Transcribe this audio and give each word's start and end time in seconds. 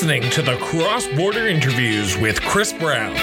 listening 0.00 0.30
to 0.30 0.40
the 0.40 0.56
Cross 0.56 1.08
Border 1.08 1.46
Interviews 1.46 2.16
with 2.16 2.40
Chris 2.40 2.72
Brown. 2.72 3.14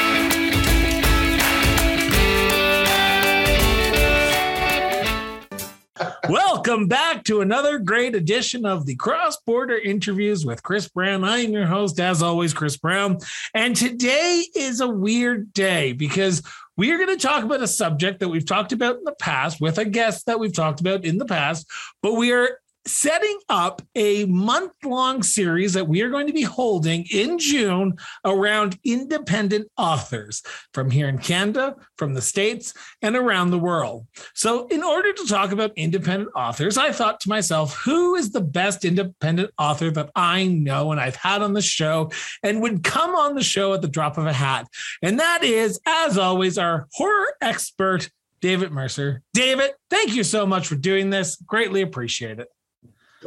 Welcome 6.29 6.87
back 6.87 7.23
to 7.23 7.41
another 7.41 7.79
great 7.79 8.13
edition 8.13 8.63
of 8.63 8.85
the 8.85 8.93
Cross 8.93 9.37
Border 9.37 9.79
Interviews 9.79 10.45
with 10.45 10.61
Chris 10.61 10.87
Brown. 10.87 11.23
I 11.23 11.39
am 11.39 11.51
your 11.51 11.65
host, 11.65 11.99
as 11.99 12.21
always, 12.21 12.53
Chris 12.53 12.77
Brown. 12.77 13.17
And 13.55 13.75
today 13.75 14.45
is 14.55 14.79
a 14.79 14.87
weird 14.87 15.51
day 15.53 15.93
because 15.93 16.43
we 16.75 16.91
are 16.91 16.97
going 16.97 17.09
to 17.09 17.17
talk 17.17 17.43
about 17.43 17.63
a 17.63 17.67
subject 17.67 18.19
that 18.19 18.29
we've 18.29 18.45
talked 18.45 18.71
about 18.71 18.97
in 18.97 19.03
the 19.03 19.15
past 19.15 19.59
with 19.59 19.79
a 19.79 19.85
guest 19.85 20.27
that 20.27 20.39
we've 20.39 20.53
talked 20.53 20.79
about 20.79 21.05
in 21.05 21.17
the 21.17 21.25
past, 21.25 21.65
but 22.03 22.13
we 22.13 22.31
are 22.33 22.59
setting 22.87 23.39
up 23.49 23.81
a 23.95 24.25
month 24.25 24.71
long 24.83 25.21
series 25.21 25.73
that 25.73 25.87
we 25.87 26.01
are 26.01 26.09
going 26.09 26.27
to 26.27 26.33
be 26.33 26.43
holding 26.43 27.05
in 27.11 27.37
June 27.37 27.97
around 28.25 28.79
independent 28.83 29.69
authors 29.77 30.41
from 30.73 30.89
here 30.89 31.07
in 31.07 31.17
Canada, 31.17 31.75
from 31.97 32.13
the 32.13 32.21
States, 32.21 32.73
and 33.01 33.15
around 33.15 33.51
the 33.51 33.59
world. 33.59 34.07
So, 34.33 34.67
in 34.67 34.83
order 34.83 35.13
to 35.13 35.27
talk 35.27 35.51
about 35.51 35.71
independent 35.75 36.31
authors, 36.35 36.77
I 36.77 36.91
thought 36.91 37.19
to 37.21 37.29
myself, 37.29 37.75
who 37.75 38.15
is 38.15 38.31
the 38.31 38.41
best 38.41 38.85
independent 38.85 39.51
author 39.57 39.91
that 39.91 40.09
I 40.15 40.47
know 40.47 40.91
and 40.91 40.99
I've 40.99 41.15
had 41.15 41.41
on 41.41 41.53
the 41.53 41.61
show 41.61 42.11
and 42.43 42.61
would 42.61 42.83
come 42.83 43.15
on 43.15 43.35
the 43.35 43.43
show 43.43 43.73
at 43.73 43.81
the 43.81 43.87
drop 43.87 44.17
of 44.17 44.25
a 44.25 44.33
hat? 44.33 44.67
And 45.01 45.19
that 45.19 45.43
is, 45.43 45.79
as 45.85 46.17
always, 46.17 46.57
our 46.57 46.87
horror 46.93 47.33
expert. 47.41 48.09
David 48.39 48.71
Mercer. 48.71 49.23
David, 49.33 49.71
thank 49.89 50.13
you 50.13 50.23
so 50.23 50.45
much 50.45 50.67
for 50.67 50.75
doing 50.75 51.09
this. 51.09 51.37
Greatly 51.37 51.81
appreciate 51.81 52.39
it 52.39 52.47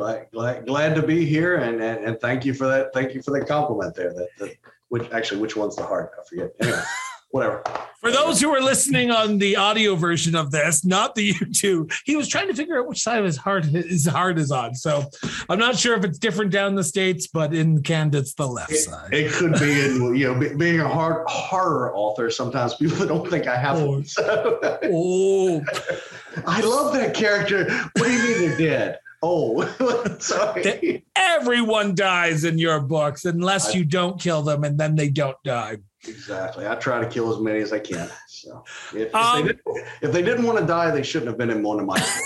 glad, 0.01 0.27
glad, 0.33 0.67
glad 0.67 0.95
to 0.95 1.03
be 1.03 1.27
here 1.27 1.57
and, 1.57 1.81
and, 1.83 2.05
and 2.05 2.21
thank 2.21 2.45
you 2.45 2.55
for 2.55 2.67
that. 2.67 2.93
Thank 2.95 3.15
you 3.15 3.21
for 3.21 3.39
the 3.39 3.45
compliment 3.45 3.95
there. 3.95 4.15
That, 4.15 4.29
that 4.39 4.57
which 4.89 5.11
actually, 5.13 5.41
which 5.41 5.57
one's 5.57 5.77
the 5.77 5.85
heart? 5.85 6.13
I 6.19 6.27
forget. 6.27 6.51
Anyway, 6.61 6.83
whatever. 7.31 7.63
For 8.01 8.11
those 8.11 8.41
who 8.41 8.51
are 8.51 8.63
listening 8.63 9.11
on 9.11 9.37
the 9.37 9.57
audio 9.57 9.95
version 9.95 10.35
of 10.35 10.51
this, 10.51 10.87
not 10.87 11.15
the 11.15 11.35
YouTube, 11.35 11.93
he 12.07 12.17
was 12.17 12.29
trying 12.29 12.49
to 12.49 12.55
figure 12.55 12.81
out 12.81 12.89
which 12.89 13.03
side 13.03 13.19
of 13.19 13.27
his 13.27 13.37
heart 13.37 13.67
his 13.67 14.07
heart 14.07 14.39
is 14.39 14.51
on. 14.51 14.75
So 14.75 15.05
I'm 15.51 15.59
not 15.59 15.79
sure 15.79 15.95
if 15.97 16.05
it's 16.05 16.19
different 16.19 16.51
down 16.51 16.77
the 16.77 16.85
states, 16.85 17.27
but 17.27 17.53
in 17.53 17.83
Canada, 17.83 18.19
it's 18.19 18.33
the 18.33 18.49
left 18.49 18.73
it, 18.73 18.79
side. 18.79 19.13
It 19.13 19.33
could 19.33 19.53
be, 19.61 19.85
in, 19.85 20.17
you 20.17 20.33
know, 20.33 20.57
being 20.57 20.81
a 20.81 20.89
hard 20.89 21.29
horror 21.29 21.95
author. 21.95 22.31
Sometimes 22.31 22.75
people 22.75 23.07
don't 23.07 23.29
think 23.29 23.47
I 23.47 23.57
have 23.57 23.77
oh. 23.77 23.91
one. 23.91 24.05
So. 24.07 24.59
oh, 24.85 25.63
I 26.47 26.63
love 26.63 26.95
that 26.95 27.13
character. 27.13 27.71
What 27.71 28.07
do 28.07 28.13
you 28.13 28.23
mean 28.23 28.49
they're 28.49 28.59
dead? 28.59 28.99
Oh, 29.23 30.17
sorry. 30.19 31.05
Everyone 31.15 31.95
dies 31.95 32.45
in 32.45 32.59
your 32.59 32.81
books 32.81 33.25
unless 33.25 33.71
I, 33.71 33.79
you 33.79 33.85
don't 33.85 34.21
kill 34.21 34.43
them 34.43 34.65
and 34.65 34.79
then 34.79 34.95
they 34.95 35.09
don't 35.11 35.37
die. 35.45 35.79
Exactly. 36.07 36.67
I 36.67 36.75
try 36.77 37.01
to 37.01 37.07
kill 37.07 37.31
as 37.33 37.41
many 37.41 37.61
as 37.61 37.73
I 37.73 37.79
can. 37.79 38.09
So 38.29 38.65
if, 38.95 39.09
if, 39.09 39.15
um, 39.15 39.43
they, 39.43 39.49
didn't, 39.49 39.63
if 40.01 40.13
they 40.13 40.23
didn't 40.23 40.47
want 40.47 40.59
to 40.59 40.67
die, 40.67 40.91
they 40.91 41.03
shouldn't 41.03 41.29
have 41.29 41.37
been 41.37 41.51
in 41.51 41.63
one 41.63 41.79
of 41.79 41.87
my 41.87 41.99
books. 41.99 42.17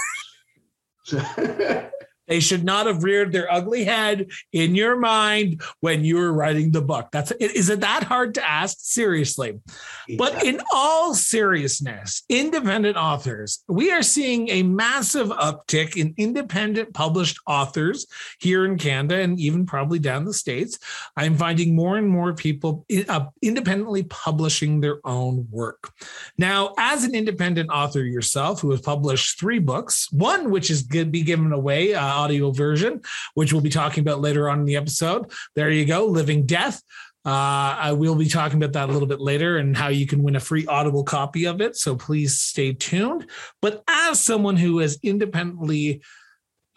They 2.26 2.40
should 2.40 2.64
not 2.64 2.86
have 2.86 3.04
reared 3.04 3.32
their 3.32 3.52
ugly 3.52 3.84
head 3.84 4.28
in 4.52 4.74
your 4.74 4.96
mind 4.96 5.62
when 5.80 6.04
you 6.04 6.16
were 6.16 6.32
writing 6.32 6.70
the 6.70 6.82
book. 6.82 7.08
That's 7.12 7.30
is 7.32 7.68
it 7.68 7.80
that 7.80 8.04
hard 8.04 8.34
to 8.34 8.48
ask? 8.48 8.78
Seriously. 8.80 9.60
Exactly. 10.08 10.16
But 10.16 10.44
in 10.44 10.60
all 10.72 11.14
seriousness, 11.14 12.22
independent 12.28 12.96
authors, 12.96 13.62
we 13.68 13.90
are 13.90 14.02
seeing 14.02 14.48
a 14.48 14.62
massive 14.62 15.28
uptick 15.28 15.96
in 15.96 16.14
independent 16.16 16.94
published 16.94 17.38
authors 17.46 18.06
here 18.38 18.64
in 18.64 18.78
Canada 18.78 19.20
and 19.20 19.38
even 19.38 19.66
probably 19.66 19.98
down 19.98 20.24
the 20.24 20.34
States. 20.34 20.78
I'm 21.16 21.36
finding 21.36 21.74
more 21.74 21.96
and 21.96 22.08
more 22.08 22.34
people 22.34 22.86
uh, 23.08 23.26
independently 23.42 24.04
publishing 24.04 24.80
their 24.80 24.98
own 25.04 25.46
work. 25.50 25.92
Now, 26.38 26.74
as 26.78 27.04
an 27.04 27.14
independent 27.14 27.70
author 27.70 28.02
yourself 28.02 28.60
who 28.60 28.70
has 28.70 28.80
published 28.80 29.38
three 29.38 29.58
books, 29.58 30.10
one 30.12 30.50
which 30.50 30.70
is 30.70 30.82
going 30.82 31.06
to 31.06 31.10
be 31.10 31.22
given 31.22 31.52
away. 31.52 31.94
Uh, 31.94 32.13
audio 32.14 32.50
version, 32.50 33.00
which 33.34 33.52
we'll 33.52 33.62
be 33.62 33.70
talking 33.70 34.02
about 34.02 34.20
later 34.20 34.48
on 34.48 34.60
in 34.60 34.64
the 34.64 34.76
episode. 34.76 35.30
There 35.54 35.70
you 35.70 35.84
go, 35.84 36.06
Living 36.06 36.46
Death. 36.46 36.82
Uh, 37.26 37.74
I 37.78 37.92
will 37.92 38.14
be 38.14 38.28
talking 38.28 38.62
about 38.62 38.74
that 38.74 38.90
a 38.90 38.92
little 38.92 39.08
bit 39.08 39.20
later 39.20 39.56
and 39.56 39.74
how 39.74 39.88
you 39.88 40.06
can 40.06 40.22
win 40.22 40.36
a 40.36 40.40
free 40.40 40.66
Audible 40.66 41.04
copy 41.04 41.46
of 41.46 41.62
it. 41.62 41.74
So 41.74 41.96
please 41.96 42.38
stay 42.38 42.74
tuned. 42.74 43.30
But 43.62 43.82
as 43.88 44.20
someone 44.20 44.56
who 44.56 44.80
has 44.80 44.98
independently 45.02 46.02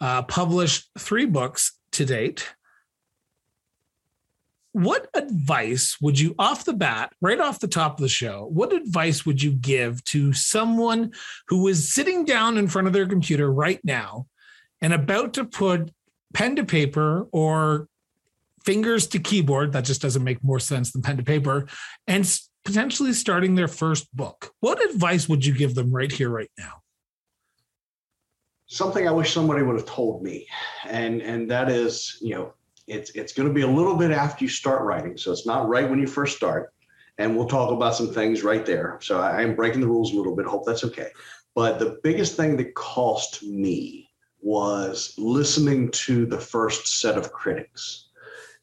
uh, 0.00 0.22
published 0.22 0.88
three 0.98 1.26
books 1.26 1.78
to 1.92 2.06
date, 2.06 2.48
what 4.72 5.08
advice 5.12 5.98
would 6.00 6.18
you, 6.18 6.34
off 6.38 6.64
the 6.64 6.72
bat, 6.72 7.12
right 7.20 7.40
off 7.40 7.58
the 7.58 7.68
top 7.68 7.98
of 7.98 8.00
the 8.00 8.08
show, 8.08 8.48
what 8.50 8.72
advice 8.72 9.26
would 9.26 9.42
you 9.42 9.50
give 9.50 10.02
to 10.04 10.32
someone 10.32 11.12
who 11.48 11.68
is 11.68 11.92
sitting 11.92 12.24
down 12.24 12.56
in 12.56 12.68
front 12.68 12.86
of 12.86 12.94
their 12.94 13.06
computer 13.06 13.52
right 13.52 13.80
now 13.84 14.27
and 14.80 14.92
about 14.92 15.34
to 15.34 15.44
put 15.44 15.92
pen 16.34 16.56
to 16.56 16.64
paper 16.64 17.26
or 17.32 17.88
fingers 18.64 19.06
to 19.08 19.18
keyboard 19.18 19.72
that 19.72 19.84
just 19.84 20.02
doesn't 20.02 20.24
make 20.24 20.42
more 20.44 20.60
sense 20.60 20.92
than 20.92 21.02
pen 21.02 21.16
to 21.16 21.22
paper 21.22 21.66
and 22.06 22.30
potentially 22.64 23.12
starting 23.12 23.54
their 23.54 23.68
first 23.68 24.14
book. 24.14 24.52
What 24.60 24.84
advice 24.90 25.28
would 25.28 25.44
you 25.44 25.54
give 25.54 25.74
them 25.74 25.90
right 25.90 26.12
here 26.12 26.28
right 26.28 26.50
now? 26.58 26.82
Something 28.70 29.08
i 29.08 29.10
wish 29.10 29.32
somebody 29.32 29.62
would 29.62 29.76
have 29.76 29.86
told 29.86 30.22
me 30.22 30.46
and 30.84 31.22
and 31.22 31.50
that 31.50 31.70
is 31.70 32.18
you 32.20 32.34
know 32.34 32.52
it's 32.86 33.10
it's 33.12 33.32
going 33.32 33.48
to 33.48 33.54
be 33.54 33.62
a 33.62 33.66
little 33.66 33.96
bit 33.96 34.10
after 34.10 34.44
you 34.44 34.50
start 34.50 34.82
writing 34.82 35.16
so 35.16 35.32
it's 35.32 35.46
not 35.46 35.68
right 35.68 35.88
when 35.88 35.98
you 35.98 36.06
first 36.06 36.36
start 36.36 36.70
and 37.18 37.36
we'll 37.36 37.48
talk 37.48 37.70
about 37.70 37.94
some 37.94 38.12
things 38.12 38.42
right 38.42 38.64
there. 38.64 38.98
So 39.02 39.20
i 39.20 39.42
am 39.42 39.54
breaking 39.54 39.80
the 39.80 39.88
rules 39.88 40.12
a 40.12 40.16
little 40.16 40.34
bit 40.34 40.46
hope 40.46 40.64
that's 40.64 40.84
okay. 40.84 41.10
But 41.54 41.78
the 41.78 41.98
biggest 42.02 42.36
thing 42.36 42.56
that 42.56 42.74
cost 42.74 43.42
me 43.42 44.07
was 44.40 45.14
listening 45.18 45.90
to 45.90 46.26
the 46.26 46.38
first 46.38 47.00
set 47.00 47.16
of 47.16 47.32
critics. 47.32 48.06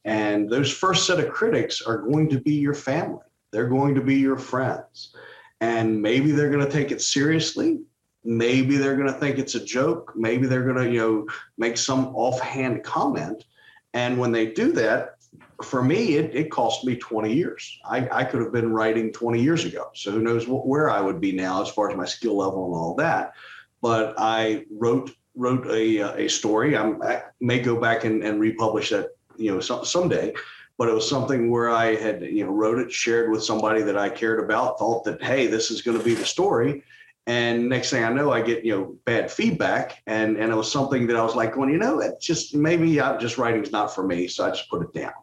And 0.05 0.49
those 0.49 0.71
first 0.71 1.07
set 1.07 1.19
of 1.19 1.31
critics 1.31 1.81
are 1.81 1.97
going 1.97 2.29
to 2.29 2.39
be 2.39 2.53
your 2.53 2.73
family, 2.73 3.25
they're 3.51 3.67
going 3.67 3.95
to 3.95 4.01
be 4.01 4.15
your 4.15 4.37
friends. 4.37 5.15
And 5.61 6.01
maybe 6.01 6.31
they're 6.31 6.49
going 6.49 6.65
to 6.65 6.71
take 6.71 6.91
it 6.91 7.01
seriously. 7.01 7.81
Maybe 8.23 8.77
they're 8.77 8.97
going 8.97 9.11
to 9.11 9.19
think 9.19 9.37
it's 9.37 9.55
a 9.55 9.63
joke. 9.63 10.13
Maybe 10.15 10.47
they're 10.47 10.63
going 10.63 10.83
to, 10.83 10.91
you 10.91 10.99
know, 10.99 11.27
make 11.57 11.77
some 11.77 12.07
offhand 12.15 12.83
comment. 12.83 13.45
And 13.93 14.17
when 14.17 14.31
they 14.31 14.47
do 14.47 14.71
that, 14.73 15.15
for 15.63 15.81
me, 15.81 16.15
it, 16.15 16.35
it 16.35 16.51
cost 16.51 16.83
me 16.83 16.97
20 16.97 17.33
years. 17.33 17.79
I, 17.85 18.07
I 18.11 18.23
could 18.25 18.41
have 18.41 18.51
been 18.51 18.73
writing 18.73 19.13
20 19.13 19.41
years 19.41 19.63
ago. 19.63 19.89
So 19.93 20.11
who 20.11 20.21
knows 20.21 20.47
what, 20.47 20.67
where 20.67 20.89
I 20.89 20.99
would 20.99 21.21
be 21.21 21.31
now 21.31 21.61
as 21.61 21.69
far 21.69 21.89
as 21.89 21.95
my 21.95 22.05
skill 22.05 22.37
level 22.37 22.65
and 22.65 22.75
all 22.75 22.95
that. 22.95 23.33
But 23.81 24.15
I 24.17 24.65
wrote 24.69 25.11
wrote 25.35 25.67
a, 25.67 26.01
uh, 26.01 26.15
a 26.15 26.27
story. 26.27 26.77
I'm, 26.77 27.01
i 27.01 27.23
may 27.39 27.59
go 27.59 27.79
back 27.79 28.03
and, 28.03 28.23
and 28.23 28.39
republish 28.39 28.89
that, 28.89 29.09
you 29.37 29.53
know, 29.53 29.59
some, 29.59 29.85
someday. 29.85 30.33
But 30.77 30.89
it 30.89 30.93
was 30.93 31.09
something 31.09 31.49
where 31.49 31.69
I 31.69 31.95
had, 31.95 32.21
you 32.21 32.45
know, 32.45 32.51
wrote 32.51 32.79
it, 32.79 32.91
shared 32.91 33.31
with 33.31 33.43
somebody 33.43 33.81
that 33.83 33.97
I 33.97 34.09
cared 34.09 34.43
about, 34.43 34.77
thought 34.77 35.05
that, 35.05 35.23
hey, 35.23 35.47
this 35.47 35.71
is 35.71 35.81
going 35.81 35.97
to 35.97 36.03
be 36.03 36.15
the 36.15 36.25
story. 36.25 36.83
And 37.27 37.69
next 37.69 37.89
thing 37.89 38.03
I 38.03 38.11
know, 38.11 38.31
I 38.31 38.41
get, 38.41 38.63
you 38.63 38.75
know, 38.75 38.95
bad 39.05 39.31
feedback. 39.31 40.01
And, 40.05 40.37
and 40.37 40.51
it 40.51 40.55
was 40.55 40.71
something 40.71 41.07
that 41.07 41.15
I 41.15 41.23
was 41.23 41.35
like, 41.35 41.55
well, 41.57 41.69
you 41.69 41.77
know, 41.77 41.99
it 41.99 42.19
just 42.19 42.53
maybe 42.53 43.01
I'm 43.01 43.19
just 43.19 43.37
writing's 43.37 43.71
not 43.71 43.95
for 43.95 44.05
me. 44.05 44.27
So 44.27 44.45
I 44.45 44.49
just 44.49 44.69
put 44.69 44.81
it 44.81 44.93
down. 44.93 45.13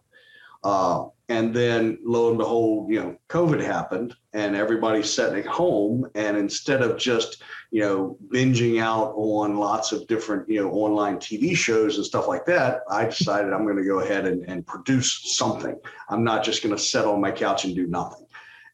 Uh, 0.64 1.06
and 1.28 1.54
then 1.54 1.98
lo 2.04 2.28
and 2.28 2.38
behold, 2.38 2.90
you 2.90 3.00
know, 3.00 3.16
COVID 3.28 3.64
happened 3.64 4.14
and 4.34 4.54
everybody's 4.54 5.10
sitting 5.10 5.38
at 5.38 5.46
home. 5.46 6.06
And 6.14 6.36
instead 6.36 6.82
of 6.82 6.98
just, 6.98 7.42
you 7.70 7.80
know, 7.80 8.18
binging 8.28 8.82
out 8.82 9.14
on 9.16 9.56
lots 9.56 9.92
of 9.92 10.06
different, 10.08 10.48
you 10.48 10.60
know, 10.60 10.70
online 10.70 11.16
TV 11.16 11.56
shows 11.56 11.96
and 11.96 12.04
stuff 12.04 12.28
like 12.28 12.44
that, 12.46 12.80
I 12.90 13.06
decided 13.06 13.52
I'm 13.52 13.64
going 13.64 13.78
to 13.78 13.84
go 13.84 14.00
ahead 14.00 14.26
and, 14.26 14.44
and 14.46 14.66
produce 14.66 15.36
something. 15.36 15.76
I'm 16.10 16.22
not 16.22 16.44
just 16.44 16.62
going 16.62 16.76
to 16.76 16.82
sit 16.82 17.06
on 17.06 17.20
my 17.20 17.30
couch 17.30 17.64
and 17.64 17.74
do 17.74 17.86
nothing. 17.86 18.26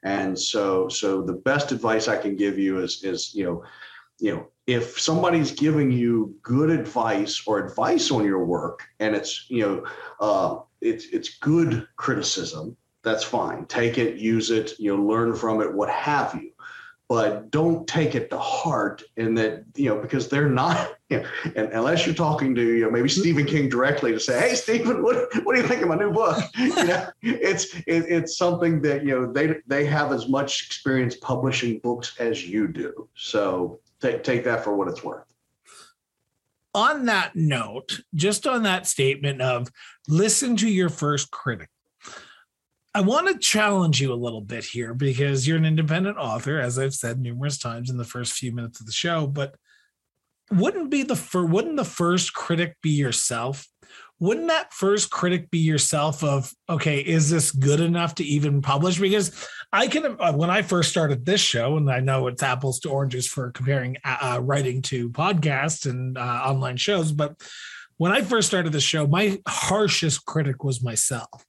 And 0.03 0.39
so, 0.39 0.89
so 0.89 1.23
the 1.23 1.35
best 1.35 1.71
advice 1.71 2.09
I 2.09 2.17
can 2.17 2.35
give 2.35 2.59
you 2.59 2.81
is, 2.81 3.05
is, 3.05 3.35
you 3.35 3.45
know, 3.45 3.65
you 4.19 4.35
know, 4.35 4.49
if 4.67 5.01
somebody's 5.01 5.53
giving 5.53 5.93
you 5.93 6.35
good 6.43 6.71
advice 6.71 7.43
or 7.47 7.65
advice 7.65 8.11
on 8.11 8.25
your 8.25 8.45
work 8.45 8.85
and 8.99 9.15
it's, 9.15 9.47
you 9.49 9.63
know, 9.63 9.85
uh, 10.21 10.59
it's 10.81 11.07
it's 11.07 11.39
good 11.39 11.87
criticism. 11.97 12.77
That's 13.03 13.25
fine. 13.25 13.67
Take 13.67 13.99
it 13.99 14.17
use 14.17 14.51
it 14.51 14.73
you 14.79 14.95
know 14.95 15.03
learn 15.03 15.35
from 15.35 15.61
it 15.61 15.73
what 15.73 15.91
have 15.91 16.35
you. 16.35 16.51
But 17.09 17.51
don't 17.51 17.89
take 17.89 18.15
it 18.15 18.29
to 18.31 18.39
heart 18.39 19.03
and 19.17 19.37
that 19.39 19.65
you 19.75 19.89
know 19.89 20.01
because 20.01 20.29
they're 20.29 20.49
not 20.49 20.95
you 21.09 21.21
know, 21.21 21.29
and 21.57 21.73
unless 21.73 22.05
you're 22.05 22.15
talking 22.15 22.55
to 22.55 22.63
you 22.63 22.85
know 22.85 22.91
maybe 22.91 23.09
stephen 23.09 23.47
king 23.47 23.71
directly 23.71 24.13
to 24.13 24.21
say 24.21 24.39
hey 24.39 24.55
stephen 24.55 25.03
what, 25.03 25.17
what 25.43 25.57
do 25.57 25.63
you 25.63 25.67
think 25.67 25.81
of 25.81 25.89
my 25.89 25.95
new 25.95 26.13
book? 26.13 26.37
You 26.59 26.75
know 26.75 27.07
it's 27.23 27.75
it, 27.75 28.05
it's 28.09 28.37
something 28.37 28.83
that 28.83 29.05
you 29.05 29.19
know 29.19 29.33
they 29.33 29.55
they 29.67 29.87
have 29.87 30.13
as 30.13 30.29
much 30.29 30.67
experience 30.67 31.17
publishing 31.17 31.79
books 31.79 32.15
as 32.19 32.47
you 32.47 32.69
do. 32.69 33.09
So 33.15 33.81
take 34.01 34.23
take 34.23 34.45
that 34.45 34.63
for 34.63 34.77
what 34.77 34.89
it's 34.89 35.03
worth 35.03 35.28
on 36.79 37.07
that 37.07 37.35
note, 37.35 38.01
just 38.15 38.47
on 38.47 38.63
that 38.63 38.87
statement 38.87 39.43
of 39.43 39.69
listen 40.07 40.57
to 40.57 40.69
your 40.69 40.89
first 40.89 41.29
critic, 41.33 41.69
I 42.95 43.01
want 43.01 43.27
to 43.27 43.39
challenge 43.39 44.01
you 44.01 44.13
a 44.13 44.15
little 44.15 44.41
bit 44.41 44.65
here 44.65 44.95
because 44.95 45.47
you're 45.47 45.57
an 45.57 45.65
independent 45.65 46.19
author, 46.19 46.61
as 46.61 46.79
I've 46.79 46.95
said 46.95 47.19
numerous 47.19 47.59
times 47.59 47.91
in 47.91 47.97
the 47.97 48.05
first 48.05 48.33
few 48.33 48.53
minutes 48.55 48.79
of 48.79 48.87
the 48.87 48.93
show. 48.93 49.27
But 49.27 49.57
wouldn't 50.53 50.89
be 50.89 51.03
the 51.03 51.17
fir- 51.17 51.47
wouldn't 51.47 51.77
the 51.77 51.85
first 51.85 52.33
critic 52.33 52.77
be 52.81 52.91
yourself? 52.91 53.67
Wouldn't 54.21 54.49
that 54.49 54.73
first 54.73 55.11
critic 55.11 55.51
be 55.51 55.59
yourself? 55.59 56.25
Of 56.25 56.53
okay, 56.69 57.01
is 57.01 57.31
this 57.31 57.51
good 57.51 57.81
enough 57.81 58.17
to 58.17 58.25
even 58.25 58.63
publish? 58.63 58.99
Because 58.99 59.49
I 59.73 59.87
can 59.87 60.17
uh, 60.19 60.33
when 60.33 60.51
I 60.51 60.63
first 60.63 60.91
started 60.91 61.25
this 61.25 61.41
show, 61.41 61.77
and 61.77 61.91
I 61.91 62.01
know 62.01 62.27
it's 62.27 62.43
apples 62.43 62.81
to 62.81 62.91
oranges 62.91 63.27
for 63.27 63.51
comparing 63.53 63.97
uh, 64.05 64.17
uh 64.21 64.41
writing 64.41 64.83
to 64.83 65.11
podcasts 65.11 65.89
and 65.89 66.19
uh, 66.19 66.21
online 66.21 66.77
shows, 66.77 67.13
but 67.13 67.37
when 67.99 68.13
I 68.13 68.23
first 68.23 68.49
started 68.49 68.73
the 68.73 68.81
show, 68.81 69.07
my 69.07 69.41
harshest 69.47 70.25
critic 70.25 70.63
was 70.63 70.83
myself 70.83 71.45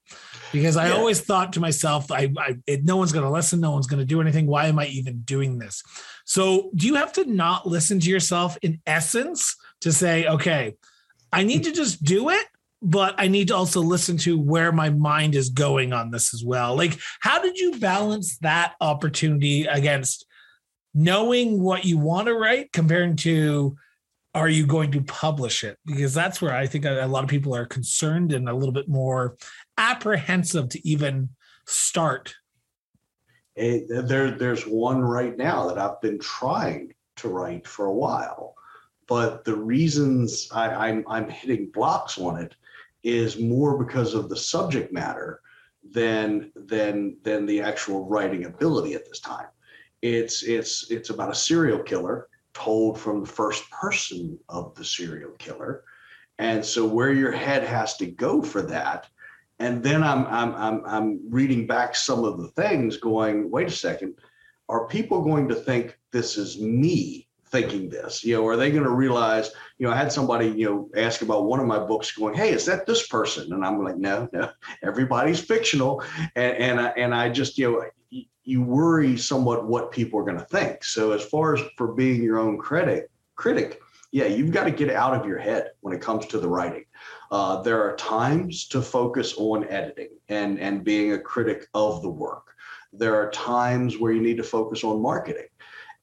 because 0.51 0.77
I 0.77 0.87
yeah. 0.87 0.95
always 0.95 1.21
thought 1.21 1.53
to 1.53 1.59
myself, 1.59 2.11
I, 2.11 2.31
I 2.37 2.57
it, 2.65 2.83
no 2.83 2.97
one's 2.97 3.11
going 3.11 3.23
to 3.23 3.31
listen, 3.31 3.61
no 3.61 3.71
one's 3.71 3.85
going 3.85 3.99
to 3.99 4.05
do 4.05 4.19
anything. 4.19 4.47
Why 4.47 4.65
am 4.65 4.79
I 4.79 4.87
even 4.87 5.21
doing 5.21 5.59
this? 5.59 5.83
So, 6.25 6.71
do 6.75 6.87
you 6.87 6.95
have 6.95 7.13
to 7.13 7.25
not 7.25 7.67
listen 7.67 7.99
to 7.99 8.09
yourself 8.09 8.57
in 8.63 8.81
essence 8.85 9.55
to 9.81 9.93
say, 9.93 10.27
okay, 10.27 10.75
I 11.31 11.43
need 11.43 11.63
to 11.65 11.71
just 11.71 12.03
do 12.03 12.29
it, 12.29 12.45
but 12.81 13.15
I 13.17 13.27
need 13.27 13.49
to 13.49 13.55
also 13.55 13.81
listen 13.81 14.17
to 14.19 14.39
where 14.39 14.71
my 14.71 14.89
mind 14.89 15.35
is 15.35 15.49
going 15.49 15.91
on 15.91 16.11
this 16.11 16.33
as 16.33 16.43
well? 16.43 16.75
Like, 16.75 16.97
how 17.19 17.41
did 17.41 17.57
you 17.57 17.77
balance 17.79 18.37
that 18.39 18.75
opportunity 18.79 19.65
against 19.65 20.25
knowing 20.93 21.61
what 21.61 21.85
you 21.85 21.97
want 21.97 22.27
to 22.27 22.35
write 22.35 22.71
comparing 22.71 23.15
to 23.17 23.75
are 24.33 24.49
you 24.49 24.65
going 24.65 24.91
to 24.91 25.01
publish 25.01 25.63
it? 25.63 25.77
Because 25.85 26.13
that's 26.13 26.41
where 26.41 26.53
I 26.53 26.67
think 26.67 26.85
a, 26.85 27.05
lot 27.07 27.23
of 27.23 27.29
people 27.29 27.55
are 27.55 27.65
concerned 27.65 28.31
and 28.31 28.47
a 28.47 28.53
little 28.53 28.73
bit 28.73 28.87
more 28.87 29.35
apprehensive 29.77 30.69
to 30.69 30.87
even 30.87 31.29
start. 31.67 32.35
It, 33.55 34.07
there, 34.07 34.31
there's 34.31 34.63
one 34.63 35.01
right 35.01 35.35
now 35.35 35.67
that 35.67 35.77
I've 35.77 35.99
been 35.99 36.19
trying 36.19 36.93
to 37.17 37.27
write 37.27 37.67
for 37.67 37.87
a 37.87 37.93
while, 37.93 38.53
but 39.07 39.43
the 39.43 39.55
reasons 39.55 40.47
I, 40.53 40.89
I'm, 40.89 41.03
I'm 41.07 41.27
hitting 41.27 41.71
blocks 41.71 42.17
on 42.17 42.39
it 42.41 42.55
is 43.09 43.39
more 43.39 43.83
because 43.83 44.13
of 44.13 44.29
the 44.29 44.35
subject 44.35 44.93
matter 44.93 45.41
than 45.91 46.51
than 46.55 47.17
than 47.23 47.45
the 47.45 47.61
actual 47.61 48.07
writing 48.07 48.45
ability 48.45 48.93
at 48.93 49.05
this 49.05 49.19
time. 49.19 49.47
It's 50.01 50.43
it's 50.43 50.91
it's 50.91 51.09
about 51.09 51.31
a 51.31 51.35
serial 51.35 51.79
killer 51.79 52.27
told 52.53 52.99
from 52.99 53.21
the 53.21 53.29
first 53.29 53.69
person 53.71 54.37
of 54.49 54.75
the 54.75 54.85
serial 54.85 55.31
killer. 55.39 55.83
And 56.37 56.63
so 56.63 56.85
where 56.85 57.13
your 57.13 57.31
head 57.31 57.63
has 57.63 57.97
to 57.97 58.05
go 58.05 58.41
for 58.41 58.61
that. 58.63 59.07
And 59.59 59.83
then 59.83 60.03
I'm 60.03 60.25
I'm 60.27 60.55
I'm 60.55 60.85
I'm 60.85 61.19
reading 61.29 61.67
back 61.67 61.95
some 61.95 62.23
of 62.23 62.37
the 62.41 62.49
things 62.49 62.97
going, 62.97 63.49
wait 63.51 63.67
a 63.67 63.71
second, 63.71 64.15
are 64.69 64.87
people 64.87 65.21
going 65.21 65.47
to 65.49 65.55
think 65.55 65.97
this 66.11 66.37
is 66.37 66.59
me 66.61 67.28
thinking 67.51 67.89
this? 67.89 68.23
You 68.23 68.35
know, 68.35 68.47
are 68.47 68.57
they 68.57 68.71
going 68.71 68.83
to 68.83 68.91
realize, 68.91 69.51
you 69.77 69.87
know, 69.87 69.93
I 69.93 69.97
had 69.97 70.11
somebody, 70.11 70.47
you 70.47 70.65
know, 70.65 70.89
ask 70.95 71.21
about 71.21 71.45
one 71.45 71.59
of 71.59 71.67
my 71.67 71.79
books 71.79 72.11
going, 72.11 72.33
Hey, 72.33 72.51
is 72.51 72.65
that 72.65 72.85
this 72.85 73.07
person? 73.07 73.53
And 73.53 73.65
I'm 73.65 73.83
like, 73.83 73.97
no, 73.97 74.29
no, 74.33 74.49
everybody's 74.83 75.39
fictional. 75.39 76.03
And 76.35 76.57
and 76.57 76.81
I, 76.81 76.87
and 76.89 77.13
I 77.13 77.29
just, 77.29 77.57
you 77.57 77.71
know, 77.71 78.25
you 78.43 78.61
worry 78.63 79.15
somewhat 79.17 79.67
what 79.67 79.91
people 79.91 80.19
are 80.19 80.23
going 80.23 80.39
to 80.39 80.45
think. 80.45 80.83
So 80.83 81.11
as 81.11 81.23
far 81.23 81.55
as 81.55 81.61
for 81.77 81.93
being 81.93 82.23
your 82.23 82.39
own 82.39 82.57
critic, 82.57 83.09
critic, 83.35 83.79
yeah, 84.11 84.25
you've 84.25 84.51
got 84.51 84.63
to 84.63 84.71
get 84.71 84.89
out 84.89 85.13
of 85.13 85.27
your 85.27 85.37
head 85.37 85.71
when 85.81 85.95
it 85.95 86.01
comes 86.01 86.25
to 86.27 86.39
the 86.39 86.47
writing. 86.47 86.85
Uh, 87.31 87.61
there 87.61 87.79
are 87.83 87.95
times 87.95 88.67
to 88.69 88.81
focus 88.81 89.35
on 89.37 89.67
editing 89.67 90.09
and 90.29 90.59
and 90.59 90.83
being 90.83 91.13
a 91.13 91.19
critic 91.19 91.67
of 91.73 92.01
the 92.01 92.09
work. 92.09 92.47
There 92.91 93.15
are 93.15 93.29
times 93.29 93.99
where 93.99 94.11
you 94.11 94.21
need 94.21 94.37
to 94.37 94.43
focus 94.43 94.83
on 94.83 95.01
marketing 95.01 95.45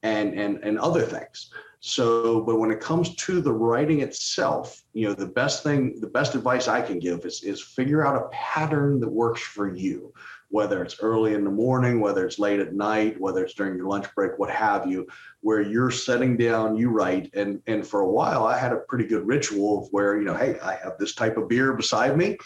and 0.02 0.34
and 0.34 0.58
and 0.62 0.78
other 0.78 1.02
things. 1.02 1.50
So, 1.80 2.40
but 2.40 2.58
when 2.58 2.70
it 2.70 2.80
comes 2.80 3.14
to 3.16 3.40
the 3.40 3.52
writing 3.52 4.00
itself, 4.00 4.82
you 4.92 5.06
know, 5.06 5.14
the 5.14 5.26
best 5.26 5.62
thing, 5.62 6.00
the 6.00 6.06
best 6.06 6.34
advice 6.34 6.68
I 6.68 6.82
can 6.82 6.98
give 6.98 7.24
is 7.24 7.42
is 7.42 7.62
figure 7.62 8.06
out 8.06 8.16
a 8.16 8.28
pattern 8.28 9.00
that 9.00 9.08
works 9.08 9.42
for 9.42 9.74
you 9.74 10.12
whether 10.48 10.82
it's 10.82 11.00
early 11.00 11.34
in 11.34 11.44
the 11.44 11.50
morning, 11.50 12.00
whether 12.00 12.26
it's 12.26 12.38
late 12.38 12.60
at 12.60 12.74
night, 12.74 13.20
whether 13.20 13.44
it's 13.44 13.54
during 13.54 13.76
your 13.76 13.88
lunch 13.88 14.06
break, 14.14 14.38
what 14.38 14.50
have 14.50 14.86
you, 14.86 15.06
where 15.40 15.60
you're 15.60 15.90
sitting 15.90 16.36
down, 16.36 16.76
you 16.76 16.90
write. 16.90 17.30
And 17.34 17.60
and 17.66 17.86
for 17.86 18.00
a 18.00 18.10
while, 18.10 18.46
I 18.46 18.56
had 18.56 18.72
a 18.72 18.76
pretty 18.88 19.06
good 19.06 19.26
ritual 19.26 19.82
of 19.82 19.88
where, 19.92 20.16
you 20.16 20.24
know, 20.24 20.34
hey, 20.34 20.58
I 20.60 20.74
have 20.76 20.98
this 20.98 21.14
type 21.14 21.36
of 21.36 21.48
beer 21.48 21.72
beside 21.72 22.16
me. 22.16 22.38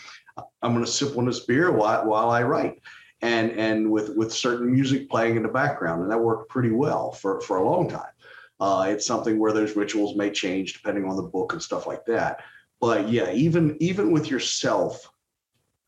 I'm 0.62 0.72
going 0.72 0.84
to 0.84 0.90
sip 0.90 1.18
on 1.18 1.26
this 1.26 1.40
beer 1.40 1.70
while, 1.70 2.06
while 2.06 2.30
I 2.30 2.42
write. 2.42 2.80
And 3.22 3.52
and 3.52 3.90
with 3.90 4.16
with 4.16 4.32
certain 4.32 4.72
music 4.72 5.10
playing 5.10 5.36
in 5.36 5.42
the 5.42 5.48
background. 5.48 6.02
And 6.02 6.10
that 6.10 6.18
worked 6.18 6.48
pretty 6.48 6.70
well 6.70 7.12
for, 7.12 7.40
for 7.42 7.58
a 7.58 7.68
long 7.68 7.88
time. 7.88 8.12
Uh, 8.58 8.86
it's 8.88 9.06
something 9.06 9.38
where 9.38 9.52
those 9.52 9.76
rituals 9.76 10.16
may 10.16 10.30
change 10.30 10.74
depending 10.74 11.04
on 11.06 11.16
the 11.16 11.22
book 11.22 11.52
and 11.52 11.62
stuff 11.62 11.86
like 11.86 12.04
that. 12.06 12.40
But 12.80 13.08
yeah, 13.08 13.30
even 13.32 13.76
even 13.80 14.10
with 14.10 14.30
yourself, 14.30 15.10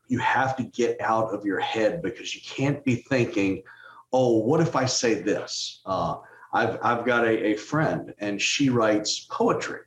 you 0.07 0.19
have 0.19 0.55
to 0.57 0.63
get 0.63 1.01
out 1.01 1.33
of 1.33 1.45
your 1.45 1.59
head 1.59 2.01
because 2.01 2.35
you 2.35 2.41
can't 2.45 2.83
be 2.83 2.95
thinking, 2.95 3.63
oh, 4.11 4.37
what 4.37 4.61
if 4.61 4.75
I 4.75 4.85
say 4.85 5.15
this? 5.15 5.81
Uh, 5.85 6.17
I've, 6.53 6.77
I've 6.83 7.05
got 7.05 7.25
a, 7.25 7.47
a 7.47 7.55
friend 7.55 8.13
and 8.19 8.39
she 8.39 8.69
writes 8.69 9.25
poetry, 9.31 9.79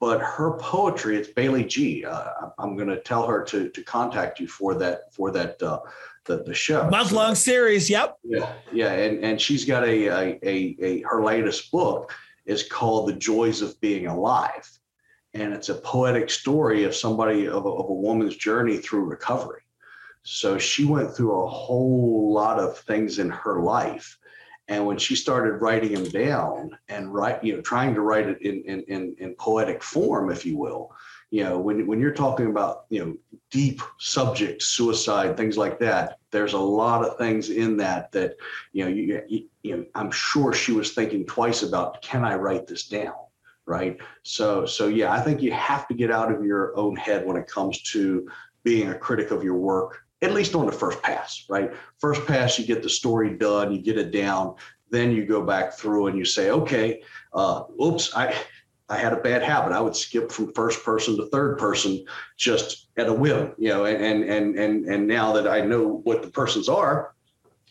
but 0.00 0.20
her 0.20 0.56
poetry, 0.58 1.16
it's 1.16 1.28
Bailey 1.28 1.64
G. 1.64 2.04
Uh, 2.04 2.50
I'm 2.58 2.76
going 2.76 2.88
to 2.88 3.00
tell 3.00 3.26
her 3.26 3.42
to, 3.44 3.68
to 3.70 3.82
contact 3.82 4.40
you 4.40 4.46
for 4.48 4.74
that, 4.74 5.12
for 5.12 5.30
that, 5.30 5.62
uh, 5.62 5.80
the, 6.24 6.42
the 6.42 6.54
show. 6.54 6.88
Month 6.90 7.12
long 7.12 7.34
series. 7.34 7.88
Yep. 7.88 8.18
Yeah. 8.24 8.52
Yeah. 8.72 8.92
And, 8.92 9.24
and 9.24 9.40
she's 9.40 9.64
got 9.64 9.84
a, 9.84 10.06
a, 10.06 10.38
a, 10.42 10.76
a, 10.80 11.02
her 11.02 11.22
latest 11.22 11.70
book 11.70 12.12
is 12.44 12.62
called 12.62 13.08
The 13.08 13.14
Joys 13.14 13.62
of 13.62 13.80
Being 13.80 14.06
Alive 14.06 14.68
and 15.34 15.52
it's 15.52 15.68
a 15.68 15.74
poetic 15.74 16.30
story 16.30 16.84
of 16.84 16.94
somebody 16.94 17.46
of 17.46 17.66
a, 17.66 17.68
of 17.68 17.90
a 17.90 17.94
woman's 17.94 18.36
journey 18.36 18.78
through 18.78 19.04
recovery 19.04 19.62
so 20.22 20.56
she 20.56 20.84
went 20.84 21.14
through 21.14 21.38
a 21.38 21.48
whole 21.48 22.32
lot 22.32 22.58
of 22.58 22.78
things 22.78 23.18
in 23.18 23.28
her 23.28 23.60
life 23.60 24.16
and 24.68 24.86
when 24.86 24.96
she 24.96 25.14
started 25.14 25.60
writing 25.60 25.92
them 25.92 26.08
down 26.10 26.76
and 26.88 27.12
write 27.12 27.42
you 27.44 27.54
know 27.54 27.60
trying 27.60 27.94
to 27.94 28.00
write 28.00 28.28
it 28.28 28.40
in 28.42 28.62
in 28.62 28.82
in, 28.82 29.16
in 29.18 29.34
poetic 29.34 29.82
form 29.82 30.30
if 30.30 30.44
you 30.46 30.56
will 30.56 30.92
you 31.30 31.44
know 31.44 31.58
when, 31.58 31.86
when 31.86 32.00
you're 32.00 32.12
talking 32.12 32.46
about 32.46 32.84
you 32.90 33.04
know 33.04 33.16
deep 33.50 33.80
subjects 33.98 34.66
suicide 34.66 35.36
things 35.36 35.56
like 35.56 35.78
that 35.78 36.18
there's 36.30 36.52
a 36.52 36.58
lot 36.58 37.04
of 37.04 37.16
things 37.18 37.50
in 37.50 37.76
that 37.76 38.10
that 38.12 38.36
you 38.72 38.84
know 38.84 38.90
you, 38.90 39.22
you, 39.28 39.48
you 39.62 39.76
know 39.76 39.84
i'm 39.94 40.10
sure 40.10 40.52
she 40.52 40.72
was 40.72 40.92
thinking 40.92 41.24
twice 41.26 41.62
about 41.62 42.00
can 42.02 42.24
i 42.24 42.34
write 42.34 42.66
this 42.66 42.86
down 42.88 43.14
right? 43.66 43.98
So 44.24 44.66
so 44.66 44.88
yeah 44.88 45.12
i 45.12 45.20
think 45.20 45.40
you 45.40 45.52
have 45.52 45.88
to 45.88 45.94
get 45.94 46.10
out 46.10 46.32
of 46.32 46.44
your 46.44 46.76
own 46.76 46.96
head 46.96 47.26
when 47.26 47.36
it 47.36 47.46
comes 47.46 47.80
to 47.92 48.28
being 48.62 48.90
a 48.90 48.98
critic 48.98 49.30
of 49.30 49.42
your 49.42 49.56
work 49.56 50.03
at 50.24 50.32
least 50.32 50.54
on 50.54 50.66
the 50.66 50.72
first 50.72 51.02
pass 51.02 51.44
right 51.48 51.72
first 51.98 52.24
pass 52.26 52.58
you 52.58 52.66
get 52.66 52.82
the 52.82 52.88
story 52.88 53.36
done 53.36 53.72
you 53.72 53.80
get 53.80 53.98
it 53.98 54.10
down 54.10 54.54
then 54.90 55.10
you 55.10 55.24
go 55.24 55.42
back 55.42 55.72
through 55.72 56.06
and 56.06 56.18
you 56.18 56.24
say 56.24 56.50
okay 56.50 57.02
uh, 57.34 57.62
oops 57.82 58.14
i 58.16 58.34
I 58.86 58.98
had 58.98 59.14
a 59.14 59.16
bad 59.16 59.42
habit. 59.42 59.72
I 59.72 59.80
would 59.80 59.96
skip 59.96 60.30
from 60.30 60.52
first 60.52 60.84
person 60.84 61.16
to 61.16 61.26
third 61.30 61.56
person 61.56 62.04
just 62.36 62.88
at 62.98 63.08
a 63.08 63.12
whim, 63.12 63.54
you 63.56 63.70
know, 63.70 63.86
and 63.86 64.22
and 64.22 64.58
and 64.58 64.84
and 64.84 65.08
now 65.08 65.32
that 65.32 65.48
I 65.48 65.62
know 65.62 66.02
what 66.04 66.20
the 66.20 66.28
persons 66.28 66.68
are, 66.68 67.14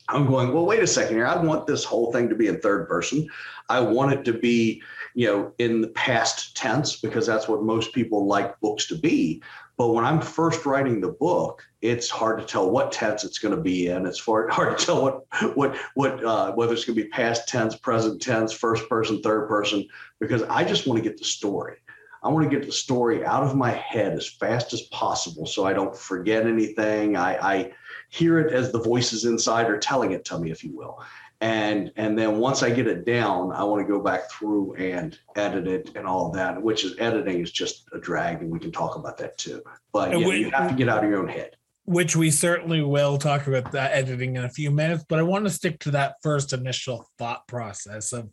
I'm 0.10 0.26
going, 0.26 0.52
well, 0.52 0.66
wait 0.66 0.82
a 0.82 0.88
second 0.88 1.16
here. 1.16 1.28
I 1.28 1.38
want 1.38 1.68
this 1.68 1.84
whole 1.84 2.12
thing 2.12 2.30
to 2.30 2.36
be 2.36 2.48
in 2.48 2.60
third 2.60 2.88
person. 2.88 3.28
I 3.70 3.80
want 3.80 4.14
it 4.14 4.26
to 4.26 4.34
be 4.34 4.82
you 5.16 5.28
know, 5.28 5.54
in 5.60 5.82
the 5.82 5.90
past 5.90 6.56
tense 6.58 6.96
because 7.00 7.26
that's 7.26 7.48
what 7.48 7.64
most 7.64 7.94
people 7.94 8.26
like 8.26 8.60
books 8.60 8.88
to 8.88 8.96
be. 8.96 9.42
But 9.78 9.90
when 9.90 10.06
I'm 10.06 10.22
first 10.22 10.66
writing 10.66 11.02
the 11.02 11.10
book, 11.10 11.66
it's 11.82 12.10
hard 12.10 12.40
to 12.40 12.46
tell 12.46 12.70
what 12.70 12.92
tense 12.92 13.24
it's 13.24 13.40
going 13.40 13.56
to 13.56 13.62
be 13.62 13.88
in. 13.88 14.06
It's 14.06 14.20
hard 14.26 14.78
to 14.78 14.86
tell 14.86 15.02
what 15.02 15.56
what 15.56 15.78
what 15.96 16.24
uh, 16.24 16.52
whether 16.54 16.74
it's 16.74 16.86
going 16.86 16.96
to 16.96 17.04
be 17.04 17.10
past 17.10 17.48
tense, 17.48 17.76
present 17.76 18.22
tense, 18.22 18.54
first 18.54 18.88
person, 18.88 19.22
third 19.22 19.48
person, 19.48 19.88
because 20.20 20.44
I 20.44 20.64
just 20.64 20.86
want 20.88 21.02
to 21.02 21.10
get 21.10 21.18
the 21.18 21.26
story. 21.26 21.78
I 22.22 22.30
want 22.30 22.50
to 22.50 22.58
get 22.58 22.66
the 22.66 22.72
story 22.72 23.26
out 23.26 23.44
of 23.44 23.54
my 23.54 23.72
head 23.72 24.14
as 24.14 24.30
fast 24.30 24.72
as 24.72 24.84
possible 24.84 25.46
so 25.46 25.66
I 25.66 25.74
don't 25.74 25.94
forget 25.94 26.48
anything. 26.48 27.18
I, 27.18 27.36
I 27.36 27.72
hear 28.08 28.40
it 28.40 28.54
as 28.54 28.72
the 28.72 28.80
voices 28.80 29.26
inside 29.26 29.70
are 29.70 29.78
telling 29.78 30.14
it 30.14 30.24
to 30.26 30.40
me, 30.40 30.50
if 30.50 30.64
you 30.64 30.74
will 30.74 31.04
and 31.44 31.92
and 31.98 32.18
then 32.18 32.38
once 32.38 32.64
I 32.64 32.70
get 32.70 32.88
it 32.88 33.06
down, 33.06 33.52
I 33.52 33.66
want 33.66 33.86
to 33.86 33.94
go 33.94 34.00
back 34.00 34.32
through 34.32 34.76
and 34.76 35.20
edit 35.36 35.68
it 35.68 35.92
and 35.96 36.08
all 36.08 36.32
that. 36.32 36.62
Which 36.62 36.86
is 36.86 36.96
editing 37.00 37.42
is 37.42 37.52
just 37.52 37.84
a 37.92 38.00
drag, 38.00 38.42
and 38.42 38.50
we 38.50 38.60
can 38.60 38.72
talk 38.72 38.96
about 38.96 39.18
that 39.18 39.38
too. 39.38 39.62
But 39.92 40.18
yeah, 40.18 40.26
we, 40.26 40.38
you 40.38 40.52
have 40.52 40.70
to 40.70 40.76
get 40.76 40.88
out 40.88 41.04
of 41.04 41.10
your 41.10 41.20
own 41.20 41.28
head. 41.28 41.58
Which 41.84 42.16
we 42.16 42.32
certainly 42.32 42.82
will 42.82 43.18
talk 43.18 43.46
about 43.46 43.74
that 43.74 43.92
editing 43.92 44.38
in 44.38 44.46
a 44.46 44.50
few 44.50 44.72
minutes. 44.72 45.04
But 45.10 45.20
I 45.20 45.24
want 45.24 45.44
to 45.44 45.52
stick 45.52 45.80
to 45.80 45.92
that 45.92 46.16
first 46.24 46.54
initial 46.54 47.10
thought 47.20 47.46
process 47.46 48.14
of 48.14 48.30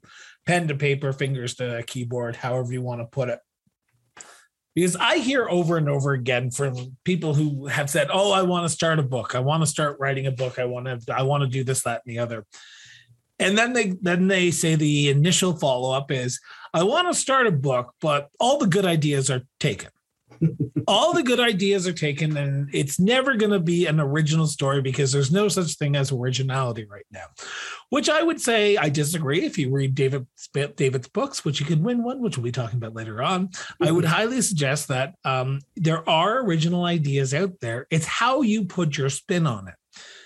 pen 0.46 0.68
to 0.68 0.76
paper, 0.76 1.12
fingers 1.12 1.56
to 1.56 1.82
keyboard, 1.88 2.36
however 2.36 2.72
you 2.72 2.80
want 2.80 3.00
to 3.00 3.06
put 3.06 3.28
it. 3.28 3.40
because 4.76 4.94
I 4.94 5.18
hear 5.18 5.48
over 5.50 5.76
and 5.78 5.88
over 5.88 6.12
again 6.12 6.52
from 6.52 6.96
people 7.02 7.34
who 7.34 7.66
have 7.66 7.90
said, 7.90 8.06
"Oh, 8.12 8.30
I 8.30 8.42
want 8.42 8.66
to 8.66 8.72
start 8.72 9.00
a 9.00 9.02
book. 9.02 9.34
I 9.34 9.40
want 9.40 9.64
to 9.64 9.66
start 9.66 9.96
writing 9.98 10.28
a 10.28 10.30
book. 10.30 10.60
I 10.60 10.66
want 10.66 10.86
to 10.86 11.12
I 11.12 11.22
want 11.22 11.42
to 11.42 11.48
do 11.48 11.64
this 11.64 11.82
that 11.82 12.02
and 12.06 12.14
the 12.14 12.20
other." 12.20 12.46
And 13.40 13.59
then 13.59 13.73
they 13.73 13.94
then 14.00 14.28
they 14.28 14.50
say 14.50 14.75
the 14.75 15.09
initial 15.09 15.56
follow-up 15.56 16.12
is, 16.12 16.38
"I 16.73 16.82
want 16.85 17.09
to 17.09 17.14
start 17.14 17.47
a 17.47 17.52
book, 17.52 17.94
but 18.00 18.28
all 18.38 18.59
the 18.59 18.66
good 18.66 18.87
ideas 18.87 19.30
are 19.30 19.42
taken." 19.59 19.90
all 20.87 21.12
the 21.12 21.23
good 21.23 21.40
ideas 21.40 21.87
are 21.87 21.92
taken 21.92 22.37
and 22.37 22.68
it's 22.73 22.99
never 22.99 23.35
going 23.35 23.52
to 23.52 23.61
be 23.61 23.87
an 23.87 24.00
original 24.00 24.47
story 24.47 24.80
because 24.80 25.12
there's 25.12 25.30
no 25.30 25.49
such 25.49 25.75
thing 25.75 25.97
as 25.97 26.12
originality 26.12 26.85
right 26.85 27.06
now 27.11 27.25
which 27.90 28.09
i 28.09 28.23
would 28.23 28.40
say 28.40 28.76
i 28.76 28.88
disagree 28.88 29.44
if 29.44 29.59
you 29.59 29.70
read 29.70 29.94
david 29.94 30.26
david's 30.76 31.09
books 31.09 31.44
which 31.44 31.61
you 31.61 31.66
can 31.66 31.82
win 31.82 32.02
one 32.02 32.20
which 32.20 32.37
we'll 32.37 32.44
be 32.44 32.52
talking 32.52 32.78
about 32.78 32.94
later 32.94 33.23
on 33.23 33.49
mm-hmm. 33.49 33.85
i 33.85 33.90
would 33.90 34.04
mm-hmm. 34.04 34.14
highly 34.14 34.40
suggest 34.40 34.88
that 34.88 35.14
um, 35.25 35.61
there 35.76 36.09
are 36.09 36.44
original 36.44 36.85
ideas 36.85 37.35
out 37.35 37.52
there 37.61 37.87
it's 37.90 38.06
how 38.06 38.42
you 38.42 38.64
put 38.64 38.97
your 38.97 39.11
spin 39.11 39.47
on 39.47 39.68
it 39.68 39.75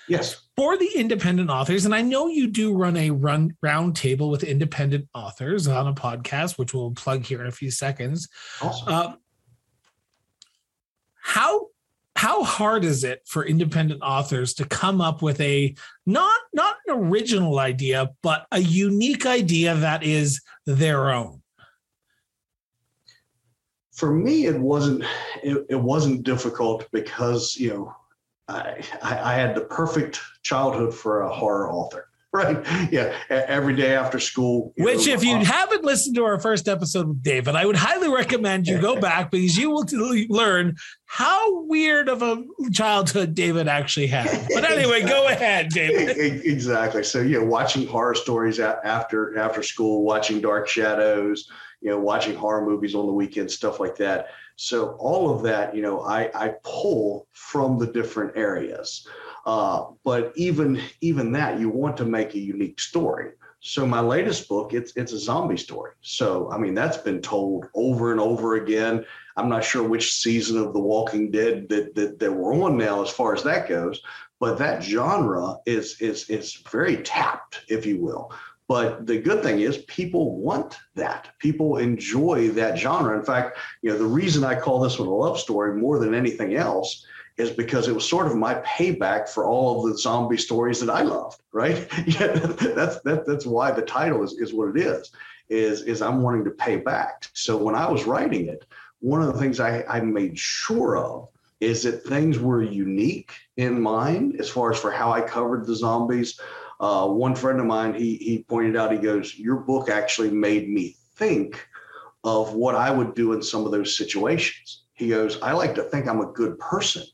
Yes. 0.08 0.40
For 0.56 0.76
the 0.76 0.90
independent 0.94 1.50
authors, 1.50 1.84
and 1.84 1.94
I 1.94 2.02
know 2.02 2.28
you 2.28 2.46
do 2.46 2.76
run 2.76 2.96
a 2.96 3.10
run 3.10 3.56
round 3.62 3.96
table 3.96 4.30
with 4.30 4.44
independent 4.44 5.08
authors 5.14 5.66
on 5.66 5.88
a 5.88 5.94
podcast, 5.94 6.58
which 6.58 6.74
we'll 6.74 6.92
plug 6.92 7.24
here 7.24 7.40
in 7.40 7.46
a 7.46 7.52
few 7.52 7.70
seconds. 7.70 8.28
Awesome. 8.60 8.92
Uh, 8.92 9.12
how 11.24 11.68
how 12.16 12.44
hard 12.44 12.84
is 12.84 13.02
it 13.02 13.22
for 13.26 13.44
independent 13.44 14.00
authors 14.02 14.54
to 14.54 14.64
come 14.64 15.00
up 15.00 15.22
with 15.22 15.40
a 15.40 15.74
not 16.06 16.38
not 16.52 16.76
an 16.86 16.96
original 16.96 17.58
idea 17.58 18.10
but 18.22 18.46
a 18.52 18.60
unique 18.60 19.26
idea 19.26 19.74
that 19.74 20.02
is 20.04 20.40
their 20.66 21.10
own 21.10 21.42
for 23.92 24.12
me 24.12 24.46
it 24.46 24.58
wasn't 24.58 25.02
it, 25.42 25.66
it 25.70 25.80
wasn't 25.80 26.22
difficult 26.22 26.86
because 26.92 27.56
you 27.56 27.70
know 27.70 27.94
I, 28.48 28.84
I 29.02 29.34
had 29.34 29.54
the 29.54 29.62
perfect 29.62 30.20
childhood 30.42 30.94
for 30.94 31.22
a 31.22 31.32
horror 31.32 31.70
author 31.70 32.08
right? 32.34 32.66
Yeah, 32.90 33.16
every 33.30 33.76
day 33.76 33.94
after 33.94 34.18
school. 34.18 34.72
Which, 34.76 35.06
know, 35.06 35.12
if 35.12 35.22
you 35.22 35.36
uh, 35.36 35.44
haven't 35.44 35.84
listened 35.84 36.16
to 36.16 36.24
our 36.24 36.40
first 36.40 36.66
episode 36.66 37.06
with 37.06 37.22
David, 37.22 37.54
I 37.54 37.64
would 37.64 37.76
highly 37.76 38.08
recommend 38.08 38.66
you 38.66 38.80
go 38.80 38.96
back 39.00 39.30
because 39.30 39.56
you 39.56 39.70
will 39.70 39.86
learn 40.28 40.74
how 41.04 41.62
weird 41.62 42.08
of 42.08 42.22
a 42.22 42.42
childhood 42.72 43.36
David 43.36 43.68
actually 43.68 44.08
had. 44.08 44.48
But 44.52 44.64
anyway, 44.68 45.02
go 45.02 45.28
ahead, 45.28 45.68
David. 45.68 46.16
Exactly. 46.44 47.04
So 47.04 47.20
yeah, 47.20 47.38
watching 47.38 47.86
horror 47.86 48.16
stories 48.16 48.58
after 48.58 49.38
after 49.38 49.62
school, 49.62 50.02
watching 50.02 50.40
Dark 50.40 50.66
Shadows, 50.66 51.48
you 51.82 51.90
know, 51.90 52.00
watching 52.00 52.34
horror 52.34 52.66
movies 52.66 52.96
on 52.96 53.06
the 53.06 53.12
weekend, 53.12 53.48
stuff 53.48 53.78
like 53.78 53.94
that. 53.98 54.30
So 54.56 54.96
all 54.98 55.34
of 55.34 55.42
that, 55.42 55.74
you 55.74 55.82
know, 55.82 56.00
I 56.02 56.30
I 56.34 56.54
pull 56.62 57.26
from 57.32 57.78
the 57.78 57.86
different 57.86 58.36
areas. 58.36 59.06
Uh, 59.46 59.86
but 60.04 60.32
even 60.36 60.80
even 61.00 61.32
that, 61.32 61.58
you 61.60 61.68
want 61.68 61.96
to 61.98 62.04
make 62.04 62.34
a 62.34 62.38
unique 62.38 62.80
story. 62.80 63.32
So 63.60 63.86
my 63.86 64.00
latest 64.00 64.48
book, 64.48 64.74
it's 64.74 64.92
it's 64.94 65.12
a 65.12 65.18
zombie 65.18 65.56
story. 65.56 65.92
So 66.02 66.50
I 66.52 66.58
mean, 66.58 66.74
that's 66.74 66.98
been 66.98 67.20
told 67.20 67.66
over 67.74 68.12
and 68.12 68.20
over 68.20 68.56
again. 68.56 69.04
I'm 69.36 69.48
not 69.48 69.64
sure 69.64 69.82
which 69.82 70.14
season 70.14 70.58
of 70.58 70.72
The 70.72 70.80
Walking 70.80 71.30
Dead 71.30 71.68
that 71.70 71.94
that, 71.94 72.18
that 72.20 72.32
we're 72.32 72.54
on 72.62 72.76
now, 72.76 73.02
as 73.02 73.10
far 73.10 73.34
as 73.34 73.42
that 73.42 73.68
goes. 73.68 74.00
But 74.38 74.58
that 74.58 74.82
genre 74.82 75.56
is 75.66 76.00
is 76.00 76.28
is 76.30 76.62
very 76.70 76.98
tapped, 76.98 77.62
if 77.68 77.86
you 77.86 78.00
will. 78.00 78.32
But 78.66 79.06
the 79.06 79.18
good 79.18 79.42
thing 79.42 79.60
is 79.60 79.78
people 79.88 80.36
want 80.36 80.78
that. 80.94 81.30
People 81.38 81.76
enjoy 81.76 82.48
that 82.50 82.78
genre. 82.78 83.18
In 83.18 83.24
fact, 83.24 83.58
you 83.82 83.90
know, 83.90 83.98
the 83.98 84.06
reason 84.06 84.42
I 84.42 84.58
call 84.58 84.80
this 84.80 84.98
one 84.98 85.08
a 85.08 85.14
love 85.14 85.38
story 85.38 85.78
more 85.78 85.98
than 85.98 86.14
anything 86.14 86.54
else 86.54 87.04
is 87.36 87.50
because 87.50 87.88
it 87.88 87.94
was 87.94 88.08
sort 88.08 88.26
of 88.26 88.36
my 88.36 88.54
payback 88.56 89.28
for 89.28 89.44
all 89.44 89.84
of 89.84 89.90
the 89.90 89.98
zombie 89.98 90.36
stories 90.36 90.80
that 90.80 90.88
I 90.88 91.02
loved, 91.02 91.42
right? 91.52 91.86
yeah, 92.06 92.28
that's 92.28 93.00
that, 93.02 93.24
that's 93.26 93.44
why 93.44 93.70
the 93.70 93.82
title 93.82 94.22
is, 94.22 94.34
is 94.34 94.54
what 94.54 94.76
it 94.76 94.80
is, 94.80 95.10
is, 95.48 95.82
is 95.82 96.00
I'm 96.00 96.22
wanting 96.22 96.44
to 96.44 96.50
pay 96.50 96.76
back. 96.76 97.28
So 97.34 97.56
when 97.56 97.74
I 97.74 97.90
was 97.90 98.04
writing 98.04 98.46
it, 98.46 98.64
one 99.00 99.20
of 99.20 99.32
the 99.32 99.38
things 99.38 99.60
I, 99.60 99.82
I 99.88 100.00
made 100.00 100.38
sure 100.38 100.96
of 100.96 101.28
is 101.60 101.82
that 101.82 102.04
things 102.04 102.38
were 102.38 102.62
unique 102.62 103.32
in 103.56 103.80
mind 103.80 104.36
as 104.40 104.48
far 104.48 104.72
as 104.72 104.78
for 104.78 104.90
how 104.90 105.12
I 105.12 105.20
covered 105.20 105.66
the 105.66 105.74
zombies. 105.74 106.38
Uh, 106.80 107.08
one 107.08 107.34
friend 107.34 107.60
of 107.60 107.66
mine, 107.66 107.94
he, 107.94 108.16
he 108.16 108.44
pointed 108.48 108.76
out, 108.76 108.92
he 108.92 108.98
goes, 108.98 109.38
your 109.38 109.56
book 109.56 109.88
actually 109.88 110.30
made 110.30 110.68
me 110.68 110.96
think 111.16 111.66
of 112.24 112.54
what 112.54 112.74
I 112.74 112.90
would 112.90 113.14
do 113.14 113.32
in 113.32 113.42
some 113.42 113.64
of 113.64 113.72
those 113.72 113.96
situations. 113.96 114.84
He 114.94 115.08
goes, 115.08 115.40
I 115.40 115.52
like 115.52 115.74
to 115.76 115.82
think 115.82 116.08
I'm 116.08 116.20
a 116.20 116.32
good 116.32 116.58
person 116.58 117.04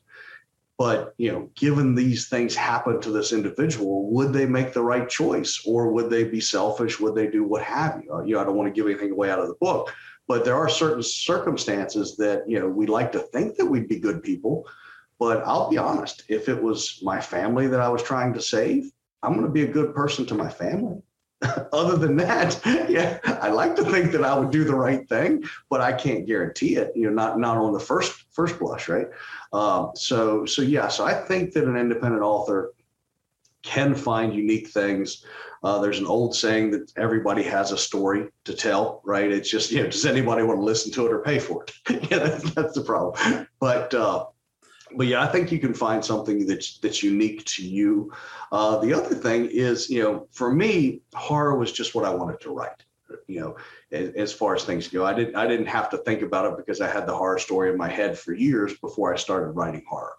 but 0.81 1.13
you 1.19 1.31
know 1.31 1.47
given 1.53 1.93
these 1.93 2.27
things 2.27 2.55
happen 2.55 2.99
to 2.99 3.11
this 3.11 3.33
individual 3.33 4.11
would 4.11 4.33
they 4.33 4.47
make 4.47 4.73
the 4.73 4.81
right 4.81 5.07
choice 5.07 5.61
or 5.63 5.91
would 5.91 6.09
they 6.09 6.23
be 6.23 6.41
selfish 6.41 6.99
would 6.99 7.13
they 7.13 7.27
do 7.27 7.43
what 7.43 7.61
have 7.61 8.01
you 8.03 8.11
uh, 8.11 8.23
you 8.23 8.33
know 8.33 8.41
i 8.41 8.43
don't 8.43 8.55
want 8.55 8.67
to 8.67 8.73
give 8.73 8.89
anything 8.89 9.11
away 9.11 9.29
out 9.29 9.37
of 9.37 9.47
the 9.47 9.61
book 9.61 9.93
but 10.27 10.43
there 10.43 10.55
are 10.55 10.67
certain 10.67 11.03
circumstances 11.03 12.17
that 12.17 12.49
you 12.49 12.59
know 12.59 12.67
we 12.67 12.87
like 12.87 13.11
to 13.11 13.19
think 13.19 13.55
that 13.55 13.65
we'd 13.65 13.87
be 13.87 13.99
good 13.99 14.23
people 14.23 14.67
but 15.19 15.43
i'll 15.45 15.69
be 15.69 15.77
honest 15.77 16.23
if 16.29 16.49
it 16.49 16.59
was 16.59 16.97
my 17.03 17.21
family 17.21 17.67
that 17.67 17.79
i 17.79 17.87
was 17.87 18.01
trying 18.01 18.33
to 18.33 18.41
save 18.41 18.89
i'm 19.23 19.33
going 19.33 19.45
to 19.45 19.51
be 19.51 19.63
a 19.63 19.67
good 19.67 19.93
person 19.93 20.25
to 20.25 20.35
my 20.35 20.49
family 20.49 21.01
other 21.73 21.97
than 21.97 22.15
that, 22.17 22.59
yeah, 22.89 23.19
I 23.41 23.49
like 23.49 23.75
to 23.77 23.83
think 23.83 24.11
that 24.11 24.23
I 24.23 24.37
would 24.37 24.51
do 24.51 24.63
the 24.63 24.75
right 24.75 25.07
thing, 25.09 25.43
but 25.69 25.81
I 25.81 25.91
can't 25.91 26.27
guarantee 26.27 26.75
it. 26.75 26.91
You 26.95 27.07
know, 27.07 27.13
not 27.13 27.39
not 27.39 27.57
on 27.57 27.73
the 27.73 27.79
first 27.79 28.25
first 28.31 28.59
blush, 28.59 28.87
right? 28.87 29.07
Um, 29.51 29.91
so 29.95 30.45
so 30.45 30.61
yeah, 30.61 30.87
so 30.87 31.03
I 31.03 31.13
think 31.13 31.53
that 31.53 31.63
an 31.63 31.77
independent 31.77 32.21
author 32.21 32.73
can 33.63 33.95
find 33.95 34.33
unique 34.33 34.69
things. 34.69 35.25
Uh, 35.63 35.79
there's 35.79 35.99
an 35.99 36.07
old 36.07 36.35
saying 36.35 36.71
that 36.71 36.91
everybody 36.97 37.43
has 37.43 37.71
a 37.71 37.77
story 37.77 38.27
to 38.45 38.53
tell, 38.53 39.01
right? 39.03 39.31
It's 39.31 39.49
just 39.49 39.71
you 39.71 39.83
know, 39.83 39.89
does 39.89 40.05
anybody 40.05 40.43
want 40.43 40.59
to 40.59 40.63
listen 40.63 40.91
to 40.93 41.07
it 41.07 41.11
or 41.11 41.19
pay 41.19 41.39
for 41.39 41.63
it? 41.63 41.71
yeah, 42.11 42.19
that's, 42.19 42.51
that's 42.53 42.73
the 42.73 42.81
problem. 42.81 43.47
But 43.59 43.93
uh, 43.95 44.25
but 44.95 45.07
yeah, 45.07 45.21
I 45.21 45.27
think 45.27 45.51
you 45.51 45.59
can 45.59 45.73
find 45.73 46.03
something 46.03 46.45
that's 46.45 46.77
that's 46.79 47.03
unique 47.03 47.45
to 47.45 47.67
you. 47.67 48.11
Uh, 48.51 48.77
the 48.79 48.93
other 48.93 49.15
thing 49.15 49.45
is, 49.45 49.89
you 49.89 50.03
know, 50.03 50.27
for 50.31 50.51
me, 50.51 51.01
horror 51.13 51.57
was 51.57 51.71
just 51.71 51.95
what 51.95 52.05
I 52.05 52.13
wanted 52.13 52.39
to 52.41 52.51
write. 52.51 52.83
You 53.27 53.41
know, 53.41 53.55
as, 53.91 54.09
as, 54.15 54.33
far 54.33 54.55
as 54.55 54.63
things 54.63 54.87
go, 54.87 55.05
I 55.05 55.13
didn't 55.13 55.35
I 55.35 55.47
didn't 55.47 55.65
have 55.67 55.89
to 55.91 55.97
think 55.99 56.21
about 56.21 56.45
it 56.45 56.57
because 56.57 56.81
I 56.81 56.89
had 56.89 57.05
the 57.05 57.15
horror 57.15 57.39
story 57.39 57.69
in 57.69 57.77
my 57.77 57.89
head 57.89 58.17
for 58.17 58.33
years 58.33 58.77
before 58.77 59.13
I 59.13 59.17
started 59.17 59.51
writing 59.51 59.83
horror. 59.87 60.13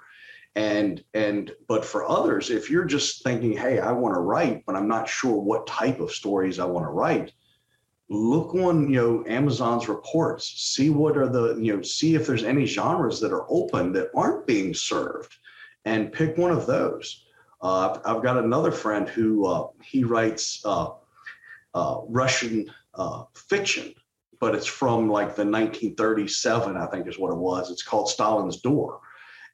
And 0.54 1.02
and 1.14 1.52
but 1.68 1.84
for 1.84 2.08
others, 2.08 2.50
if 2.50 2.70
you're 2.70 2.84
just 2.84 3.22
thinking, 3.22 3.56
hey, 3.56 3.80
I 3.80 3.92
want 3.92 4.14
to 4.14 4.20
write, 4.20 4.64
but 4.66 4.76
I'm 4.76 4.88
not 4.88 5.08
sure 5.08 5.36
what 5.36 5.66
type 5.66 6.00
of 6.00 6.12
stories 6.12 6.58
I 6.58 6.66
want 6.66 6.84
to 6.86 6.90
write, 6.90 7.32
look 8.12 8.54
on 8.54 8.90
you 8.90 8.96
know 8.96 9.24
amazon's 9.26 9.88
reports 9.88 10.46
see 10.46 10.90
what 10.90 11.16
are 11.16 11.28
the 11.28 11.56
you 11.56 11.74
know 11.74 11.82
see 11.82 12.14
if 12.14 12.26
there's 12.26 12.44
any 12.44 12.66
genres 12.66 13.20
that 13.20 13.32
are 13.32 13.46
open 13.48 13.92
that 13.92 14.10
aren't 14.14 14.46
being 14.46 14.74
served 14.74 15.34
and 15.84 16.12
pick 16.12 16.38
one 16.38 16.52
of 16.52 16.66
those. 16.66 17.24
Uh, 17.62 17.98
i've 18.04 18.22
got 18.22 18.36
another 18.36 18.70
friend 18.70 19.08
who 19.08 19.46
uh, 19.46 19.66
he 19.82 20.04
writes 20.04 20.60
uh, 20.64 20.90
uh 21.74 22.00
russian 22.08 22.70
uh, 22.94 23.24
fiction 23.34 23.94
but 24.40 24.54
it's 24.54 24.66
from 24.66 25.08
like 25.08 25.36
the 25.36 25.44
1937 25.44 26.76
i 26.76 26.86
think 26.86 27.06
is 27.06 27.18
what 27.18 27.32
it 27.32 27.38
was. 27.38 27.70
It's 27.70 27.84
called 27.84 28.08
stalin's 28.08 28.60
door. 28.60 29.00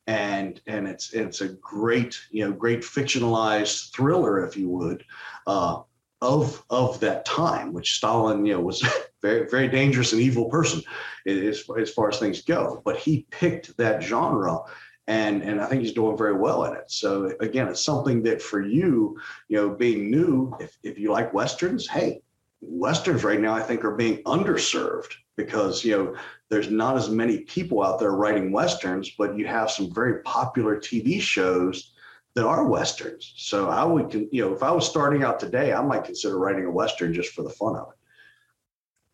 And 0.07 0.59
and 0.67 0.89
it's 0.89 1.13
it's 1.13 1.43
a 1.43 1.51
great 1.61 2.19
you 2.31 2.43
know 2.43 2.53
great 2.53 2.81
fictionalized 2.81 3.93
thriller 3.93 4.47
if 4.47 4.57
you 4.57 4.71
would. 4.71 5.05
Uh, 5.47 5.83
of 6.21 6.65
of 6.71 7.01
that 7.01 7.25
time, 7.25 7.73
which 7.73 7.95
Stalin, 7.95 8.45
you 8.45 8.55
know, 8.55 8.61
was 8.61 8.85
very 9.23 9.49
very 9.49 9.69
dangerous 9.69 10.13
and 10.13 10.21
evil 10.21 10.47
person 10.47 10.83
as, 11.27 11.65
as 11.79 11.91
far 11.91 12.09
as 12.09 12.19
things 12.19 12.43
go. 12.43 12.83
But 12.85 12.97
he 12.97 13.27
picked 13.31 13.77
that 13.77 14.03
genre, 14.03 14.61
and 15.07 15.43
and 15.43 15.61
I 15.61 15.67
think 15.67 15.83
he's 15.83 15.93
doing 15.93 16.17
very 16.17 16.37
well 16.37 16.65
in 16.65 16.75
it. 16.75 16.91
So 16.91 17.33
again, 17.41 17.69
it's 17.69 17.85
something 17.85 18.23
that 18.25 18.43
for 18.43 18.61
you, 18.61 19.19
you 19.49 19.57
know, 19.57 19.71
being 19.71 20.11
new, 20.11 20.55
if 20.61 20.77
if 20.83 20.99
you 20.99 21.13
like 21.13 21.33
westerns, 21.33 21.89
hey, 21.89 22.23
westerns 22.61 23.25
right 23.25 23.41
now 23.41 23.55
I 23.55 23.63
think 23.63 23.85
are 23.85 23.95
being 23.95 24.23
underserved 24.25 25.13
because 25.37 25.85
you 25.85 25.97
know 25.97 26.17
there's 26.51 26.71
not 26.71 26.97
as 26.97 27.11
many 27.11 27.41
people 27.41 27.83
out 27.83 28.01
there 28.01 28.13
writing 28.13 28.51
westerns, 28.51 29.13
but 29.17 29.37
you 29.37 29.47
have 29.47 29.71
some 29.71 29.95
very 29.95 30.23
popular 30.23 30.77
TV 30.77 31.21
shows 31.21 31.93
that 32.39 32.47
are 32.47 32.65
westerns. 32.69 33.35
So 33.37 33.69
I 33.69 33.83
would, 33.83 34.15
you 34.15 34.43
know, 34.43 34.55
if 34.55 34.63
I 34.63 34.71
was 34.71 34.89
starting 34.89 35.25
out 35.25 35.41
today, 35.41 35.73
I 35.73 35.83
might 35.83 36.05
consider 36.05 36.39
writing 36.39 36.67
a 36.67 36.71
western 36.71 37.13
just 37.13 37.33
for 37.33 37.43
the 37.43 37.51
fun 37.51 37.75
of 37.75 37.89
it. 37.89 37.97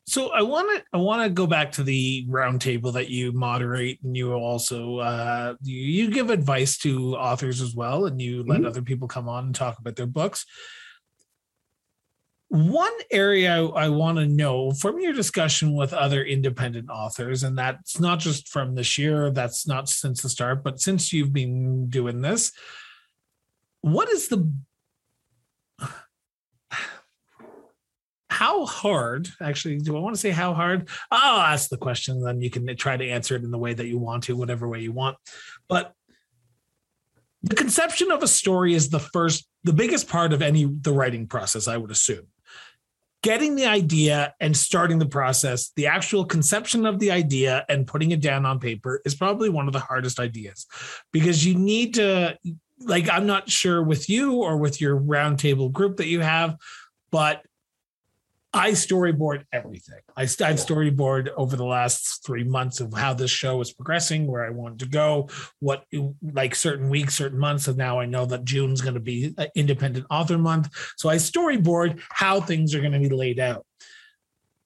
So 0.07 0.31
I 0.33 0.43
want 0.43 0.69
to 0.77 0.85
I 0.93 0.99
want 0.99 1.23
to 1.23 1.31
go 1.31 1.47
back 1.47 1.73
to 1.73 1.83
the 1.83 2.27
roundtable 2.29 2.93
that 2.93 3.09
you 3.09 3.33
moderate, 3.33 3.99
and 4.03 4.15
you 4.15 4.35
also 4.35 4.99
uh, 4.99 5.55
you, 5.63 5.79
you 5.79 6.11
give 6.11 6.29
advice 6.29 6.77
to 6.79 7.17
authors 7.17 7.63
as 7.63 7.75
well, 7.75 8.05
and 8.05 8.21
you 8.21 8.43
let 8.43 8.59
mm-hmm. 8.59 8.67
other 8.67 8.83
people 8.83 9.09
come 9.09 9.31
on 9.31 9.47
and 9.47 9.55
talk 9.55 9.79
about 9.79 9.97
their 9.97 10.07
books. 10.07 10.45
one 12.55 12.93
area 13.11 13.67
I 13.67 13.89
want 13.89 14.19
to 14.19 14.27
know 14.27 14.71
from 14.71 15.01
your 15.01 15.13
discussion 15.13 15.75
with 15.75 15.93
other 15.93 16.23
independent 16.23 16.89
authors, 16.89 17.43
and 17.43 17.59
that's 17.59 17.99
not 17.99 18.21
just 18.21 18.49
from 18.49 18.77
this 18.77 18.97
year, 18.97 19.33
that's 19.33 19.67
not 19.67 19.89
since 19.89 20.23
the 20.23 20.29
start, 20.29 20.63
but 20.63 20.81
since 20.81 21.13
you've 21.13 21.33
been 21.33 21.89
doing 21.89 22.21
this, 22.21 22.53
what 23.85 24.09
is 24.09 24.29
the 24.29 24.51
how 28.31 28.65
hard 28.65 29.29
actually 29.43 29.77
do 29.79 29.95
i 29.95 30.01
want 30.01 30.15
to 30.15 30.21
say 30.21 30.31
how 30.31 30.55
hard? 30.55 30.89
I'll 31.11 31.41
ask 31.41 31.69
the 31.69 31.77
question 31.77 32.23
then 32.23 32.41
you 32.41 32.49
can 32.49 32.75
try 32.77 32.97
to 32.97 33.07
answer 33.07 33.37
it 33.37 33.45
in 33.45 33.51
the 33.51 33.59
way 33.59 33.75
that 33.75 33.87
you 33.87 33.99
want 33.99 34.25
to 34.25 34.37
whatever 34.37 34.67
way 34.67 34.81
you 34.81 34.93
want. 34.93 35.19
But 35.69 35.93
the 37.43 37.55
conception 37.55 38.11
of 38.11 38.23
a 38.23 38.27
story 38.27 38.73
is 38.73 38.89
the 38.89 38.99
first 38.99 39.47
the 39.65 39.75
biggest 39.75 40.09
part 40.09 40.33
of 40.33 40.41
any 40.41 40.65
the 40.65 40.93
writing 40.93 41.27
process 41.27 41.69
i 41.69 41.77
would 41.77 41.91
assume. 41.91 42.27
Getting 43.23 43.55
the 43.55 43.67
idea 43.67 44.35
and 44.41 44.57
starting 44.57 44.99
the 44.99 45.07
process 45.19 45.73
the 45.77 45.89
actual 45.89 46.25
conception 46.25 46.87
of 46.87 47.01
the 47.01 47.11
idea 47.11 47.67
and 47.69 47.87
putting 47.87 48.13
it 48.13 48.23
down 48.23 48.47
on 48.47 48.61
paper 48.61 49.03
is 49.05 49.15
probably 49.15 49.51
one 49.51 49.67
of 49.67 49.75
the 49.75 49.79
hardest 49.91 50.19
ideas. 50.19 50.67
Because 51.13 51.45
you 51.45 51.55
need 51.55 51.95
to 51.95 52.39
like 52.81 53.09
i'm 53.11 53.27
not 53.27 53.49
sure 53.51 53.83
with 53.83 54.09
you 54.09 54.35
or 54.35 54.57
with 54.57 54.81
your 54.81 54.99
roundtable 54.99 55.71
group 55.71 55.97
that 55.97 56.07
you 56.07 56.21
have 56.21 56.57
but 57.11 57.45
I 58.55 58.71
storyboard 58.71 59.45
everything. 59.53 59.99
I, 60.17 60.23
I've 60.23 60.29
storyboard 60.29 61.29
over 61.37 61.57
the 61.57 61.65
last 61.65 62.25
three 62.25 62.45
months 62.45 62.79
of 62.79 62.95
how 62.95 63.13
this 63.13 63.33
show 63.33 63.61
is 63.61 63.73
progressing, 63.73 64.29
where 64.29 64.47
I 64.47 64.51
want 64.51 64.79
to 64.79 64.87
go, 64.87 65.29
what 65.59 65.85
like 66.23 66.55
certain 66.55 66.89
weeks, 66.89 67.17
certain 67.17 67.39
months. 67.39 67.67
And 67.67 67.77
now 67.77 67.99
I 67.99 68.07
know 68.07 68.27
that 68.27 68.45
June's 68.45 68.81
going 68.81 68.95
to 68.95 69.01
be 69.01 69.35
uh, 69.37 69.47
independent 69.57 70.07
author 70.09 70.39
month. 70.39 70.69
So 70.97 71.09
I 71.09 71.17
storyboard 71.17 72.01
how 72.11 72.41
things 72.41 72.77
are 72.77 72.81
going 72.81 72.93
to 72.93 73.01
be 73.01 73.09
laid 73.09 73.41
out. 73.41 73.67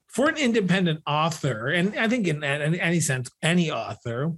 For 0.05 0.29
an 0.29 0.37
independent 0.37 1.01
author, 1.07 1.69
and 1.69 1.97
I 1.97 2.07
think 2.07 2.27
in, 2.27 2.43
in 2.43 2.75
any 2.75 2.99
sense, 2.99 3.31
any 3.41 3.71
author, 3.71 4.33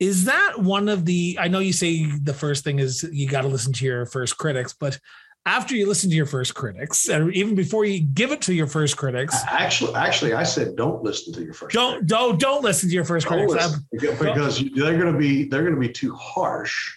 is 0.00 0.24
that 0.24 0.54
one 0.58 0.88
of 0.88 1.04
the 1.04 1.36
i 1.40 1.48
know 1.48 1.58
you 1.58 1.72
say 1.72 2.04
the 2.22 2.34
first 2.34 2.64
thing 2.64 2.78
is 2.78 3.08
you 3.12 3.28
got 3.28 3.42
to 3.42 3.48
listen 3.48 3.72
to 3.72 3.84
your 3.84 4.06
first 4.06 4.36
critics 4.38 4.72
but 4.72 4.98
after 5.46 5.74
you 5.74 5.86
listen 5.86 6.08
to 6.10 6.16
your 6.16 6.26
first 6.26 6.54
critics, 6.54 7.08
and 7.08 7.34
even 7.34 7.54
before 7.54 7.84
you 7.84 8.00
give 8.00 8.32
it 8.32 8.40
to 8.42 8.54
your 8.54 8.66
first 8.66 8.96
critics. 8.96 9.36
Actually, 9.46 9.94
actually, 9.94 10.32
I 10.32 10.42
said 10.42 10.76
don't 10.76 11.02
listen 11.02 11.32
to 11.34 11.42
your 11.42 11.52
first. 11.52 11.74
Don't 11.74 11.92
critics. 11.92 12.10
don't 12.10 12.40
don't 12.40 12.62
listen 12.62 12.88
to 12.88 12.94
your 12.94 13.04
1st 13.04 13.26
critics 13.26 13.78
because 13.90 14.64
they're 14.72 14.98
going 14.98 15.12
to 15.12 15.18
be 15.18 15.44
they're 15.44 15.62
going 15.62 15.74
to 15.74 15.80
be 15.80 15.92
too 15.92 16.14
harsh, 16.14 16.94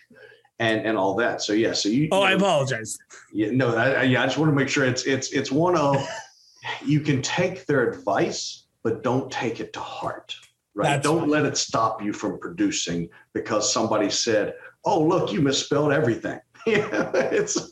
and 0.60 0.86
and 0.86 0.98
all 0.98 1.16
that. 1.16 1.42
So 1.42 1.54
yeah, 1.54 1.74
so 1.74 1.90
you. 1.90 2.08
Oh, 2.12 2.20
you 2.20 2.26
I 2.26 2.32
apologize. 2.34 2.98
Yeah, 3.34 3.52
no, 3.52 3.76
I, 3.76 4.04
yeah, 4.04 4.24
I 4.24 4.26
just 4.26 4.38
want 4.38 4.52
to 4.52 4.56
make 4.56 4.70
sure 4.70 4.86
it's 4.86 5.06
it's 5.06 5.32
it's 5.34 5.52
one 5.52 5.76
of 5.76 5.98
you 6.86 7.02
can 7.02 7.22
take 7.22 7.66
their 7.66 7.90
advice, 7.90 8.66
but 8.84 9.04
don't 9.04 9.30
take 9.30 9.60
it 9.60 9.74
to 9.74 9.80
heart. 9.80 10.36
Right. 10.78 10.90
That's 10.90 11.04
don't 11.04 11.28
let 11.28 11.44
it 11.44 11.58
stop 11.58 12.04
you 12.04 12.14
from 12.14 12.38
producing 12.38 13.10
because 13.34 13.74
somebody 13.74 14.12
said, 14.12 14.54
"Oh, 14.86 15.02
look, 15.02 15.34
you 15.34 15.42
misspelled 15.42 15.92
everything." 15.92 16.40
yeah, 16.68 17.10
it's 17.16 17.72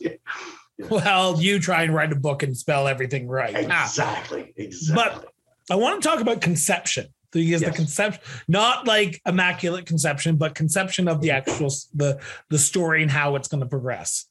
well, 0.90 1.40
you 1.40 1.60
try 1.60 1.84
and 1.84 1.94
write 1.94 2.10
a 2.10 2.16
book 2.16 2.42
and 2.42 2.56
spell 2.56 2.88
everything 2.88 3.28
right. 3.28 3.54
Ah. 3.70 3.84
Exactly. 3.84 4.52
Exactly. 4.56 5.22
But 5.22 5.32
I 5.70 5.76
want 5.76 6.02
to 6.02 6.08
talk 6.08 6.20
about 6.20 6.40
conception. 6.40 7.06
Because 7.30 7.62
yes. 7.62 7.70
the 7.70 7.76
conception, 7.76 8.22
not 8.48 8.88
like 8.88 9.20
immaculate 9.24 9.86
conception, 9.86 10.34
but 10.34 10.56
conception 10.56 11.06
of 11.06 11.20
the 11.20 11.30
actual 11.30 11.68
the 11.94 12.20
the 12.50 12.58
story 12.58 13.02
and 13.02 13.10
how 13.10 13.36
it's 13.36 13.46
going 13.46 13.60
to 13.60 13.68
progress. 13.68 14.26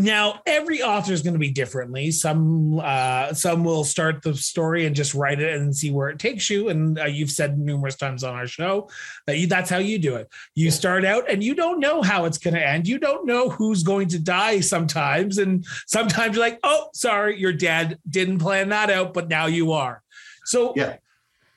Now, 0.00 0.42
every 0.46 0.80
author 0.80 1.12
is 1.12 1.22
going 1.22 1.32
to 1.32 1.40
be 1.40 1.50
differently. 1.50 2.12
Some 2.12 2.78
uh, 2.78 3.34
some 3.34 3.64
will 3.64 3.82
start 3.82 4.22
the 4.22 4.32
story 4.32 4.86
and 4.86 4.94
just 4.94 5.12
write 5.12 5.40
it 5.40 5.60
and 5.60 5.74
see 5.74 5.90
where 5.90 6.08
it 6.08 6.20
takes 6.20 6.48
you. 6.48 6.68
And 6.68 7.00
uh, 7.00 7.06
you've 7.06 7.32
said 7.32 7.58
numerous 7.58 7.96
times 7.96 8.22
on 8.22 8.36
our 8.36 8.46
show 8.46 8.88
that 9.26 9.38
you, 9.38 9.48
that's 9.48 9.68
how 9.68 9.78
you 9.78 9.98
do 9.98 10.14
it. 10.14 10.28
You 10.54 10.70
start 10.70 11.04
out 11.04 11.28
and 11.28 11.42
you 11.42 11.52
don't 11.52 11.80
know 11.80 12.00
how 12.00 12.26
it's 12.26 12.38
going 12.38 12.54
to 12.54 12.64
end. 12.64 12.86
You 12.86 13.00
don't 13.00 13.26
know 13.26 13.48
who's 13.48 13.82
going 13.82 14.06
to 14.10 14.20
die 14.20 14.60
sometimes, 14.60 15.38
and 15.38 15.66
sometimes 15.88 16.36
you're 16.36 16.46
like, 16.46 16.60
"Oh, 16.62 16.90
sorry, 16.94 17.40
you're 17.40 17.52
dead. 17.52 17.98
Didn't 18.08 18.38
plan 18.38 18.68
that 18.68 18.90
out, 18.90 19.12
but 19.12 19.28
now 19.28 19.46
you 19.46 19.72
are." 19.72 20.02
So, 20.44 20.74
yeah. 20.76 20.96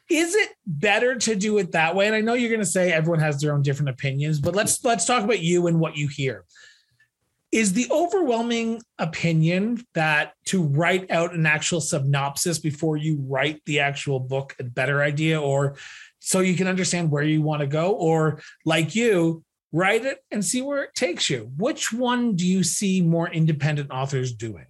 Is 0.10 0.36
it 0.36 0.50
better 0.68 1.16
to 1.16 1.36
do 1.38 1.58
it 1.58 1.72
that 1.72 1.96
way? 1.96 2.06
And 2.06 2.14
I 2.14 2.20
know 2.20 2.34
you're 2.34 2.50
going 2.50 2.60
to 2.60 2.66
say 2.66 2.92
everyone 2.92 3.22
has 3.22 3.40
their 3.40 3.54
own 3.54 3.62
different 3.62 3.92
opinions, 3.92 4.42
but 4.42 4.54
let's 4.54 4.84
let's 4.84 5.06
talk 5.06 5.24
about 5.24 5.40
you 5.40 5.68
and 5.68 5.80
what 5.80 5.96
you 5.96 6.10
hear 6.10 6.44
is 7.52 7.74
the 7.74 7.88
overwhelming 7.92 8.82
opinion 8.98 9.86
that 9.94 10.34
to 10.46 10.64
write 10.64 11.12
out 11.12 11.34
an 11.34 11.46
actual 11.46 11.82
synopsis 11.82 12.60
before 12.60 12.96
you 12.98 13.18
write 13.28 13.62
the 13.66 13.80
actual 13.80 14.20
book 14.20 14.56
a 14.60 14.64
better 14.64 15.02
idea 15.02 15.40
or 15.40 15.76
so 16.20 16.40
you 16.40 16.56
can 16.56 16.68
understand 16.68 17.12
where 17.12 17.24
you 17.24 17.42
want 17.42 17.62
to 17.62 17.68
go? 17.68 17.92
Or 17.92 18.42
like 18.64 18.96
you 18.96 19.44
write 19.74 20.06
it 20.06 20.20
and 20.32 20.46
see 20.46 20.62
where 20.62 20.84
it 20.84 20.94
takes 20.96 21.30
you. 21.30 21.52
Which 21.58 21.92
one 21.92 22.36
do 22.36 22.46
you 22.46 22.64
see 22.64 23.02
more 23.02 23.30
independent 23.30 23.92
authors 23.92 24.34
doing? 24.34 24.68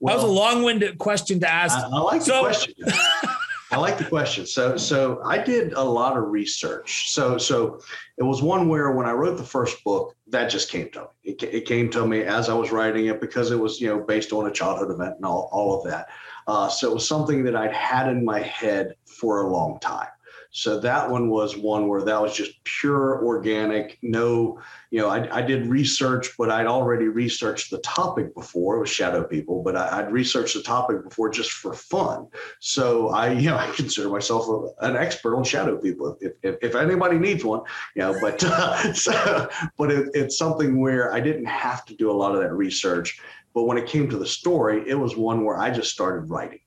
Well, 0.00 0.16
that 0.16 0.22
was 0.22 0.30
a 0.30 0.34
long-winded 0.34 0.98
question 0.98 1.40
to 1.40 1.50
ask. 1.50 1.76
I, 1.76 1.82
I 1.82 1.98
like 1.98 2.22
so, 2.22 2.34
the 2.34 2.40
question 2.40 2.74
I 3.70 3.76
like 3.76 3.98
the 3.98 4.04
question. 4.04 4.46
So, 4.46 4.76
so 4.76 5.20
I 5.24 5.38
did 5.38 5.74
a 5.74 5.82
lot 5.82 6.16
of 6.16 6.28
research. 6.28 7.10
So, 7.12 7.36
so 7.36 7.80
it 8.16 8.22
was 8.22 8.42
one 8.42 8.68
where 8.68 8.92
when 8.92 9.06
I 9.06 9.12
wrote 9.12 9.36
the 9.36 9.44
first 9.44 9.84
book, 9.84 10.14
that 10.28 10.48
just 10.48 10.70
came 10.70 10.90
to 10.92 11.00
me. 11.00 11.06
It, 11.24 11.42
it 11.42 11.66
came 11.66 11.90
to 11.90 12.06
me 12.06 12.22
as 12.22 12.48
I 12.48 12.54
was 12.54 12.70
writing 12.70 13.06
it 13.06 13.20
because 13.20 13.50
it 13.50 13.58
was, 13.58 13.80
you 13.80 13.88
know, 13.88 14.00
based 14.00 14.32
on 14.32 14.46
a 14.46 14.50
childhood 14.50 14.90
event 14.90 15.16
and 15.16 15.24
all, 15.24 15.50
all 15.52 15.78
of 15.78 15.90
that. 15.90 16.08
Uh, 16.46 16.68
so 16.68 16.90
it 16.90 16.94
was 16.94 17.06
something 17.06 17.44
that 17.44 17.54
I'd 17.54 17.72
had 17.72 18.08
in 18.08 18.24
my 18.24 18.40
head 18.40 18.94
for 19.06 19.42
a 19.42 19.50
long 19.50 19.78
time. 19.80 20.08
So 20.50 20.80
that 20.80 21.10
one 21.10 21.28
was 21.28 21.58
one 21.58 21.88
where 21.88 22.02
that 22.02 22.22
was 22.22 22.34
just 22.34 22.64
pure 22.64 23.22
organic, 23.22 23.98
no, 24.00 24.58
you 24.90 24.98
know, 24.98 25.08
I, 25.08 25.38
I 25.38 25.42
did 25.42 25.66
research, 25.66 26.30
but 26.38 26.50
I'd 26.50 26.66
already 26.66 27.06
researched 27.06 27.70
the 27.70 27.78
topic 27.78 28.34
before. 28.34 28.76
It 28.76 28.80
was 28.80 28.88
shadow 28.88 29.24
people, 29.24 29.62
but 29.62 29.76
I, 29.76 30.02
would 30.02 30.10
researched 30.10 30.54
the 30.54 30.62
topic 30.62 31.04
before 31.04 31.28
just 31.28 31.50
for 31.50 31.74
fun. 31.74 32.28
So 32.60 33.10
I, 33.10 33.32
you 33.32 33.50
know, 33.50 33.58
I 33.58 33.70
consider 33.72 34.08
myself 34.08 34.48
a, 34.48 34.86
an 34.86 34.96
expert 34.96 35.36
on 35.36 35.44
shadow 35.44 35.76
people. 35.76 36.16
If, 36.20 36.32
if, 36.42 36.56
if 36.62 36.74
anybody 36.74 37.18
needs 37.18 37.44
one, 37.44 37.60
you 37.94 38.02
know, 38.02 38.18
but 38.18 38.42
uh, 38.42 38.92
so, 38.94 39.48
but 39.76 39.92
it, 39.92 40.08
it's 40.14 40.38
something 40.38 40.80
where 40.80 41.12
I 41.12 41.20
didn't 41.20 41.46
have 41.46 41.84
to 41.86 41.94
do 41.94 42.10
a 42.10 42.12
lot 42.12 42.34
of 42.34 42.40
that 42.40 42.54
research. 42.54 43.20
But 43.52 43.64
when 43.64 43.76
it 43.76 43.86
came 43.86 44.08
to 44.08 44.18
the 44.18 44.26
story, 44.26 44.82
it 44.88 44.94
was 44.94 45.16
one 45.16 45.44
where 45.44 45.58
I 45.58 45.70
just 45.70 45.90
started 45.90 46.30
writing 46.30 46.60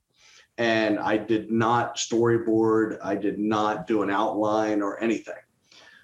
and 0.62 1.00
I 1.00 1.18
did 1.18 1.50
not 1.50 1.96
storyboard. 1.96 3.00
I 3.04 3.16
did 3.16 3.40
not 3.40 3.88
do 3.88 4.04
an 4.04 4.12
outline 4.12 4.84
or 4.84 5.02
anything. 5.02 5.42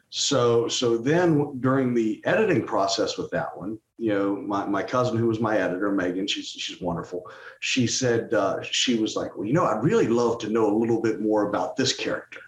So, 0.10 0.68
so 0.68 0.98
then 0.98 1.60
during 1.60 1.94
the 1.94 2.24
editing 2.26 2.66
process 2.66 3.20
with 3.20 3.30
that 3.30 3.56
one, 3.56 3.78
you 4.00 4.14
know, 4.14 4.36
my, 4.36 4.66
my 4.66 4.82
cousin 4.82 5.16
who 5.16 5.28
was 5.28 5.40
my 5.40 5.60
editor, 5.60 5.92
Megan, 5.92 6.26
she's 6.26 6.48
she's 6.50 6.82
wonderful. 6.82 7.30
She 7.60 7.86
said 7.86 8.34
uh, 8.34 8.64
she 8.64 8.96
was 8.96 9.16
like, 9.16 9.38
well, 9.38 9.46
you 9.46 9.54
know, 9.54 9.66
I'd 9.66 9.84
really 9.84 10.08
love 10.08 10.40
to 10.40 10.50
know 10.50 10.76
a 10.76 10.80
little 10.82 11.04
bit 11.04 11.22
more 11.22 11.50
about 11.50 11.76
this 11.76 11.96
character. 11.96 12.42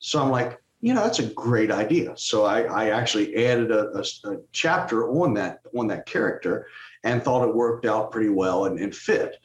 So 0.00 0.20
I'm 0.20 0.30
like, 0.30 0.60
you 0.80 0.92
know, 0.92 1.04
that's 1.04 1.20
a 1.20 1.26
great 1.26 1.70
idea. 1.70 2.14
So 2.16 2.44
I, 2.44 2.62
I 2.62 2.90
actually 2.90 3.46
added 3.46 3.70
a, 3.70 3.96
a, 3.96 4.32
a 4.32 4.38
chapter 4.50 5.08
on 5.08 5.34
that 5.34 5.60
on 5.78 5.86
that 5.86 6.06
character, 6.06 6.66
and 7.04 7.22
thought 7.22 7.48
it 7.48 7.54
worked 7.54 7.86
out 7.86 8.10
pretty 8.10 8.30
well 8.30 8.64
and, 8.64 8.80
and 8.80 8.92
fit 8.92 9.36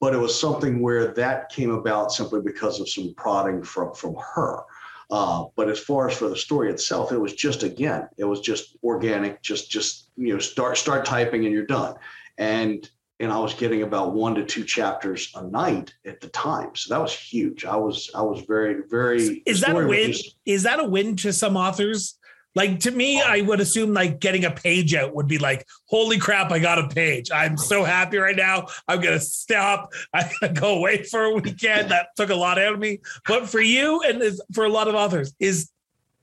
but 0.00 0.14
it 0.14 0.18
was 0.18 0.38
something 0.38 0.80
where 0.80 1.12
that 1.14 1.48
came 1.48 1.70
about 1.70 2.12
simply 2.12 2.40
because 2.40 2.80
of 2.80 2.88
some 2.88 3.14
prodding 3.16 3.62
from 3.62 3.94
from 3.94 4.16
her. 4.34 4.60
Uh, 5.10 5.44
but 5.56 5.70
as 5.70 5.78
far 5.78 6.08
as 6.08 6.16
for 6.16 6.28
the 6.28 6.36
story 6.36 6.70
itself, 6.70 7.12
it 7.12 7.18
was 7.18 7.32
just 7.32 7.62
again, 7.62 8.08
it 8.18 8.24
was 8.24 8.40
just 8.40 8.76
organic, 8.82 9.42
just 9.42 9.70
just 9.70 10.10
you 10.16 10.32
know, 10.32 10.38
start 10.38 10.76
start 10.76 11.04
typing 11.04 11.44
and 11.44 11.54
you're 11.54 11.66
done. 11.66 11.94
And 12.36 12.88
and 13.20 13.32
I 13.32 13.38
was 13.38 13.54
getting 13.54 13.82
about 13.82 14.14
one 14.14 14.34
to 14.36 14.44
two 14.44 14.64
chapters 14.64 15.32
a 15.34 15.42
night 15.42 15.94
at 16.06 16.20
the 16.20 16.28
time, 16.28 16.76
so 16.76 16.94
that 16.94 17.00
was 17.00 17.12
huge. 17.12 17.64
I 17.64 17.74
was 17.76 18.10
I 18.14 18.22
was 18.22 18.42
very 18.42 18.82
very. 18.88 19.42
Is 19.46 19.62
that 19.62 19.76
a 19.76 19.86
win? 19.86 20.12
Just, 20.12 20.36
is 20.44 20.62
that 20.64 20.78
a 20.78 20.84
win 20.84 21.16
to 21.16 21.32
some 21.32 21.56
authors? 21.56 22.17
Like 22.58 22.80
to 22.80 22.90
me, 22.90 23.22
I 23.22 23.42
would 23.42 23.60
assume 23.60 23.94
like 23.94 24.18
getting 24.18 24.44
a 24.44 24.50
page 24.50 24.92
out 24.92 25.14
would 25.14 25.28
be 25.28 25.38
like, 25.38 25.64
holy 25.84 26.18
crap, 26.18 26.50
I 26.50 26.58
got 26.58 26.80
a 26.80 26.88
page. 26.88 27.30
I'm 27.32 27.56
so 27.56 27.84
happy 27.84 28.18
right 28.18 28.34
now. 28.34 28.66
I'm 28.88 29.00
gonna 29.00 29.20
stop. 29.20 29.92
I 30.12 30.28
gotta 30.40 30.54
go 30.60 30.76
away 30.76 31.04
for 31.04 31.22
a 31.22 31.34
weekend. 31.34 31.92
That 31.92 32.08
took 32.16 32.30
a 32.30 32.34
lot 32.34 32.58
out 32.58 32.72
of 32.72 32.80
me. 32.80 32.98
But 33.28 33.48
for 33.48 33.60
you 33.60 34.02
and 34.02 34.36
for 34.52 34.64
a 34.64 34.68
lot 34.68 34.88
of 34.88 34.96
authors, 34.96 35.32
is 35.38 35.70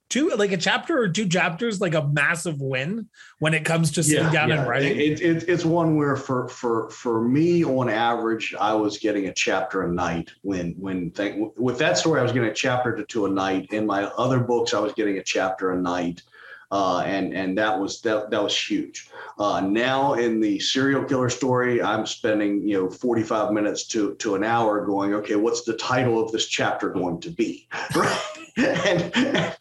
two 0.09 0.29
like 0.37 0.51
a 0.51 0.57
chapter 0.57 0.97
or 0.97 1.09
two 1.09 1.27
chapters 1.27 1.81
like 1.81 1.93
a 1.93 2.07
massive 2.07 2.61
win 2.61 3.09
when 3.39 3.53
it 3.53 3.65
comes 3.65 3.91
to 3.91 4.03
sitting 4.03 4.25
yeah, 4.25 4.31
down 4.31 4.49
yeah. 4.49 4.59
and 4.59 4.69
writing. 4.69 4.99
It, 4.99 5.21
it, 5.21 5.49
it's 5.49 5.65
one 5.65 5.97
where 5.97 6.15
for 6.15 6.47
for 6.47 6.89
for 6.89 7.21
me 7.21 7.63
on 7.63 7.89
average 7.89 8.53
i 8.59 8.73
was 8.73 8.97
getting 8.97 9.27
a 9.27 9.33
chapter 9.33 9.83
a 9.83 9.91
night 9.91 10.31
when 10.41 10.73
when 10.73 11.11
with 11.57 11.77
that 11.79 11.97
story 11.97 12.19
i 12.19 12.23
was 12.23 12.31
getting 12.31 12.49
a 12.49 12.53
chapter 12.53 12.95
to 12.95 13.05
two 13.05 13.25
a 13.25 13.29
night. 13.29 13.67
In 13.71 13.85
my 13.85 14.03
other 14.17 14.39
books 14.39 14.73
i 14.73 14.79
was 14.79 14.93
getting 14.93 15.17
a 15.17 15.23
chapter 15.23 15.71
a 15.71 15.77
night 15.77 16.21
Uh, 16.71 17.03
and 17.05 17.33
and 17.33 17.57
that 17.57 17.79
was 17.79 18.01
that, 18.01 18.29
that 18.31 18.41
was 18.41 18.57
huge. 18.57 19.09
Uh, 19.37 19.61
now 19.61 20.13
in 20.13 20.39
the 20.39 20.59
serial 20.59 21.03
killer 21.03 21.29
story, 21.29 21.81
I'm 21.81 22.05
spending 22.05 22.67
you 22.67 22.83
know 22.83 22.89
45 22.89 23.51
minutes 23.51 23.87
to 23.87 24.15
to 24.15 24.35
an 24.35 24.43
hour 24.43 24.85
going, 24.85 25.13
okay, 25.13 25.35
what's 25.35 25.63
the 25.63 25.77
title 25.77 26.23
of 26.23 26.31
this 26.31 26.47
chapter 26.47 26.89
going 26.89 27.19
to 27.21 27.29
be, 27.29 27.67
right? 27.95 28.21
and, 28.57 29.11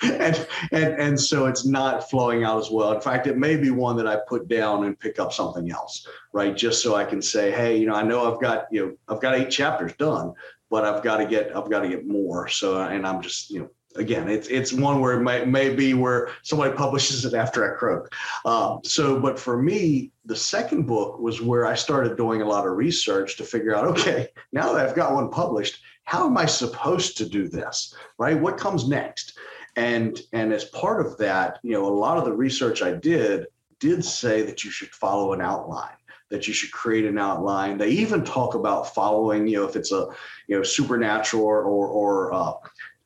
and 0.02 0.46
and 0.72 0.94
and 1.00 1.20
so 1.20 1.46
it's 1.46 1.66
not 1.66 2.08
flowing 2.08 2.44
out 2.44 2.58
as 2.58 2.70
well. 2.70 2.92
In 2.92 3.00
fact, 3.00 3.26
it 3.26 3.36
may 3.36 3.56
be 3.56 3.70
one 3.70 3.96
that 3.96 4.06
I 4.06 4.18
put 4.28 4.48
down 4.48 4.84
and 4.84 4.98
pick 4.98 5.18
up 5.18 5.32
something 5.32 5.70
else, 5.70 6.06
right? 6.32 6.56
Just 6.56 6.82
so 6.82 6.94
I 6.94 7.04
can 7.04 7.20
say, 7.20 7.50
hey, 7.50 7.76
you 7.76 7.86
know, 7.86 7.94
I 7.94 8.02
know 8.02 8.32
I've 8.32 8.40
got 8.40 8.66
you 8.70 8.86
know 8.86 8.96
I've 9.08 9.20
got 9.20 9.34
eight 9.34 9.50
chapters 9.50 9.92
done, 9.98 10.34
but 10.70 10.84
I've 10.84 11.02
got 11.02 11.18
to 11.18 11.26
get 11.26 11.56
I've 11.56 11.70
got 11.70 11.80
to 11.80 11.88
get 11.88 12.06
more. 12.06 12.48
So 12.48 12.80
and 12.80 13.06
I'm 13.06 13.20
just 13.20 13.50
you 13.50 13.60
know 13.60 13.70
again, 13.96 14.28
it's 14.28 14.48
it's 14.48 14.72
one 14.72 15.00
where 15.00 15.18
it 15.18 15.22
may, 15.22 15.44
may 15.44 15.74
be 15.74 15.94
where 15.94 16.30
somebody 16.42 16.74
publishes 16.74 17.24
it 17.24 17.34
after 17.34 17.72
I 17.72 17.76
croak. 17.76 18.14
Um, 18.44 18.80
so, 18.84 19.20
but 19.20 19.38
for 19.38 19.60
me, 19.60 20.10
the 20.24 20.36
second 20.36 20.86
book 20.86 21.18
was 21.18 21.40
where 21.40 21.66
I 21.66 21.74
started 21.74 22.16
doing 22.16 22.42
a 22.42 22.48
lot 22.48 22.66
of 22.66 22.76
research 22.76 23.36
to 23.36 23.44
figure 23.44 23.74
out, 23.74 23.86
okay, 23.86 24.28
now 24.52 24.72
that 24.72 24.86
I've 24.86 24.96
got 24.96 25.14
one 25.14 25.30
published, 25.30 25.80
how 26.04 26.26
am 26.26 26.36
I 26.36 26.46
supposed 26.46 27.16
to 27.18 27.28
do 27.28 27.48
this? 27.48 27.94
Right? 28.18 28.38
What 28.38 28.58
comes 28.58 28.88
next? 28.88 29.38
And 29.76 30.20
and 30.32 30.52
as 30.52 30.64
part 30.66 31.04
of 31.04 31.16
that, 31.18 31.58
you 31.62 31.72
know, 31.72 31.86
a 31.86 31.94
lot 31.94 32.18
of 32.18 32.24
the 32.24 32.32
research 32.32 32.82
I 32.82 32.92
did 32.92 33.46
did 33.80 34.04
say 34.04 34.42
that 34.42 34.64
you 34.64 34.70
should 34.70 34.90
follow 34.90 35.32
an 35.32 35.40
outline 35.40 35.96
that 36.30 36.48
you 36.48 36.54
should 36.54 36.72
create 36.72 37.04
an 37.04 37.18
outline. 37.18 37.78
They 37.78 37.90
even 37.90 38.24
talk 38.24 38.54
about 38.54 38.92
following, 38.94 39.46
you 39.46 39.58
know, 39.58 39.68
if 39.68 39.76
it's 39.76 39.92
a, 39.92 40.08
you 40.48 40.56
know, 40.56 40.62
supernatural 40.62 41.44
or 41.44 41.62
or, 41.62 41.86
or 41.86 42.32
uh, 42.32 42.52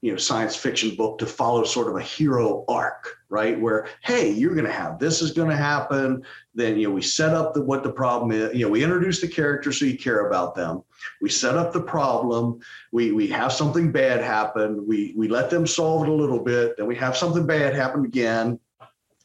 you 0.00 0.10
know 0.10 0.16
science 0.16 0.56
fiction 0.56 0.94
book 0.94 1.18
to 1.18 1.26
follow 1.26 1.64
sort 1.64 1.88
of 1.88 1.96
a 1.96 2.02
hero 2.02 2.64
arc 2.68 3.18
right? 3.28 3.60
Where 3.60 3.88
hey 4.02 4.30
you're 4.30 4.54
going 4.54 4.66
to 4.66 4.72
have 4.72 4.98
this 4.98 5.20
is 5.20 5.32
going 5.32 5.50
to 5.50 5.56
happen. 5.56 6.22
Then 6.54 6.78
you 6.78 6.88
know 6.88 6.94
we 6.94 7.02
set 7.02 7.34
up 7.34 7.54
the, 7.54 7.62
what 7.62 7.82
the 7.82 7.92
problem 7.92 8.32
is 8.32 8.54
you 8.54 8.64
know 8.64 8.70
we 8.70 8.82
introduce 8.82 9.20
the 9.20 9.28
characters 9.28 9.78
so 9.78 9.84
you 9.84 9.98
care 9.98 10.26
about 10.26 10.54
them. 10.54 10.82
We 11.20 11.28
set 11.28 11.56
up 11.56 11.72
the 11.72 11.82
problem. 11.82 12.60
We 12.92 13.12
we 13.12 13.26
have 13.28 13.52
something 13.52 13.92
bad 13.92 14.22
happen. 14.22 14.86
We 14.86 15.14
we 15.16 15.28
let 15.28 15.50
them 15.50 15.66
solve 15.66 16.04
it 16.04 16.08
a 16.08 16.14
little 16.14 16.40
bit. 16.40 16.76
Then 16.76 16.86
we 16.86 16.96
have 16.96 17.16
something 17.16 17.46
bad 17.46 17.74
happen 17.74 18.04
again. 18.04 18.58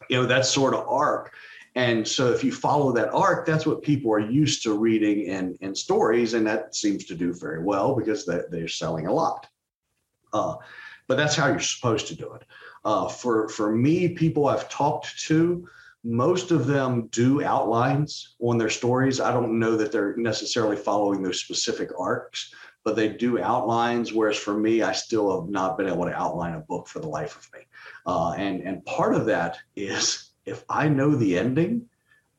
You 0.09 0.21
know 0.21 0.25
that 0.27 0.45
sort 0.45 0.73
of 0.73 0.87
arc. 0.87 1.33
And 1.75 2.07
so 2.07 2.31
if 2.31 2.43
you 2.43 2.51
follow 2.51 2.91
that 2.91 3.11
arc 3.13 3.47
that's 3.47 3.65
what 3.65 3.81
people 3.81 4.13
are 4.13 4.19
used 4.19 4.61
to 4.63 4.77
reading 4.77 5.25
in 5.25 5.57
in 5.61 5.73
stories 5.73 6.35
and 6.35 6.45
that 6.45 6.75
seems 6.75 7.05
to 7.05 7.15
do 7.15 7.33
very 7.33 7.63
well 7.63 7.95
because 7.95 8.27
they, 8.27 8.41
they're 8.51 8.67
selling 8.67 9.07
a 9.07 9.13
lot 9.13 9.47
uh, 10.33 10.55
but 11.07 11.17
that's 11.17 11.35
how 11.35 11.47
you're 11.47 11.59
supposed 11.59 12.07
to 12.07 12.15
do 12.15 12.33
it. 12.33 12.43
Uh, 12.85 13.07
for 13.07 13.47
for 13.49 13.73
me, 13.73 14.09
people 14.09 14.47
I've 14.47 14.69
talked 14.69 15.17
to, 15.27 15.67
most 16.03 16.51
of 16.51 16.67
them 16.67 17.07
do 17.07 17.43
outlines 17.43 18.35
on 18.39 18.57
their 18.57 18.69
stories. 18.69 19.19
I 19.19 19.31
don't 19.31 19.59
know 19.59 19.77
that 19.77 19.91
they're 19.91 20.17
necessarily 20.17 20.75
following 20.75 21.23
those 21.23 21.39
specific 21.39 21.89
arcs, 21.97 22.53
but 22.83 22.95
they 22.95 23.09
do 23.09 23.41
outlines. 23.41 24.11
Whereas 24.11 24.37
for 24.37 24.53
me, 24.53 24.81
I 24.81 24.91
still 24.91 25.41
have 25.41 25.49
not 25.49 25.77
been 25.77 25.87
able 25.87 26.05
to 26.05 26.13
outline 26.13 26.55
a 26.55 26.59
book 26.59 26.87
for 26.87 26.99
the 26.99 27.07
life 27.07 27.37
of 27.37 27.49
me. 27.53 27.65
Uh, 28.05 28.31
and 28.31 28.61
and 28.61 28.85
part 28.85 29.15
of 29.15 29.25
that 29.27 29.59
is 29.75 30.31
if 30.45 30.65
I 30.69 30.89
know 30.89 31.15
the 31.15 31.37
ending, 31.37 31.87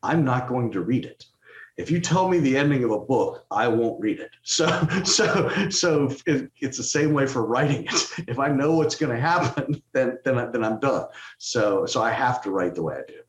I'm 0.03 0.25
not 0.25 0.49
going 0.49 0.73
to 0.73 0.83
read 0.83 1.07
it 1.07 1.25
if 1.77 1.91
you 1.91 2.01
tell 2.01 2.29
me 2.29 2.39
the 2.39 2.57
ending 2.57 2.85
of 2.85 2.93
a 2.93 2.99
book, 2.99 3.45
I 3.51 3.67
won't 3.69 4.01
read 4.01 4.21
it. 4.21 4.31
So, 4.47 4.67
so, 5.05 5.69
so 5.71 6.15
it, 6.27 6.51
it's 6.61 6.77
the 6.77 6.85
same 6.85 7.13
way 7.13 7.27
for 7.27 7.45
writing 7.45 7.85
it. 7.85 8.11
If 8.29 8.39
I 8.39 8.49
know 8.49 8.75
what's 8.75 8.95
going 8.95 9.15
to 9.15 9.21
happen, 9.21 9.83
then 9.93 10.19
then 10.25 10.39
I, 10.39 10.47
then 10.47 10.65
I'm 10.65 10.79
done. 10.79 11.07
So, 11.39 11.87
so 11.87 12.03
I 12.03 12.13
have 12.13 12.43
to 12.43 12.51
write 12.51 12.75
the 12.75 12.83
way 12.83 12.95
I 12.95 13.03
do. 13.07 13.21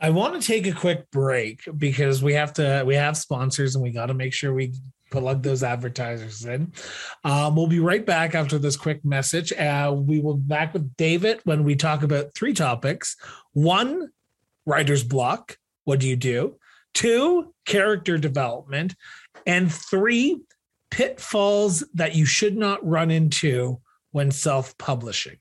I 0.00 0.10
want 0.10 0.40
to 0.40 0.46
take 0.46 0.66
a 0.66 0.72
quick 0.72 1.10
break 1.10 1.60
because 1.76 2.22
we 2.22 2.34
have 2.34 2.52
to 2.54 2.82
we 2.86 2.94
have 2.94 3.16
sponsors 3.16 3.74
and 3.74 3.82
we 3.82 3.90
got 3.90 4.06
to 4.06 4.14
make 4.14 4.32
sure 4.32 4.54
we 4.54 4.74
plug 5.10 5.42
those 5.42 5.62
advertisers 5.62 6.44
in. 6.44 6.72
Um, 7.24 7.56
we'll 7.56 7.66
be 7.66 7.80
right 7.80 8.04
back 8.04 8.34
after 8.34 8.58
this 8.58 8.76
quick 8.76 9.04
message. 9.04 9.52
Uh, 9.52 9.94
we 9.96 10.20
will 10.20 10.36
be 10.36 10.48
back 10.48 10.72
with 10.72 10.96
David 10.96 11.40
when 11.44 11.64
we 11.64 11.76
talk 11.76 12.02
about 12.02 12.34
three 12.34 12.54
topics. 12.54 13.16
One, 13.52 14.10
writer's 14.66 15.04
block. 15.04 15.56
What 15.84 16.00
do 16.00 16.08
you 16.08 16.16
do? 16.16 16.56
Two, 16.98 17.54
character 17.64 18.18
development, 18.18 18.96
and 19.46 19.72
three, 19.72 20.40
pitfalls 20.90 21.84
that 21.94 22.16
you 22.16 22.26
should 22.26 22.56
not 22.56 22.84
run 22.84 23.12
into 23.12 23.80
when 24.10 24.32
self 24.32 24.76
publishing. 24.78 25.36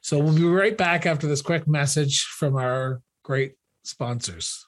So 0.00 0.20
we'll 0.20 0.36
be 0.36 0.44
right 0.44 0.78
back 0.78 1.04
after 1.04 1.26
this 1.26 1.42
quick 1.42 1.66
message 1.66 2.22
from 2.22 2.54
our 2.54 3.02
great 3.24 3.54
sponsors. 3.82 4.64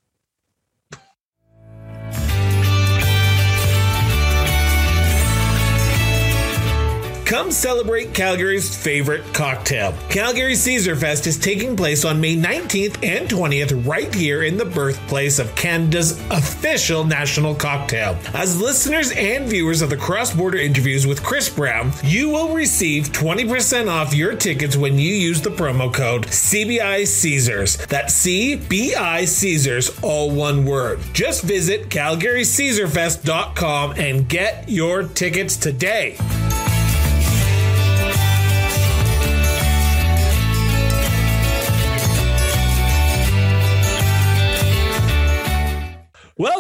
Come 7.35 7.51
celebrate 7.51 8.15
Calgary's 8.15 8.81
favorite 8.81 9.25
cocktail. 9.35 9.93
Calgary 10.09 10.55
Caesar 10.55 10.95
Fest 10.95 11.27
is 11.27 11.37
taking 11.37 11.77
place 11.77 12.05
on 12.05 12.21
May 12.21 12.37
19th 12.37 13.03
and 13.03 13.29
20th 13.29 13.85
right 13.85 14.15
here 14.15 14.45
in 14.45 14.57
the 14.57 14.65
birthplace 14.65 15.41
of 15.41 15.53
Canada's 15.57 16.13
official 16.31 17.03
national 17.03 17.57
cocktail. 17.57 18.17
As 18.35 18.61
listeners 18.61 19.11
and 19.11 19.49
viewers 19.49 19.83
of 19.83 19.91
the 19.91 19.97
cross 19.97 20.33
border 20.33 20.59
interviews 20.59 21.09
with 21.09 21.25
Chris 21.25 21.49
Brown, 21.49 21.91
you 22.05 22.29
will 22.29 22.55
receive 22.55 23.09
20% 23.09 23.91
off 23.91 24.15
your 24.15 24.37
tickets 24.37 24.77
when 24.77 24.97
you 24.97 25.13
use 25.13 25.41
the 25.41 25.51
promo 25.51 25.93
code 25.93 26.27
CBI 26.27 27.05
Caesars. 27.05 27.79
That's 27.89 28.25
CBI 28.25 29.27
Caesars, 29.27 29.91
all 30.03 30.31
one 30.31 30.65
word. 30.65 31.01
Just 31.13 31.43
visit 31.43 31.89
CalgaryCaesarFest.com 31.89 33.95
and 33.99 34.29
get 34.29 34.69
your 34.69 35.03
tickets 35.03 35.57
today. 35.57 36.17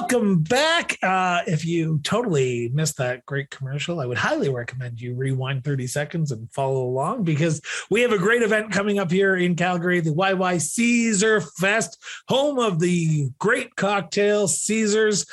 Welcome 0.05 0.43
back. 0.43 0.99
Uh, 1.03 1.41
if 1.47 1.65
you 1.65 1.99
totally 2.03 2.69
missed 2.75 2.99
that 2.99 3.25
great 3.25 3.49
commercial, 3.49 4.01
I 4.01 4.07
would 4.07 4.19
highly 4.19 4.51
recommend 4.51 5.01
you 5.01 5.15
rewind 5.15 5.65
30 5.65 5.87
seconds 5.87 6.31
and 6.31 6.53
follow 6.53 6.85
along 6.85 7.25
because 7.25 7.63
we 7.89 8.03
have 8.03 8.13
a 8.13 8.19
great 8.19 8.43
event 8.43 8.71
coming 8.71 8.99
up 8.99 9.11
here 9.11 9.35
in 9.35 9.57
Calgary, 9.57 10.01
the 10.01 10.11
YY 10.11 10.61
Caesar 10.61 11.41
Fest, 11.41 12.03
home 12.29 12.59
of 12.59 12.81
the 12.81 13.31
great 13.39 13.77
cocktail 13.77 14.47
Caesars 14.47 15.25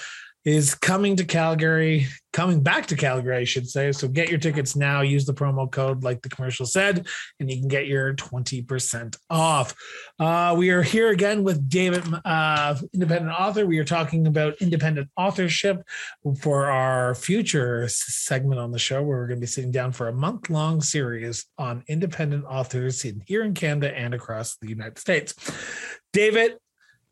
is 0.43 0.73
coming 0.73 1.15
to 1.15 1.23
Calgary, 1.23 2.07
coming 2.33 2.63
back 2.63 2.87
to 2.87 2.95
Calgary, 2.95 3.37
I 3.37 3.43
should 3.43 3.69
say. 3.69 3.91
So 3.91 4.07
get 4.07 4.29
your 4.29 4.39
tickets 4.39 4.75
now. 4.75 5.01
Use 5.01 5.25
the 5.25 5.33
promo 5.33 5.69
code, 5.69 6.03
like 6.03 6.21
the 6.21 6.29
commercial 6.29 6.65
said, 6.65 7.05
and 7.39 7.51
you 7.51 7.59
can 7.59 7.67
get 7.67 7.87
your 7.87 8.15
20% 8.15 9.17
off. 9.29 9.75
Uh, 10.19 10.55
we 10.57 10.71
are 10.71 10.81
here 10.81 11.09
again 11.09 11.43
with 11.43 11.69
David, 11.69 12.03
uh, 12.25 12.75
independent 12.93 13.39
author. 13.39 13.65
We 13.65 13.77
are 13.79 13.85
talking 13.85 14.25
about 14.25 14.55
independent 14.61 15.09
authorship 15.15 15.83
for 16.39 16.71
our 16.71 17.13
future 17.13 17.87
segment 17.87 18.59
on 18.59 18.71
the 18.71 18.79
show, 18.79 19.03
where 19.03 19.17
we're 19.17 19.27
going 19.27 19.39
to 19.39 19.41
be 19.41 19.47
sitting 19.47 19.71
down 19.71 19.91
for 19.91 20.07
a 20.07 20.13
month 20.13 20.49
long 20.49 20.81
series 20.81 21.45
on 21.57 21.83
independent 21.87 22.45
authors 22.45 23.05
in, 23.05 23.21
here 23.27 23.43
in 23.43 23.53
Canada 23.53 23.95
and 23.95 24.13
across 24.13 24.55
the 24.57 24.69
United 24.69 24.97
States. 24.97 25.35
David, 26.13 26.57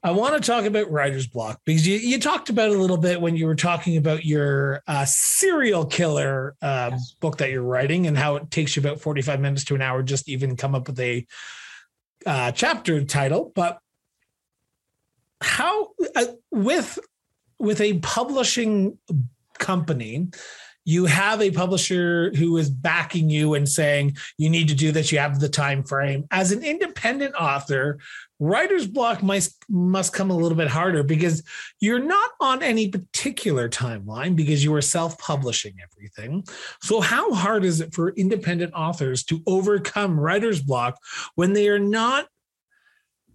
I 0.02 0.12
want 0.12 0.42
to 0.42 0.48
talk 0.52 0.64
about 0.64 0.90
writer's 0.90 1.28
block 1.28 1.60
because 1.66 1.86
you, 1.86 1.98
you 1.98 2.20
talked 2.20 2.50
about 2.50 2.70
a 2.70 2.78
little 2.78 2.98
bit 2.98 3.20
when 3.20 3.36
you 3.36 3.46
were 3.46 3.56
talking 3.56 3.98
about 3.98 4.24
your 4.24 4.82
uh, 4.88 5.04
serial 5.06 5.86
killer 5.86 6.56
uh, 6.62 6.92
yes. 6.94 7.16
book 7.20 7.38
that 7.38 7.52
you're 7.52 7.64
writing 7.64 8.08
and 8.08 8.18
how 8.18 8.38
it 8.38 8.50
takes 8.50 8.76
you 8.76 8.82
about 8.82 9.02
45 9.02 9.42
minutes 9.42 9.66
to 9.66 9.76
an 9.76 9.82
hour 9.82 10.02
just 10.02 10.26
to 10.26 10.32
even 10.32 10.56
come 10.56 10.74
up 10.74 10.88
with 10.88 11.00
a 11.02 11.28
uh, 12.26 12.54
chapter 12.54 13.04
title. 13.04 13.52
But 13.54 13.80
how 15.42 15.90
uh, 16.16 16.26
with 16.50 16.98
with 17.58 17.82
a 17.82 18.00
publishing 18.00 18.98
company 19.58 20.30
you 20.86 21.06
have 21.06 21.42
a 21.42 21.52
publisher 21.52 22.32
who 22.36 22.58
is 22.58 22.70
backing 22.70 23.30
you 23.30 23.54
and 23.54 23.68
saying 23.68 24.18
you 24.38 24.50
need 24.50 24.68
to 24.70 24.76
do 24.76 24.92
this. 24.92 25.12
You 25.12 25.20
have 25.20 25.40
the 25.40 25.50
time 25.50 25.84
frame. 25.84 26.26
As 26.32 26.52
an 26.52 26.64
independent 26.64 27.36
author 27.36 28.00
writer's 28.40 28.88
block 28.88 29.22
must 29.22 29.64
must 29.70 30.14
come 30.14 30.32
a 30.32 30.36
little 30.36 30.58
bit 30.58 30.70
harder 30.70 31.04
because 31.04 31.44
you're 31.80 32.04
not 32.04 32.32
on 32.40 32.64
any 32.64 32.88
particular 32.88 33.68
timeline 33.68 34.36
because 34.36 34.64
you 34.64 34.74
are 34.74 34.82
self-publishing 34.82 35.76
everything. 35.84 36.44
So 36.82 37.02
how 37.02 37.34
hard 37.34 37.66
is 37.66 37.82
it 37.82 37.94
for 37.94 38.12
independent 38.12 38.74
authors 38.74 39.24
to 39.26 39.44
overcome 39.46 40.20
writer's 40.20 40.62
block 40.62 40.98
when 41.36 41.54
they 41.54 41.68
are 41.68 41.80
not 41.80 42.28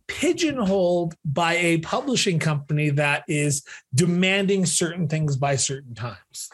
pigeonholed 0.07 1.14
by 1.24 1.57
a 1.57 1.78
publishing 1.78 2.38
company 2.38 2.90
that 2.90 3.24
is 3.28 3.62
demanding 3.94 4.66
certain 4.66 5.09
things 5.09 5.37
by 5.37 5.57
certain 5.57 5.94
times 5.94 6.50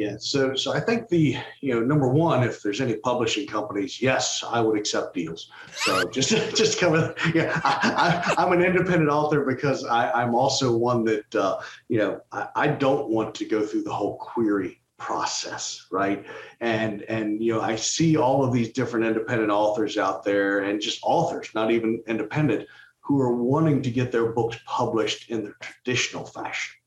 Yeah, 0.00 0.16
so 0.18 0.54
so 0.54 0.72
I 0.72 0.80
think 0.80 1.08
the 1.08 1.36
you 1.60 1.74
know 1.74 1.80
number 1.80 2.08
one, 2.08 2.42
if 2.42 2.62
there's 2.62 2.80
any 2.80 2.96
publishing 2.96 3.46
companies, 3.46 4.00
yes, 4.00 4.42
I 4.48 4.58
would 4.58 4.78
accept 4.78 5.12
deals. 5.12 5.50
So 5.74 6.04
just 6.10 6.30
just 6.56 6.80
cover, 6.80 7.14
yeah, 7.34 7.60
I, 7.62 8.34
am 8.38 8.52
an 8.52 8.62
independent 8.62 9.10
author 9.10 9.44
because 9.44 9.84
I, 9.84 10.10
I'm 10.10 10.34
also 10.34 10.74
one 10.74 11.04
that 11.04 11.34
uh, 11.34 11.60
you 11.90 11.98
know 11.98 12.22
I, 12.32 12.48
I 12.56 12.66
don't 12.68 13.10
want 13.10 13.34
to 13.34 13.44
go 13.44 13.60
through 13.60 13.82
the 13.82 13.92
whole 13.92 14.16
query 14.16 14.80
process, 14.96 15.86
right? 15.92 16.24
And 16.62 17.02
and 17.02 17.44
you 17.44 17.52
know 17.52 17.60
I 17.60 17.76
see 17.76 18.16
all 18.16 18.42
of 18.42 18.54
these 18.54 18.72
different 18.72 19.04
independent 19.04 19.50
authors 19.50 19.98
out 19.98 20.24
there, 20.24 20.60
and 20.60 20.80
just 20.80 21.00
authors, 21.02 21.50
not 21.54 21.70
even 21.70 22.02
independent, 22.06 22.66
who 23.00 23.20
are 23.20 23.36
wanting 23.36 23.82
to 23.82 23.90
get 23.90 24.12
their 24.12 24.32
books 24.32 24.56
published 24.64 25.28
in 25.28 25.44
the 25.44 25.52
traditional 25.60 26.24
fashion 26.24 26.79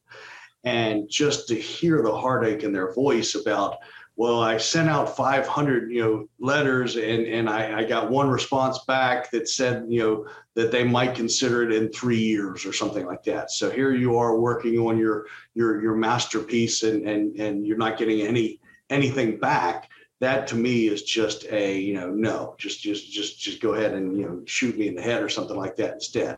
and 0.63 1.09
just 1.09 1.47
to 1.47 1.55
hear 1.55 2.01
the 2.01 2.15
heartache 2.15 2.63
in 2.63 2.71
their 2.71 2.93
voice 2.93 3.35
about 3.35 3.77
well 4.15 4.41
i 4.41 4.57
sent 4.57 4.89
out 4.89 5.15
500 5.15 5.91
you 5.91 6.01
know 6.01 6.27
letters 6.39 6.95
and 6.95 7.25
and 7.25 7.49
I, 7.49 7.79
I, 7.79 7.83
got 7.83 8.11
one 8.11 8.29
response 8.29 8.79
back 8.85 9.31
that 9.31 9.49
said 9.49 9.85
you 9.89 9.99
know 9.99 10.27
that 10.55 10.71
they 10.71 10.83
might 10.83 11.15
consider 11.15 11.63
it 11.63 11.71
in 11.71 11.91
three 11.91 12.19
years 12.19 12.65
or 12.65 12.73
something 12.73 13.05
like 13.05 13.23
that. 13.23 13.49
So 13.51 13.71
here 13.71 13.93
you 13.93 14.17
are 14.17 14.39
working 14.39 14.77
on 14.79 14.97
your 14.97 15.25
your 15.55 15.81
your 15.81 15.95
masterpiece 15.95 16.83
and 16.83 17.07
and 17.07 17.35
and 17.39 17.65
you're 17.65 17.77
not 17.77 17.97
getting 17.97 18.21
any 18.21 18.59
anything 18.89 19.39
back. 19.39 19.89
That 20.19 20.47
to 20.47 20.55
me 20.55 20.87
is 20.87 21.03
just 21.03 21.45
a 21.51 21.77
you 21.77 21.95
know 21.95 22.09
no 22.11 22.55
just 22.57 22.81
just 22.81 23.11
just 23.11 23.39
just 23.39 23.61
go 23.61 23.73
ahead 23.73 23.93
and 23.93 24.17
you 24.17 24.25
know 24.25 24.41
shoot 24.45 24.77
me 24.77 24.87
in 24.87 24.95
the 24.95 25.01
head 25.01 25.23
or 25.23 25.29
something 25.29 25.57
like 25.57 25.75
that 25.77 25.93
instead 25.93 26.37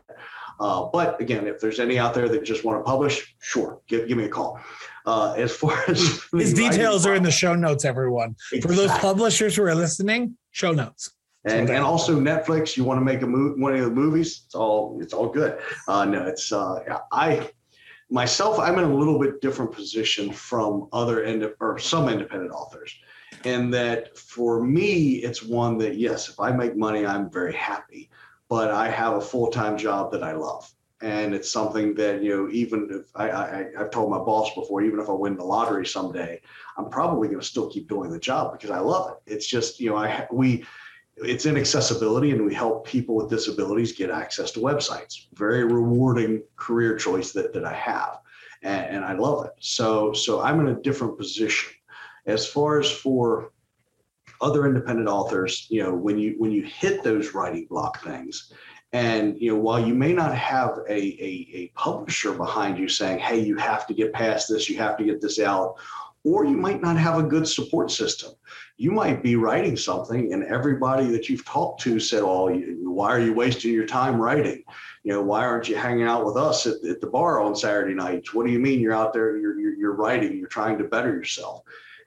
uh, 0.60 0.88
but 0.92 1.20
again, 1.20 1.46
if 1.46 1.60
there's 1.60 1.80
any 1.80 1.98
out 1.98 2.14
there 2.14 2.28
that 2.28 2.44
just 2.44 2.64
want 2.64 2.78
to 2.78 2.82
publish, 2.82 3.34
sure, 3.40 3.80
give, 3.88 4.08
give 4.08 4.16
me 4.16 4.24
a 4.24 4.28
call. 4.28 4.60
Uh, 5.04 5.34
as 5.36 5.54
far 5.54 5.78
as 5.88 6.24
his 6.32 6.54
details 6.54 7.06
are 7.06 7.14
in 7.14 7.22
the 7.22 7.30
show 7.30 7.54
notes, 7.54 7.84
everyone. 7.84 8.34
Exactly. 8.52 8.60
For 8.60 8.74
those 8.74 8.98
publishers 8.98 9.54
who 9.54 9.62
are 9.62 9.74
listening, 9.74 10.36
show 10.50 10.72
notes. 10.72 11.12
And, 11.44 11.70
and 11.70 11.84
also 11.84 12.18
Netflix, 12.18 12.76
you 12.76 12.82
want 12.82 12.98
to 13.00 13.04
make 13.04 13.22
a 13.22 13.26
movie, 13.26 13.60
one 13.60 13.72
of 13.74 13.84
the 13.84 13.90
movies, 13.90 14.42
it's 14.46 14.56
all 14.56 14.98
it's 15.00 15.12
all 15.12 15.28
good. 15.28 15.60
Uh, 15.86 16.04
no, 16.04 16.26
it's 16.26 16.50
uh, 16.50 16.98
I 17.12 17.48
myself, 18.10 18.58
I'm 18.58 18.78
in 18.78 18.84
a 18.84 18.94
little 18.94 19.18
bit 19.18 19.40
different 19.40 19.70
position 19.70 20.32
from 20.32 20.88
other 20.92 21.22
end 21.22 21.48
or 21.60 21.78
some 21.78 22.08
independent 22.08 22.50
authors, 22.50 22.92
in 23.44 23.70
that 23.70 24.18
for 24.18 24.64
me, 24.64 25.16
it's 25.16 25.40
one 25.40 25.78
that 25.78 25.96
yes, 25.96 26.28
if 26.28 26.40
I 26.40 26.50
make 26.50 26.76
money, 26.76 27.06
I'm 27.06 27.30
very 27.30 27.54
happy 27.54 28.10
but 28.48 28.70
I 28.70 28.88
have 28.88 29.14
a 29.14 29.20
full 29.20 29.50
time 29.50 29.76
job 29.76 30.12
that 30.12 30.22
I 30.22 30.32
love. 30.32 30.70
And 31.02 31.34
it's 31.34 31.50
something 31.50 31.94
that, 31.96 32.22
you 32.22 32.34
know, 32.34 32.50
even 32.50 32.88
if 32.90 33.10
I, 33.14 33.30
I, 33.30 33.66
I've 33.78 33.90
told 33.90 34.10
my 34.10 34.18
boss 34.18 34.54
before, 34.54 34.82
even 34.82 34.98
if 34.98 35.10
I 35.10 35.12
win 35.12 35.36
the 35.36 35.44
lottery 35.44 35.84
someday, 35.84 36.40
I'm 36.78 36.88
probably 36.88 37.28
going 37.28 37.40
to 37.40 37.46
still 37.46 37.68
keep 37.68 37.86
doing 37.86 38.10
the 38.10 38.18
job 38.18 38.52
because 38.52 38.70
I 38.70 38.78
love 38.78 39.10
it. 39.10 39.30
It's 39.30 39.46
just, 39.46 39.78
you 39.78 39.90
know, 39.90 39.96
I, 39.96 40.26
we, 40.32 40.64
it's 41.16 41.44
in 41.44 41.56
accessibility 41.56 42.30
and 42.30 42.46
we 42.46 42.54
help 42.54 42.86
people 42.86 43.14
with 43.14 43.28
disabilities 43.28 43.92
get 43.92 44.10
access 44.10 44.50
to 44.52 44.60
websites. 44.60 45.26
Very 45.34 45.64
rewarding 45.64 46.42
career 46.56 46.96
choice 46.96 47.32
that, 47.32 47.52
that 47.52 47.64
I 47.64 47.74
have. 47.74 48.20
And, 48.62 48.96
and 48.96 49.04
I 49.04 49.12
love 49.12 49.44
it. 49.44 49.52
So, 49.60 50.14
so 50.14 50.40
I'm 50.40 50.60
in 50.60 50.68
a 50.68 50.80
different 50.80 51.18
position. 51.18 51.72
As 52.24 52.46
far 52.46 52.80
as 52.80 52.90
for 52.90 53.52
other 54.40 54.66
independent 54.66 55.08
authors, 55.08 55.66
you 55.70 55.82
know, 55.82 55.94
when 55.94 56.18
you 56.18 56.34
when 56.38 56.50
you 56.50 56.62
hit 56.62 57.02
those 57.02 57.34
writing 57.34 57.66
block 57.66 58.02
things, 58.02 58.52
and 58.92 59.40
you 59.40 59.52
know, 59.52 59.58
while 59.58 59.84
you 59.84 59.94
may 59.94 60.12
not 60.12 60.34
have 60.34 60.78
a, 60.88 60.92
a, 60.92 61.48
a 61.54 61.72
publisher 61.74 62.32
behind 62.32 62.78
you 62.78 62.88
saying, 62.88 63.18
"Hey, 63.18 63.40
you 63.40 63.56
have 63.56 63.86
to 63.86 63.94
get 63.94 64.12
past 64.12 64.48
this, 64.48 64.68
you 64.68 64.78
have 64.78 64.96
to 64.98 65.04
get 65.04 65.20
this 65.20 65.40
out," 65.40 65.76
or 66.24 66.44
you 66.44 66.56
might 66.56 66.80
not 66.80 66.96
have 66.96 67.18
a 67.18 67.22
good 67.22 67.46
support 67.46 67.90
system. 67.90 68.32
You 68.76 68.92
might 68.92 69.22
be 69.22 69.36
writing 69.36 69.76
something, 69.76 70.32
and 70.32 70.44
everybody 70.44 71.06
that 71.06 71.28
you've 71.28 71.44
talked 71.44 71.80
to 71.82 71.98
said, 71.98 72.22
"Oh, 72.22 72.48
why 72.82 73.10
are 73.10 73.20
you 73.20 73.34
wasting 73.34 73.72
your 73.72 73.86
time 73.86 74.20
writing? 74.20 74.62
You 75.02 75.12
know, 75.12 75.22
why 75.22 75.44
aren't 75.44 75.68
you 75.68 75.76
hanging 75.76 76.06
out 76.06 76.24
with 76.24 76.36
us 76.36 76.66
at, 76.66 76.82
at 76.84 77.00
the 77.00 77.06
bar 77.06 77.40
on 77.40 77.56
Saturday 77.56 77.94
nights? 77.94 78.32
What 78.32 78.46
do 78.46 78.52
you 78.52 78.58
mean 78.58 78.80
you're 78.80 78.94
out 78.94 79.12
there? 79.12 79.36
You're, 79.36 79.58
you're, 79.58 79.74
you're 79.74 79.94
writing. 79.94 80.36
You're 80.36 80.48
trying 80.48 80.78
to 80.78 80.84
better 80.84 81.12
yourself." 81.12 81.62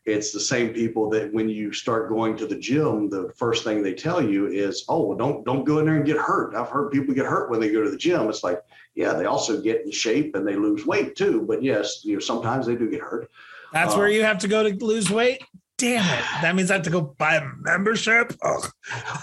It's 0.06 0.32
the 0.32 0.40
same 0.40 0.74
people 0.74 1.10
that 1.10 1.32
when 1.34 1.50
you 1.50 1.72
start 1.74 2.10
going 2.10 2.36
to 2.38 2.48
the 2.48 2.58
gym, 2.58 3.10
the 3.10 3.32
first 3.36 3.64
thing 3.64 3.84
they 3.84 3.94
tell 3.94 4.22
you 4.22 4.48
is, 4.48 4.86
"Oh, 4.88 5.08
well, 5.08 5.18
don't 5.18 5.46
don't 5.46 5.64
go 5.64 5.80
in 5.80 5.86
there 5.86 5.96
and 5.96 6.06
get 6.06 6.18
hurt." 6.18 6.56
I've 6.56 6.70
heard 6.70 6.92
people 6.92 7.14
get 7.14 7.26
hurt 7.26 7.50
when 7.50 7.60
they 7.60 7.72
go 7.72 7.84
to 7.84 7.90
the 7.90 7.98
gym. 7.98 8.30
It's 8.30 8.44
like, 8.44 8.62
yeah, 8.96 9.14
they 9.14 9.26
also 9.26 9.62
get 9.62 9.86
in 9.86 9.92
shape 9.92 10.36
and 10.36 10.48
they 10.48 10.56
lose 10.56 10.86
weight 10.86 11.16
too. 11.16 11.44
But 11.48 11.64
yes, 11.64 12.04
you 12.04 12.14
know, 12.14 12.20
sometimes 12.20 12.66
they 12.66 12.76
do 12.76 12.90
get 12.90 13.02
hurt. 13.02 13.30
That's 13.72 13.96
where 13.96 14.08
um, 14.08 14.14
you 14.14 14.24
have 14.24 14.40
to 14.40 14.48
go 14.48 14.68
to 14.68 14.84
lose 14.84 15.10
weight. 15.10 15.44
Damn 15.78 16.04
it! 16.04 16.26
That 16.42 16.56
means 16.56 16.72
I 16.72 16.76
have 16.76 16.84
to 16.84 16.90
go 16.90 17.02
buy 17.02 17.36
a 17.36 17.48
membership. 17.60 18.34
Ugh. 18.42 18.72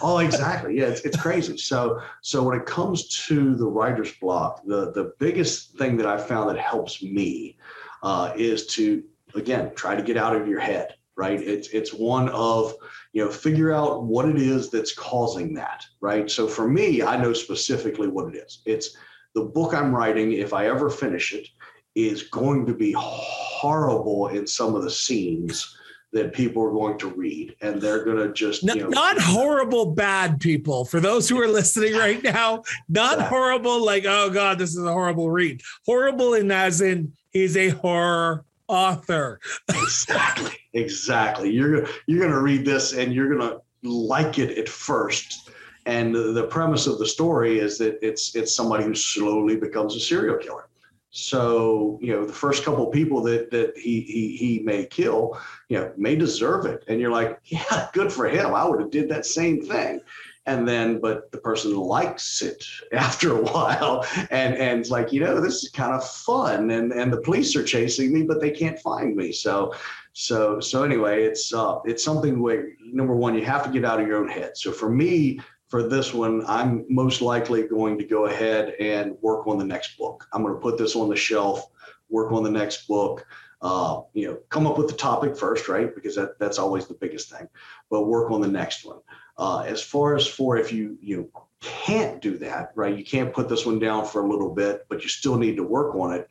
Oh, 0.02 0.18
exactly. 0.18 0.78
Yeah, 0.78 0.86
it's, 0.86 1.02
it's 1.02 1.20
crazy. 1.20 1.58
So, 1.58 2.00
so 2.22 2.42
when 2.42 2.58
it 2.58 2.64
comes 2.64 3.08
to 3.26 3.54
the 3.56 3.66
writer's 3.66 4.12
block, 4.12 4.64
the 4.64 4.92
the 4.92 5.12
biggest 5.18 5.76
thing 5.76 5.96
that 5.98 6.06
I 6.06 6.16
found 6.16 6.48
that 6.48 6.58
helps 6.58 7.02
me 7.02 7.58
uh, 8.02 8.32
is 8.36 8.66
to 8.68 9.02
again, 9.36 9.72
try 9.74 9.94
to 9.94 10.02
get 10.02 10.16
out 10.16 10.36
of 10.36 10.48
your 10.48 10.60
head, 10.60 10.94
right? 11.16 11.40
It's 11.40 11.68
it's 11.68 11.92
one 11.92 12.28
of, 12.30 12.74
you 13.12 13.24
know, 13.24 13.30
figure 13.30 13.72
out 13.72 14.04
what 14.04 14.28
it 14.28 14.36
is 14.36 14.70
that's 14.70 14.94
causing 14.94 15.54
that, 15.54 15.84
right? 16.00 16.30
So 16.30 16.46
for 16.48 16.68
me, 16.68 17.02
I 17.02 17.16
know 17.16 17.32
specifically 17.32 18.08
what 18.08 18.34
it 18.34 18.38
is. 18.38 18.62
It's 18.66 18.96
the 19.34 19.42
book 19.42 19.74
I'm 19.74 19.94
writing, 19.94 20.32
if 20.32 20.52
I 20.52 20.68
ever 20.68 20.90
finish 20.90 21.32
it, 21.32 21.48
is 21.94 22.24
going 22.24 22.66
to 22.66 22.74
be 22.74 22.94
horrible 22.96 24.28
in 24.28 24.46
some 24.46 24.74
of 24.74 24.82
the 24.82 24.90
scenes 24.90 25.76
that 26.12 26.32
people 26.32 26.62
are 26.62 26.70
going 26.70 26.96
to 26.98 27.08
read 27.08 27.54
and 27.60 27.80
they're 27.80 28.04
going 28.04 28.16
to 28.16 28.32
just 28.32 28.62
you 28.62 28.74
know, 28.74 28.88
not 28.88 29.18
horrible 29.18 29.86
bad 29.86 30.40
people 30.40 30.84
for 30.84 31.00
those 31.00 31.28
who 31.28 31.38
are 31.40 31.48
listening 31.48 31.94
right 31.94 32.22
now 32.24 32.62
not 32.88 33.14
exactly. 33.14 33.36
horrible 33.36 33.84
like 33.84 34.04
oh 34.06 34.30
god 34.30 34.58
this 34.58 34.70
is 34.70 34.82
a 34.82 34.92
horrible 34.92 35.30
read 35.30 35.60
horrible 35.84 36.32
in 36.34 36.50
as 36.50 36.80
in 36.80 37.12
is 37.34 37.56
a 37.56 37.68
horror 37.70 38.44
author. 38.68 39.40
exactly. 39.68 40.52
Exactly. 40.74 41.50
You're 41.50 41.86
you're 42.06 42.20
gonna 42.20 42.40
read 42.40 42.64
this 42.64 42.92
and 42.92 43.12
you're 43.12 43.34
gonna 43.34 43.58
like 43.82 44.38
it 44.38 44.58
at 44.58 44.68
first. 44.68 45.50
And 45.86 46.14
the, 46.14 46.32
the 46.32 46.44
premise 46.44 46.86
of 46.86 46.98
the 46.98 47.06
story 47.06 47.60
is 47.60 47.78
that 47.78 47.98
it's 48.02 48.34
it's 48.34 48.54
somebody 48.54 48.84
who 48.84 48.94
slowly 48.94 49.56
becomes 49.56 49.94
a 49.94 50.00
serial 50.00 50.36
killer. 50.36 50.68
So 51.10 51.98
you 52.02 52.12
know 52.12 52.26
the 52.26 52.32
first 52.32 52.64
couple 52.64 52.86
people 52.88 53.22
that 53.22 53.50
that 53.50 53.78
he 53.78 54.00
he 54.02 54.36
he 54.36 54.58
may 54.60 54.84
kill, 54.84 55.38
you 55.68 55.78
know, 55.78 55.92
may 55.96 56.16
deserve 56.16 56.66
it, 56.66 56.84
and 56.88 57.00
you're 57.00 57.12
like, 57.12 57.40
yeah, 57.44 57.88
good 57.94 58.12
for 58.12 58.28
him. 58.28 58.54
I 58.54 58.68
would 58.68 58.80
have 58.80 58.90
did 58.90 59.08
that 59.08 59.24
same 59.24 59.62
thing 59.62 60.00
and 60.46 60.66
then 60.66 61.00
but 61.00 61.30
the 61.32 61.38
person 61.38 61.76
likes 61.76 62.42
it 62.42 62.64
after 62.92 63.36
a 63.36 63.42
while 63.42 64.04
and 64.30 64.54
and 64.54 64.80
it's 64.80 64.90
like 64.90 65.12
you 65.12 65.20
know 65.20 65.40
this 65.40 65.64
is 65.64 65.70
kind 65.70 65.92
of 65.92 66.08
fun 66.08 66.70
and 66.70 66.92
and 66.92 67.12
the 67.12 67.20
police 67.20 67.54
are 67.56 67.64
chasing 67.64 68.12
me 68.12 68.22
but 68.22 68.40
they 68.40 68.50
can't 68.50 68.78
find 68.78 69.16
me 69.16 69.32
so 69.32 69.74
so 70.12 70.60
so 70.60 70.82
anyway 70.82 71.24
it's 71.24 71.52
uh 71.52 71.78
it's 71.84 72.02
something 72.04 72.40
where 72.40 72.70
number 72.80 73.14
one 73.14 73.34
you 73.34 73.44
have 73.44 73.64
to 73.64 73.70
get 73.70 73.84
out 73.84 74.00
of 74.00 74.06
your 74.06 74.18
own 74.18 74.28
head 74.28 74.56
so 74.56 74.72
for 74.72 74.88
me 74.88 75.38
for 75.68 75.82
this 75.82 76.14
one 76.14 76.44
i'm 76.46 76.84
most 76.88 77.20
likely 77.20 77.66
going 77.66 77.98
to 77.98 78.04
go 78.04 78.26
ahead 78.26 78.74
and 78.80 79.16
work 79.20 79.46
on 79.46 79.58
the 79.58 79.64
next 79.64 79.98
book 79.98 80.26
i'm 80.32 80.42
going 80.42 80.54
to 80.54 80.60
put 80.60 80.78
this 80.78 80.96
on 80.96 81.08
the 81.08 81.16
shelf 81.16 81.66
work 82.08 82.32
on 82.32 82.42
the 82.42 82.50
next 82.50 82.86
book 82.86 83.26
uh, 83.62 84.02
you 84.12 84.28
know, 84.28 84.38
come 84.50 84.66
up 84.66 84.76
with 84.76 84.86
the 84.86 84.94
topic 84.94 85.36
first, 85.36 85.66
right? 85.66 85.94
Because 85.94 86.14
that, 86.14 86.38
that's 86.38 86.58
always 86.58 86.86
the 86.86 86.94
biggest 86.94 87.30
thing. 87.30 87.48
But 87.90 88.06
work 88.06 88.30
on 88.30 88.42
the 88.42 88.48
next 88.48 88.84
one. 88.84 88.98
Uh, 89.38 89.60
as 89.66 89.82
far 89.82 90.16
as 90.16 90.26
for 90.26 90.56
if 90.56 90.72
you 90.72 90.96
you 91.00 91.30
can't 91.60 92.20
do 92.20 92.38
that, 92.38 92.72
right? 92.74 92.96
You 92.96 93.04
can't 93.04 93.32
put 93.32 93.48
this 93.48 93.66
one 93.66 93.78
down 93.78 94.06
for 94.06 94.22
a 94.22 94.28
little 94.28 94.54
bit, 94.54 94.86
but 94.88 95.02
you 95.02 95.08
still 95.08 95.36
need 95.36 95.56
to 95.56 95.62
work 95.62 95.94
on 95.94 96.12
it. 96.12 96.28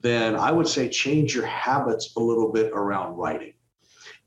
Then 0.00 0.36
I 0.36 0.50
would 0.52 0.68
say 0.68 0.88
change 0.88 1.34
your 1.34 1.46
habits 1.46 2.14
a 2.16 2.20
little 2.20 2.52
bit 2.52 2.70
around 2.72 3.16
writing. 3.16 3.54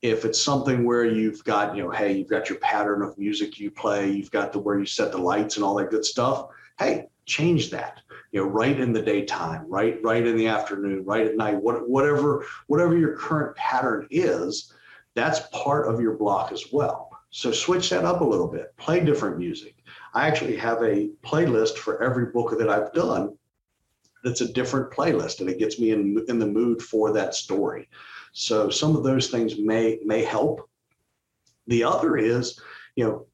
If 0.01 0.25
it's 0.25 0.41
something 0.41 0.85
where 0.85 1.05
you've 1.05 1.43
got, 1.43 1.75
you 1.75 1.83
know, 1.83 1.91
hey, 1.91 2.13
you've 2.13 2.29
got 2.29 2.49
your 2.49 2.59
pattern 2.59 3.01
of 3.01 3.17
music 3.17 3.59
you 3.59 3.71
play, 3.71 4.09
you've 4.09 4.31
got 4.31 4.51
the 4.51 4.59
where 4.59 4.79
you 4.79 4.85
set 4.85 5.11
the 5.11 5.17
lights 5.17 5.55
and 5.55 5.63
all 5.63 5.75
that 5.75 5.89
good 5.89 6.05
stuff. 6.05 6.47
Hey, 6.79 7.07
change 7.25 7.69
that. 7.71 8.01
You 8.31 8.41
know, 8.41 8.47
write 8.47 8.79
in 8.79 8.93
the 8.93 9.01
daytime, 9.01 9.65
right, 9.67 10.01
right 10.03 10.25
in 10.25 10.37
the 10.37 10.47
afternoon, 10.47 11.03
right 11.05 11.25
at 11.25 11.35
night, 11.35 11.55
what, 11.55 11.87
whatever, 11.89 12.45
whatever 12.67 12.97
your 12.97 13.15
current 13.15 13.55
pattern 13.55 14.07
is, 14.11 14.73
that's 15.15 15.47
part 15.51 15.87
of 15.87 15.99
your 15.99 16.15
block 16.15 16.51
as 16.51 16.71
well 16.71 17.06
so 17.29 17.51
switch 17.51 17.89
that 17.89 18.05
up 18.05 18.21
a 18.21 18.25
little 18.25 18.47
bit, 18.47 18.75
play 18.77 19.03
different 19.03 19.37
music. 19.37 19.75
I 20.13 20.27
actually 20.27 20.55
have 20.57 20.81
a 20.81 21.09
playlist 21.23 21.77
for 21.77 22.01
every 22.01 22.27
book 22.27 22.57
that 22.57 22.69
I've 22.69 22.93
done 22.93 23.37
that's 24.23 24.41
a 24.41 24.51
different 24.51 24.91
playlist 24.91 25.39
and 25.41 25.49
it 25.49 25.59
gets 25.59 25.79
me 25.79 25.91
in, 25.91 26.23
in 26.27 26.39
the 26.39 26.47
mood 26.47 26.81
for 26.81 27.11
that 27.13 27.35
story. 27.35 27.87
So 28.31 28.69
some 28.69 28.95
of 28.95 29.03
those 29.03 29.29
things 29.29 29.57
may 29.57 29.99
may 30.03 30.23
help. 30.23 30.69
The 31.67 31.83
other 31.83 32.17
is, 32.17 32.59
you 32.95 33.05
know, 33.05 33.25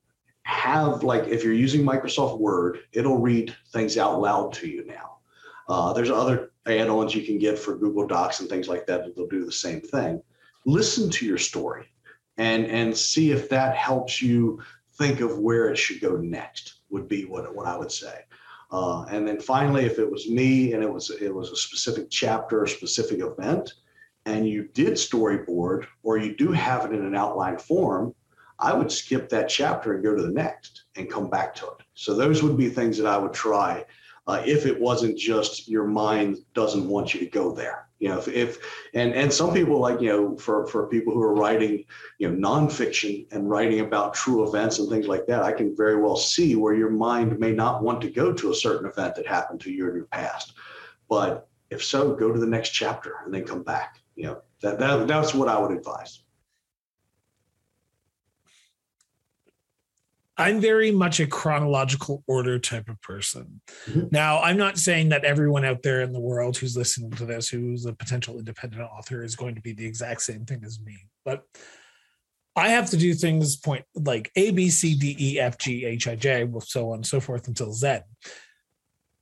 have 0.43 1.03
like 1.03 1.27
if 1.27 1.43
you're 1.43 1.53
using 1.53 1.85
Microsoft 1.85 2.39
Word, 2.39 2.79
it'll 2.91 3.19
read 3.19 3.55
things 3.71 3.97
out 3.97 4.19
loud 4.19 4.53
to 4.53 4.67
you 4.67 4.85
now. 4.85 5.17
Uh, 5.69 5.93
there's 5.93 6.09
other 6.09 6.51
add-ons 6.65 7.15
you 7.15 7.25
can 7.25 7.37
get 7.37 7.57
for 7.57 7.77
Google 7.77 8.07
Docs 8.07 8.39
and 8.39 8.49
things 8.49 8.67
like 8.67 8.85
that 8.87 9.05
that 9.05 9.17
will 9.17 9.27
do 9.27 9.45
the 9.45 9.51
same 9.51 9.81
thing 9.81 10.21
listen 10.65 11.09
to 11.09 11.25
your 11.25 11.37
story 11.37 11.92
and 12.37 12.65
and 12.65 12.95
see 12.95 13.31
if 13.31 13.49
that 13.49 13.75
helps 13.75 14.21
you 14.21 14.61
think 14.95 15.21
of 15.21 15.39
where 15.39 15.69
it 15.69 15.77
should 15.77 16.01
go 16.01 16.15
next 16.17 16.81
would 16.89 17.07
be 17.07 17.25
what, 17.25 17.53
what 17.55 17.65
I 17.65 17.77
would 17.77 17.91
say. 17.91 18.19
Uh, 18.71 19.05
and 19.09 19.27
then 19.27 19.39
finally, 19.39 19.85
if 19.85 19.99
it 19.99 20.09
was 20.09 20.29
me 20.29 20.73
and 20.73 20.83
it 20.83 20.91
was 20.91 21.09
it 21.09 21.33
was 21.33 21.51
a 21.51 21.55
specific 21.55 22.09
chapter, 22.09 22.63
a 22.63 22.67
specific 22.69 23.19
event, 23.19 23.73
and 24.25 24.47
you 24.47 24.69
did 24.73 24.93
storyboard 24.93 25.85
or 26.01 26.17
you 26.17 26.35
do 26.35 26.51
have 26.51 26.85
it 26.85 26.93
in 26.93 27.05
an 27.05 27.15
outline 27.15 27.57
form, 27.57 28.15
I 28.59 28.73
would 28.73 28.91
skip 28.91 29.29
that 29.29 29.49
chapter 29.49 29.93
and 29.93 30.03
go 30.03 30.15
to 30.15 30.23
the 30.23 30.31
next 30.31 30.85
and 30.95 31.09
come 31.09 31.29
back 31.29 31.53
to 31.55 31.65
it. 31.67 31.85
So 31.93 32.15
those 32.15 32.41
would 32.41 32.57
be 32.57 32.69
things 32.69 32.97
that 32.97 33.07
I 33.07 33.17
would 33.17 33.33
try 33.33 33.85
uh, 34.25 34.41
if 34.45 34.65
it 34.65 34.79
wasn't 34.79 35.17
just 35.17 35.67
your 35.67 35.85
mind 35.85 36.37
doesn't 36.53 36.87
want 36.87 37.13
you 37.13 37.19
to 37.19 37.25
go 37.25 37.51
there 37.51 37.87
you 38.03 38.09
know 38.09 38.17
if, 38.17 38.27
if 38.27 38.57
and 38.93 39.13
and 39.13 39.31
some 39.31 39.53
people 39.53 39.79
like 39.79 40.01
you 40.01 40.09
know 40.09 40.35
for 40.35 40.67
for 40.67 40.87
people 40.87 41.13
who 41.13 41.21
are 41.21 41.33
writing 41.33 41.85
you 42.17 42.29
know 42.29 42.49
nonfiction 42.49 43.25
and 43.31 43.49
writing 43.49 43.79
about 43.79 44.13
true 44.13 44.45
events 44.45 44.79
and 44.79 44.89
things 44.89 45.07
like 45.07 45.25
that 45.25 45.41
i 45.41 45.53
can 45.53 45.73
very 45.73 45.95
well 45.95 46.17
see 46.17 46.57
where 46.57 46.73
your 46.73 46.89
mind 46.89 47.39
may 47.39 47.53
not 47.53 47.81
want 47.81 48.01
to 48.01 48.09
go 48.09 48.33
to 48.33 48.51
a 48.51 48.55
certain 48.55 48.89
event 48.89 49.15
that 49.15 49.25
happened 49.25 49.61
to 49.61 49.71
you 49.71 49.87
in 49.87 49.95
your 49.95 50.05
past. 50.05 50.53
But 51.07 51.47
if 51.69 51.81
so 51.81 52.13
go 52.13 52.33
to 52.33 52.39
the 52.39 52.45
next 52.45 52.71
chapter 52.71 53.15
and 53.23 53.33
then 53.33 53.45
come 53.45 53.63
back. 53.63 53.99
You 54.15 54.25
know 54.25 54.41
that, 54.61 54.79
that 54.79 55.07
that's 55.07 55.33
what 55.33 55.47
i 55.47 55.57
would 55.57 55.71
advise 55.71 56.22
I'm 60.37 60.59
very 60.59 60.91
much 60.91 61.19
a 61.19 61.27
chronological 61.27 62.23
order 62.27 62.57
type 62.57 62.89
of 62.89 62.99
person. 63.01 63.61
Mm-hmm. 63.85 64.07
Now, 64.11 64.41
I'm 64.41 64.57
not 64.57 64.79
saying 64.79 65.09
that 65.09 65.25
everyone 65.25 65.63
out 65.63 65.83
there 65.83 66.01
in 66.01 66.11
the 66.11 66.19
world 66.19 66.57
who's 66.57 66.75
listening 66.75 67.11
to 67.11 67.25
this, 67.25 67.49
who's 67.49 67.85
a 67.85 67.93
potential 67.93 68.39
independent 68.39 68.81
author, 68.81 69.23
is 69.23 69.35
going 69.35 69.55
to 69.55 69.61
be 69.61 69.73
the 69.73 69.85
exact 69.85 70.23
same 70.23 70.45
thing 70.45 70.63
as 70.65 70.79
me, 70.79 70.97
but 71.23 71.43
I 72.55 72.69
have 72.69 72.89
to 72.91 72.97
do 72.97 73.13
things 73.13 73.55
point 73.55 73.85
like 73.95 74.31
A, 74.35 74.51
B, 74.51 74.69
C, 74.69 74.95
D, 74.95 75.15
E, 75.19 75.39
F, 75.39 75.57
G, 75.57 75.85
H, 75.85 76.07
I, 76.07 76.15
J, 76.15 76.43
well, 76.43 76.61
so 76.61 76.89
on 76.89 76.97
and 76.97 77.05
so 77.05 77.19
forth 77.19 77.47
until 77.47 77.73
Z. 77.73 77.99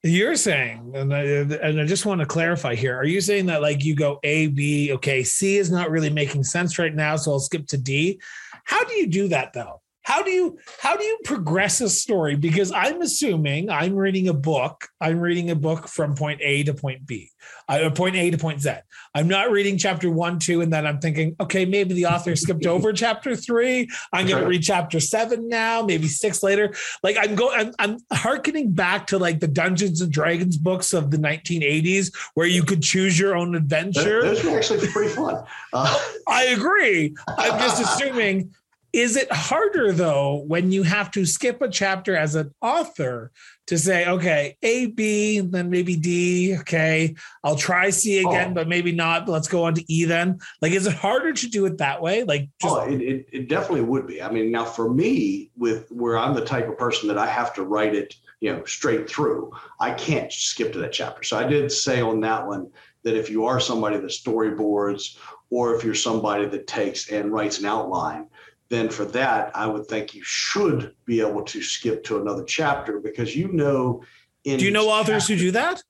You're 0.04 0.36
saying, 0.36 0.94
and 0.96 1.14
I, 1.14 1.22
and 1.22 1.80
I 1.80 1.86
just 1.86 2.08
want 2.08 2.20
to 2.22 2.26
clarify 2.26 2.74
here: 2.74 2.98
Are 2.98 3.06
you 3.06 3.22
saying 3.22 3.46
that 3.46 3.62
like 3.62 3.86
you 3.86 3.96
go 3.96 4.20
A, 4.24 4.48
B, 4.48 4.92
okay, 4.94 5.24
C 5.24 5.58
is 5.58 5.72
not 5.72 5.92
really 5.92 6.10
making 6.10 6.44
sense 6.44 6.80
right 6.80 6.94
now, 6.94 7.16
so 7.16 7.32
I'll 7.32 7.40
skip 7.40 7.68
to 7.68 7.78
D? 7.78 8.20
How 8.64 8.84
do 8.84 8.96
you 8.96 9.08
do 9.08 9.28
that 9.28 9.54
though? 9.54 9.82
How 10.04 10.24
do 10.24 10.32
you 10.32 10.58
how 10.80 10.98
do 10.98 11.04
you 11.04 11.20
progress 11.24 11.82
a 11.82 11.90
story? 11.90 12.36
Because 12.36 12.72
i'm 12.72 13.02
assuming 13.02 13.70
i'm 13.70 13.96
reading 13.96 14.28
a 14.28 14.34
book 14.34 14.88
i'm 15.00 15.20
reading 15.20 15.50
a 15.52 15.56
book 15.56 15.88
from 15.88 16.16
point 16.16 16.40
a 16.42 16.64
to 16.64 16.74
point 16.74 17.06
b 17.06 17.30
uh, 17.68 17.90
point 17.92 18.16
a 18.16 18.30
to 18.32 18.38
point 18.38 18.62
z. 18.62 18.72
I'm 19.14 19.28
not 19.28 19.52
reading 19.52 19.78
chapter 19.78 20.10
one 20.10 20.40
two 20.40 20.62
and 20.62 20.72
then 20.72 20.86
i'm 20.86 21.00
thinking 21.00 21.36
okay 21.40 21.66
maybe 21.66 21.94
the 21.94 22.08
author 22.08 22.36
skipped 22.36 22.66
over 22.66 22.94
chapter 23.06 23.36
three. 23.36 23.90
I'm 24.12 24.28
going 24.28 24.42
to 24.42 24.48
read 24.48 24.64
chapter 24.64 25.00
seven 25.00 25.48
now 25.48 25.82
maybe 25.82 26.08
six 26.08 26.44
later. 26.44 26.74
Like 27.04 27.18
i'm 27.20 27.36
going 27.36 27.60
I'm, 27.60 27.74
I'm 27.80 27.98
harkening 28.12 28.72
back 28.72 29.08
to 29.08 29.20
like 29.20 29.40
the 29.40 29.48
dungeons 29.48 30.02
and 30.02 30.12
dragons 30.12 30.58
books 30.58 30.94
of 30.94 31.12
the 31.12 31.18
1980s 31.18 32.16
where 32.34 32.48
you 32.48 32.64
could 32.64 32.82
choose 32.82 33.20
your 33.20 33.36
own 33.36 33.56
adventure. 33.56 34.22
those 34.24 34.44
were 34.44 34.58
actually 34.58 34.88
pretty 34.88 35.14
fun. 35.14 35.44
Uh- 35.74 36.00
i 36.28 36.46
agree. 36.46 37.16
I'm 37.28 37.60
just 37.60 37.82
assuming 38.02 38.54
is 38.94 39.16
it 39.16 39.32
harder 39.32 39.92
though 39.92 40.44
when 40.48 40.72
you 40.72 40.84
have 40.84 41.12
to 41.12 41.26
skip 41.26 41.62
a 41.62 41.70
chapter 41.70 42.16
as 42.16 42.36
an 42.36 42.54
author 42.62 43.32
to 43.68 43.78
say, 43.78 44.06
okay, 44.06 44.58
A, 44.64 44.88
B, 44.88 45.40
then 45.40 45.70
maybe 45.70 45.96
D. 45.96 46.58
Okay, 46.60 47.16
I'll 47.44 47.56
try 47.56 47.90
C 47.90 48.20
again, 48.20 48.52
oh. 48.52 48.54
but 48.54 48.68
maybe 48.68 48.92
not. 48.92 49.30
Let's 49.30 49.48
go 49.48 49.64
on 49.64 49.76
to 49.76 49.94
E 49.94 50.04
then. 50.04 50.40
Like, 50.62 50.74
is 50.74 50.88
it 50.88 50.94
harder 50.94 51.32
to 51.32 51.48
do 51.48 51.66
it 51.66 51.78
that 51.78 52.02
way? 52.02 52.24
Like, 52.24 52.50
just- 52.62 52.76
oh, 52.76 52.82
it, 52.82 53.02
it, 53.02 53.26
it 53.32 53.50
definitely 53.50 53.84
would 53.84 54.08
be. 54.08 54.22
I 54.22 54.30
mean, 54.30 54.52
now 54.52 54.66
for 54.66 54.94
me, 54.94 55.52
with 55.56 55.90
where 55.90 56.18
I'm 56.18 56.34
the 56.34 56.44
type 56.44 56.68
of 56.68 56.78
person 56.78 57.08
that 57.08 57.18
I 57.18 57.28
have 57.28 57.54
to 57.54 57.64
write 57.64 57.96
it, 57.96 58.16
you 58.42 58.52
know, 58.52 58.66
straight 58.66 59.10
through, 59.10 59.52
I 59.80 59.92
can't 59.92 60.34
skip 60.34 60.74
to 60.74 60.80
that 60.80 60.92
chapter. 60.92 61.24
So 61.24 61.38
I 61.38 61.48
did 61.48 61.72
say 61.72 62.02
on 62.02 62.20
that 62.22 62.46
one 62.46 62.72
that 63.04 63.16
if 63.16 63.30
you 63.30 63.46
are 63.46 63.60
somebody 63.60 63.98
that 63.98 64.12
storyboards 64.12 65.18
or 65.50 65.76
if 65.76 65.84
you're 65.84 65.96
somebody 65.96 66.46
that 66.46 66.68
takes 66.68 67.10
and 67.10 67.32
writes 67.32 67.60
an 67.60 67.66
outline, 67.66 68.28
then 68.72 68.88
for 68.88 69.04
that, 69.04 69.52
I 69.54 69.68
would 69.68 69.86
think 69.88 70.16
you 70.16 70.24
should 70.24 70.96
be 71.04 71.20
able 71.20 71.44
to 71.44 71.62
skip 71.62 72.06
to 72.06 72.22
another 72.22 72.46
chapter 72.46 73.02
because 73.02 73.36
you 73.36 73.52
know. 73.52 74.02
do 74.46 74.64
you 74.64 74.72
know 74.72 74.90
authors 74.90 75.24
chapter, 75.24 75.34
who 75.34 75.40
do 75.40 75.52
that? 75.52 75.84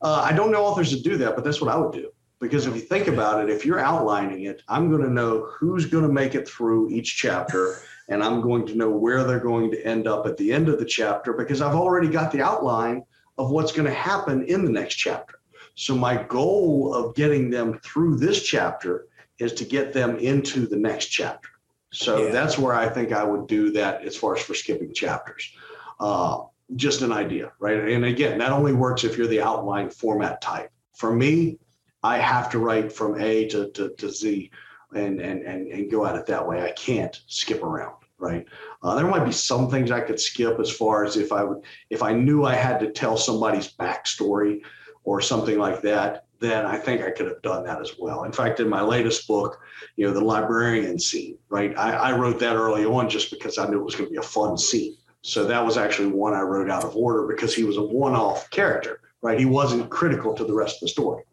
Uh, 0.00 0.22
I 0.24 0.32
don't 0.32 0.50
know 0.50 0.64
authors 0.64 0.90
that 0.90 1.04
do 1.04 1.18
that, 1.18 1.34
but 1.34 1.44
that's 1.44 1.60
what 1.60 1.70
I 1.70 1.76
would 1.76 1.92
do. 1.92 2.10
Because 2.40 2.66
if 2.66 2.74
you 2.74 2.80
think 2.80 3.08
about 3.08 3.42
it, 3.42 3.50
if 3.54 3.66
you're 3.66 3.78
outlining 3.78 4.44
it, 4.44 4.62
I'm 4.68 4.88
going 4.88 5.02
to 5.02 5.10
know 5.10 5.50
who's 5.58 5.84
going 5.84 6.06
to 6.06 6.12
make 6.12 6.34
it 6.34 6.48
through 6.48 6.88
each 6.88 7.14
chapter, 7.16 7.76
and 8.08 8.24
I'm 8.24 8.40
going 8.40 8.66
to 8.68 8.74
know 8.74 8.88
where 8.88 9.22
they're 9.24 9.38
going 9.38 9.70
to 9.72 9.86
end 9.86 10.06
up 10.06 10.26
at 10.26 10.38
the 10.38 10.50
end 10.50 10.70
of 10.70 10.78
the 10.78 10.86
chapter 10.86 11.34
because 11.34 11.60
I've 11.60 11.74
already 11.74 12.08
got 12.08 12.32
the 12.32 12.40
outline 12.40 13.02
of 13.36 13.50
what's 13.50 13.72
going 13.72 13.86
to 13.86 13.94
happen 13.94 14.44
in 14.44 14.64
the 14.64 14.72
next 14.72 14.94
chapter. 14.94 15.40
So 15.74 15.94
my 15.94 16.22
goal 16.22 16.94
of 16.94 17.14
getting 17.14 17.50
them 17.50 17.78
through 17.80 18.16
this 18.16 18.42
chapter 18.42 19.08
is 19.38 19.52
to 19.54 19.66
get 19.66 19.92
them 19.92 20.16
into 20.16 20.66
the 20.66 20.76
next 20.76 21.08
chapter. 21.08 21.50
So 21.92 22.26
yeah. 22.26 22.32
that's 22.32 22.58
where 22.58 22.74
I 22.74 22.88
think 22.88 23.12
I 23.12 23.24
would 23.24 23.46
do 23.46 23.70
that 23.72 24.04
as 24.04 24.16
far 24.16 24.36
as 24.36 24.42
for 24.42 24.54
skipping 24.54 24.92
chapters. 24.92 25.52
Uh, 25.98 26.42
just 26.76 27.00
an 27.02 27.12
idea, 27.12 27.52
right? 27.60 27.88
And 27.88 28.04
again, 28.04 28.38
that 28.38 28.52
only 28.52 28.74
works 28.74 29.04
if 29.04 29.16
you're 29.16 29.26
the 29.26 29.40
outline 29.40 29.88
format 29.88 30.40
type. 30.40 30.70
For 30.94 31.14
me, 31.14 31.58
I 32.02 32.18
have 32.18 32.50
to 32.50 32.58
write 32.58 32.92
from 32.92 33.20
A 33.20 33.48
to, 33.48 33.70
to, 33.70 33.90
to 33.96 34.10
Z 34.10 34.50
and, 34.94 35.20
and, 35.20 35.42
and, 35.42 35.68
and 35.68 35.90
go 35.90 36.06
at 36.06 36.16
it 36.16 36.26
that 36.26 36.46
way. 36.46 36.62
I 36.62 36.72
can't 36.72 37.18
skip 37.26 37.62
around, 37.62 37.96
right? 38.18 38.46
Uh, 38.82 38.94
there 38.94 39.06
might 39.06 39.24
be 39.24 39.32
some 39.32 39.70
things 39.70 39.90
I 39.90 40.00
could 40.00 40.20
skip 40.20 40.60
as 40.60 40.70
far 40.70 41.04
as 41.04 41.16
if 41.16 41.32
I 41.32 41.42
would, 41.42 41.64
if 41.90 42.02
I 42.02 42.12
knew 42.12 42.44
I 42.44 42.54
had 42.54 42.78
to 42.80 42.92
tell 42.92 43.16
somebody's 43.16 43.72
backstory 43.72 44.60
or 45.04 45.20
something 45.20 45.58
like 45.58 45.80
that, 45.82 46.26
then 46.40 46.64
I 46.66 46.76
think 46.76 47.02
I 47.02 47.10
could 47.10 47.26
have 47.26 47.42
done 47.42 47.64
that 47.64 47.80
as 47.80 47.92
well. 47.98 48.24
In 48.24 48.32
fact, 48.32 48.60
in 48.60 48.68
my 48.68 48.80
latest 48.80 49.26
book, 49.26 49.60
you 49.96 50.06
know, 50.06 50.12
the 50.12 50.24
librarian 50.24 50.98
scene, 50.98 51.38
right? 51.48 51.76
I, 51.76 51.92
I 51.92 52.12
wrote 52.16 52.38
that 52.40 52.56
early 52.56 52.84
on 52.84 53.08
just 53.08 53.30
because 53.30 53.58
I 53.58 53.66
knew 53.66 53.80
it 53.80 53.84
was 53.84 53.94
going 53.94 54.06
to 54.06 54.12
be 54.12 54.18
a 54.18 54.22
fun 54.22 54.56
scene. 54.56 54.96
So 55.22 55.44
that 55.44 55.64
was 55.64 55.76
actually 55.76 56.08
one 56.08 56.34
I 56.34 56.42
wrote 56.42 56.70
out 56.70 56.84
of 56.84 56.96
order 56.96 57.26
because 57.26 57.54
he 57.54 57.64
was 57.64 57.76
a 57.76 57.82
one-off 57.82 58.50
character, 58.50 59.00
right? 59.20 59.38
He 59.38 59.46
wasn't 59.46 59.90
critical 59.90 60.32
to 60.34 60.44
the 60.44 60.54
rest 60.54 60.76
of 60.76 60.80
the 60.82 60.88
story. 60.88 61.24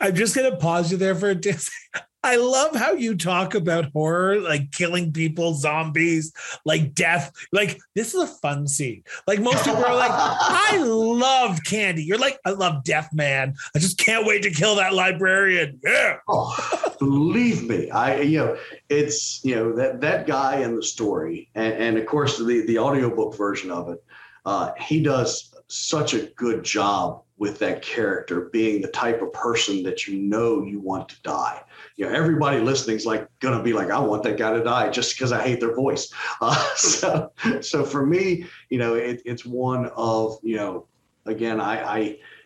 I'm 0.00 0.14
just 0.14 0.34
going 0.34 0.50
to 0.50 0.56
pause 0.56 0.90
you 0.90 0.98
there 0.98 1.14
for 1.14 1.30
a 1.30 1.42
second. 1.42 2.04
I 2.24 2.36
love 2.36 2.74
how 2.74 2.92
you 2.92 3.16
talk 3.16 3.54
about 3.54 3.92
horror, 3.92 4.40
like 4.40 4.72
killing 4.72 5.12
people, 5.12 5.54
zombies, 5.54 6.32
like 6.64 6.92
death. 6.92 7.32
Like 7.52 7.78
this 7.94 8.12
is 8.12 8.22
a 8.22 8.26
fun 8.26 8.66
scene. 8.66 9.04
Like 9.26 9.40
most 9.40 9.64
people 9.64 9.84
are 9.84 9.94
like, 9.94 10.10
I 10.14 10.78
love 10.78 11.60
candy. 11.64 12.02
You're 12.02 12.18
like, 12.18 12.38
I 12.44 12.50
love 12.50 12.82
death, 12.82 13.10
man. 13.12 13.54
I 13.74 13.78
just 13.78 13.98
can't 13.98 14.26
wait 14.26 14.42
to 14.42 14.50
kill 14.50 14.76
that 14.76 14.94
librarian. 14.94 15.80
Yeah. 15.84 16.16
Oh, 16.30 16.94
believe 16.98 17.68
me, 17.68 17.90
I 17.90 18.20
you 18.20 18.38
know 18.38 18.58
it's 18.88 19.42
you 19.44 19.54
know 19.54 19.72
that 19.76 20.00
that 20.00 20.26
guy 20.26 20.60
in 20.60 20.76
the 20.76 20.82
story, 20.82 21.48
and, 21.54 21.72
and 21.74 21.98
of 21.98 22.06
course 22.06 22.38
the 22.38 22.64
the 22.66 22.78
audiobook 22.78 23.36
version 23.36 23.70
of 23.70 23.88
it. 23.88 24.02
Uh, 24.44 24.72
he 24.78 25.02
does 25.02 25.54
such 25.68 26.14
a 26.14 26.26
good 26.36 26.64
job 26.64 27.22
with 27.38 27.58
that 27.60 27.82
character 27.82 28.50
being 28.52 28.82
the 28.82 28.88
type 28.88 29.22
of 29.22 29.32
person 29.32 29.82
that 29.84 30.06
you 30.06 30.18
know 30.18 30.62
you 30.62 30.80
want 30.80 31.08
to 31.08 31.22
die. 31.22 31.62
You 31.96 32.06
know, 32.06 32.12
everybody 32.12 32.60
listening 32.60 32.96
is 32.96 33.06
like 33.06 33.28
gonna 33.40 33.62
be 33.62 33.72
like, 33.72 33.90
I 33.90 33.98
want 34.00 34.24
that 34.24 34.36
guy 34.36 34.52
to 34.52 34.62
die 34.62 34.90
just 34.90 35.14
because 35.14 35.32
I 35.32 35.42
hate 35.42 35.60
their 35.60 35.74
voice. 35.74 36.12
Uh, 36.40 36.74
so, 36.76 37.32
so 37.60 37.84
for 37.84 38.06
me, 38.06 38.46
you 38.70 38.78
know, 38.78 38.94
it, 38.94 39.20
it's 39.24 39.44
one 39.44 39.86
of 39.96 40.38
you 40.42 40.56
know, 40.56 40.86
again, 41.26 41.60
I, 41.60 41.82
I, 41.82 41.98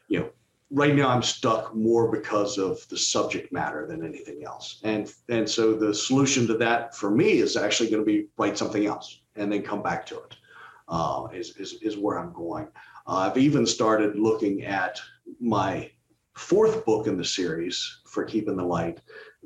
you 0.09 0.20
know, 0.20 0.31
right 0.70 0.94
now 0.94 1.11
I'm 1.11 1.22
stuck 1.22 1.74
more 1.74 2.11
because 2.11 2.57
of 2.57 2.87
the 2.88 2.96
subject 2.96 3.52
matter 3.52 3.87
than 3.87 4.05
anything 4.05 4.44
else, 4.44 4.81
and 4.83 5.12
and 5.28 5.48
so 5.48 5.74
the 5.74 5.94
solution 5.94 6.46
to 6.46 6.57
that 6.59 6.96
for 6.96 7.11
me 7.11 7.33
is 7.33 7.57
actually 7.57 7.90
going 7.90 8.02
to 8.02 8.07
be 8.07 8.28
write 8.38 8.57
something 8.57 8.87
else 8.87 9.20
and 9.37 9.52
then 9.52 9.62
come 9.62 9.83
back 9.83 10.07
to 10.07 10.16
it. 10.16 10.37
Uh, 10.88 11.28
is, 11.33 11.57
is 11.57 11.74
is 11.83 11.96
where 11.98 12.18
I'm 12.18 12.33
going. 12.33 12.68
I've 13.07 13.37
even 13.37 13.67
started 13.67 14.19
looking 14.19 14.65
at 14.65 15.01
my 15.41 15.90
fourth 16.35 16.85
book 16.85 17.07
in 17.07 17.17
the 17.17 17.25
series 17.25 18.00
for 18.07 18.25
Keeping 18.25 18.57
the 18.57 18.65
Light 18.65 19.00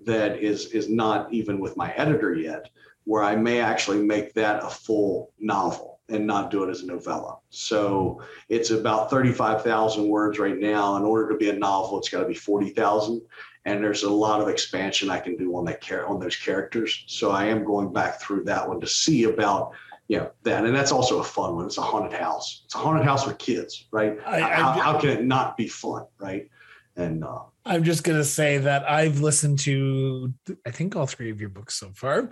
that 0.04 0.38
is 0.38 0.66
is 0.72 0.88
not 0.88 1.32
even 1.32 1.58
with 1.58 1.76
my 1.76 1.92
editor 1.94 2.34
yet, 2.34 2.68
where 3.04 3.22
I 3.22 3.36
may 3.36 3.60
actually 3.60 4.02
make 4.02 4.34
that 4.34 4.62
a 4.62 4.68
full 4.68 5.32
novel 5.38 6.00
and 6.08 6.26
not 6.26 6.50
do 6.50 6.62
it 6.62 6.70
as 6.70 6.82
a 6.82 6.86
novella. 6.86 7.38
So 7.50 8.22
it's 8.48 8.70
about 8.70 9.10
35,000 9.10 10.06
words 10.08 10.38
right 10.38 10.56
now. 10.56 10.96
In 10.96 11.02
order 11.02 11.28
to 11.30 11.36
be 11.36 11.50
a 11.50 11.58
novel, 11.58 11.98
it's 11.98 12.08
got 12.08 12.20
to 12.20 12.26
be 12.26 12.34
40,000. 12.34 13.20
And 13.64 13.82
there's 13.82 14.04
a 14.04 14.10
lot 14.10 14.40
of 14.40 14.48
expansion 14.48 15.10
I 15.10 15.18
can 15.18 15.36
do 15.36 15.56
on 15.56 15.64
that 15.64 15.80
char- 15.80 16.06
on 16.06 16.20
those 16.20 16.36
characters. 16.36 17.04
So 17.08 17.32
I 17.32 17.46
am 17.46 17.64
going 17.64 17.92
back 17.92 18.20
through 18.20 18.44
that 18.44 18.68
one 18.68 18.80
to 18.80 18.86
see 18.86 19.24
about 19.24 19.72
know 20.08 20.30
that 20.42 20.64
and 20.64 20.74
that's 20.74 20.92
also 20.92 21.20
a 21.20 21.24
fun 21.24 21.56
one 21.56 21.66
it's 21.66 21.78
a 21.78 21.82
haunted 21.82 22.12
house 22.12 22.62
it's 22.64 22.74
a 22.74 22.78
haunted 22.78 23.04
house 23.04 23.26
with 23.26 23.38
kids 23.38 23.86
right 23.90 24.18
I, 24.26 24.40
how, 24.40 24.70
I, 24.70 24.78
how, 24.78 24.98
can 25.00 25.10
it 25.10 25.24
not 25.24 25.56
be 25.56 25.68
fun 25.68 26.06
right 26.18 26.48
and 26.96 27.24
uh, 27.24 27.40
I'm 27.64 27.84
just 27.84 28.04
gonna 28.04 28.24
say 28.24 28.58
that 28.58 28.88
I've 28.88 29.20
listened 29.20 29.58
to 29.60 30.32
I 30.66 30.70
think 30.70 30.96
all 30.96 31.06
three 31.06 31.30
of 31.30 31.40
your 31.40 31.50
books 31.50 31.74
so 31.74 31.90
far. 31.94 32.30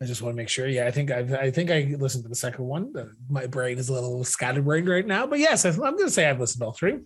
I 0.00 0.04
just 0.04 0.22
want 0.22 0.32
to 0.32 0.36
make 0.36 0.48
sure. 0.48 0.68
Yeah, 0.68 0.86
I 0.86 0.92
think 0.92 1.10
I've, 1.10 1.32
I 1.32 1.50
think 1.50 1.72
I 1.72 1.96
listened 1.98 2.22
to 2.22 2.28
the 2.28 2.36
second 2.36 2.64
one. 2.64 2.94
My 3.28 3.46
brain 3.46 3.78
is 3.78 3.88
a 3.88 3.92
little 3.92 4.22
scatterbrained 4.22 4.88
right 4.88 5.04
now, 5.04 5.26
but 5.26 5.40
yes, 5.40 5.64
I'm 5.64 5.76
going 5.76 5.98
to 5.98 6.10
say 6.10 6.30
I've 6.30 6.38
listened 6.38 6.60
to 6.60 6.66
all 6.66 6.72
three. 6.72 6.98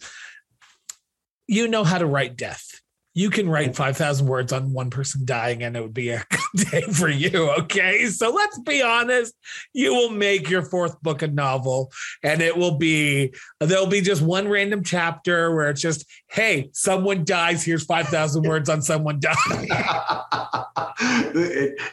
You 1.46 1.68
know 1.68 1.84
how 1.84 1.96
to 1.96 2.04
write 2.04 2.36
death 2.36 2.82
you 3.14 3.30
can 3.30 3.48
write 3.48 3.76
5,000 3.76 4.26
words 4.26 4.52
on 4.52 4.72
one 4.72 4.90
person 4.90 5.22
dying 5.24 5.62
and 5.62 5.76
it 5.76 5.82
would 5.82 5.94
be 5.94 6.10
a 6.10 6.24
good 6.30 6.70
day 6.70 6.80
for 6.82 7.08
you. 7.08 7.50
Okay. 7.50 8.06
So 8.06 8.30
let's 8.30 8.58
be 8.60 8.82
honest. 8.82 9.34
You 9.72 9.94
will 9.94 10.10
make 10.10 10.48
your 10.48 10.62
fourth 10.62 11.00
book 11.02 11.22
a 11.22 11.28
novel 11.28 11.92
and 12.22 12.40
it 12.40 12.56
will 12.56 12.78
be, 12.78 13.34
there'll 13.60 13.86
be 13.86 14.00
just 14.00 14.22
one 14.22 14.48
random 14.48 14.82
chapter 14.82 15.54
where 15.54 15.68
it's 15.68 15.80
just, 15.80 16.06
hey, 16.30 16.70
someone 16.72 17.24
dies. 17.24 17.64
Here's 17.64 17.84
5,000 17.84 18.44
words 18.44 18.68
on 18.68 18.80
someone 18.82 19.20
dying. 19.20 19.68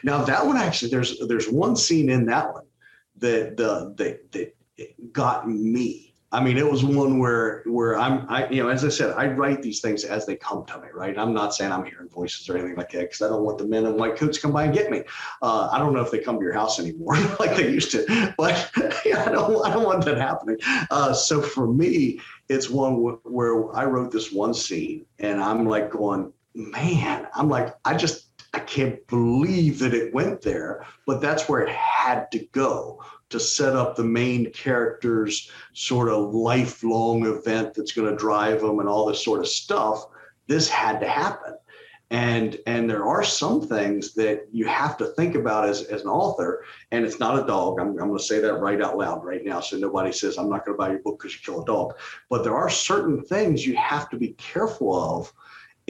now, 0.02 0.24
that 0.24 0.46
one 0.46 0.56
actually, 0.56 0.90
there's, 0.90 1.18
there's 1.26 1.48
one 1.48 1.76
scene 1.76 2.08
in 2.08 2.26
that 2.26 2.52
one 2.52 2.64
that, 3.18 3.56
the, 3.56 3.94
that, 3.96 4.32
that 4.32 5.12
got 5.12 5.48
me 5.48 6.09
I 6.32 6.40
mean, 6.40 6.58
it 6.58 6.70
was 6.70 6.84
one 6.84 7.18
where 7.18 7.62
where 7.66 7.98
I'm, 7.98 8.24
I 8.28 8.48
you 8.50 8.62
know, 8.62 8.68
as 8.68 8.84
I 8.84 8.88
said, 8.88 9.14
I 9.16 9.26
write 9.26 9.62
these 9.62 9.80
things 9.80 10.04
as 10.04 10.26
they 10.26 10.36
come 10.36 10.64
to 10.66 10.78
me, 10.80 10.88
right? 10.94 11.18
I'm 11.18 11.34
not 11.34 11.54
saying 11.54 11.72
I'm 11.72 11.84
hearing 11.84 12.08
voices 12.08 12.48
or 12.48 12.56
anything 12.56 12.76
like 12.76 12.90
that 12.92 13.00
because 13.00 13.22
I 13.22 13.28
don't 13.28 13.42
want 13.42 13.58
the 13.58 13.66
men 13.66 13.84
in 13.84 13.96
white 13.96 14.16
coats 14.16 14.36
to 14.36 14.42
come 14.42 14.52
by 14.52 14.64
and 14.64 14.74
get 14.74 14.90
me. 14.92 15.02
Uh, 15.42 15.68
I 15.72 15.78
don't 15.78 15.92
know 15.92 16.02
if 16.02 16.12
they 16.12 16.20
come 16.20 16.36
to 16.36 16.44
your 16.44 16.52
house 16.52 16.78
anymore 16.78 17.16
like 17.40 17.56
they 17.56 17.70
used 17.70 17.90
to, 17.92 18.34
but 18.38 18.70
yeah, 19.04 19.24
I 19.26 19.32
don't, 19.32 19.66
I 19.66 19.72
don't 19.72 19.84
want 19.84 20.04
that 20.04 20.18
happening. 20.18 20.56
Uh, 20.90 21.12
so 21.12 21.42
for 21.42 21.66
me, 21.66 22.20
it's 22.48 22.70
one 22.70 22.92
w- 22.92 23.20
where 23.24 23.74
I 23.74 23.84
wrote 23.86 24.12
this 24.12 24.30
one 24.30 24.54
scene, 24.54 25.06
and 25.18 25.42
I'm 25.42 25.66
like 25.66 25.90
going, 25.90 26.32
man, 26.54 27.26
I'm 27.34 27.48
like, 27.48 27.74
I 27.84 27.96
just 27.96 28.26
I 28.54 28.60
can't 28.60 29.04
believe 29.08 29.80
that 29.80 29.94
it 29.94 30.14
went 30.14 30.42
there, 30.42 30.86
but 31.06 31.20
that's 31.20 31.48
where 31.48 31.62
it 31.62 31.70
had 31.70 32.30
to 32.32 32.38
go 32.52 33.02
to 33.30 33.40
set 33.40 33.74
up 33.74 33.96
the 33.96 34.04
main 34.04 34.52
character's 34.52 35.50
sort 35.72 36.08
of 36.08 36.34
lifelong 36.34 37.26
event 37.26 37.74
that's 37.74 37.92
going 37.92 38.10
to 38.10 38.16
drive 38.16 38.60
them 38.60 38.80
and 38.80 38.88
all 38.88 39.06
this 39.06 39.24
sort 39.24 39.40
of 39.40 39.48
stuff 39.48 40.06
this 40.50 40.68
had 40.68 40.98
to 40.98 41.08
happen. 41.08 41.54
And 42.10 42.58
and 42.66 42.90
there 42.90 43.06
are 43.06 43.22
some 43.22 43.60
things 43.62 44.14
that 44.14 44.48
you 44.50 44.66
have 44.66 44.96
to 44.96 45.06
think 45.06 45.36
about 45.36 45.68
as, 45.68 45.82
as 45.82 46.02
an 46.02 46.08
author 46.08 46.64
and 46.90 47.04
it's 47.04 47.20
not 47.20 47.38
a 47.38 47.46
dog. 47.46 47.78
I'm, 47.78 47.90
I'm 47.90 48.08
going 48.08 48.18
to 48.18 48.24
say 48.24 48.40
that 48.40 48.54
right 48.54 48.82
out 48.82 48.98
loud 48.98 49.24
right 49.24 49.44
now 49.44 49.60
so 49.60 49.76
nobody 49.76 50.10
says 50.10 50.36
i'm 50.36 50.50
not 50.50 50.66
going 50.66 50.76
to 50.76 50.78
buy 50.78 50.90
your 50.90 50.98
book 50.98 51.20
because 51.20 51.34
you 51.34 51.40
kill 51.44 51.62
a 51.62 51.64
dog. 51.64 51.94
But 52.28 52.42
there 52.42 52.56
are 52.56 52.68
certain 52.68 53.22
things 53.22 53.64
you 53.64 53.76
have 53.76 54.10
to 54.10 54.16
be 54.16 54.30
careful 54.32 54.92
of 54.92 55.32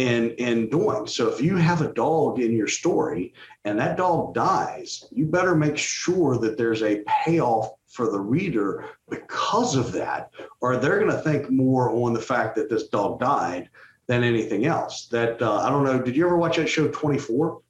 in 0.01 0.31
in 0.33 0.71
doing. 0.71 1.07
So 1.07 1.29
if 1.29 1.43
you 1.43 1.57
have 1.57 1.83
a 1.83 1.93
dog 1.93 2.41
in 2.41 2.53
your 2.53 2.69
story 2.69 3.35
and 3.67 3.79
that 3.79 3.99
dog 3.99 4.35
dies, 4.35 5.05
you 5.13 5.27
better 5.27 5.55
make 5.55 5.77
sure 5.77 6.39
that 6.39 6.57
there's 6.57 6.83
a 6.83 7.03
payoff 7.07 7.73
for 7.87 8.11
the 8.11 8.19
reader 8.19 8.87
because 9.11 9.77
of 9.77 9.93
that, 9.93 10.31
or 10.63 10.77
they're 10.77 11.01
going 11.01 11.11
to 11.11 11.23
think 11.23 11.51
more 11.51 11.91
on 11.91 12.15
the 12.15 12.21
fact 12.21 12.57
that 12.57 12.71
this 12.71 12.89
dog 12.89 13.21
died 13.21 13.69
than 14.07 14.25
anything 14.25 14.65
else. 14.65 15.07
That 15.09 15.43
uh, 15.43 15.59
I 15.59 15.69
don't 15.69 15.85
know. 15.85 16.01
Did 16.01 16.17
you 16.17 16.25
ever 16.25 16.39
watch 16.39 16.57
that 16.57 16.69
show 16.69 16.89
Twenty 16.89 17.19
Four? 17.19 17.61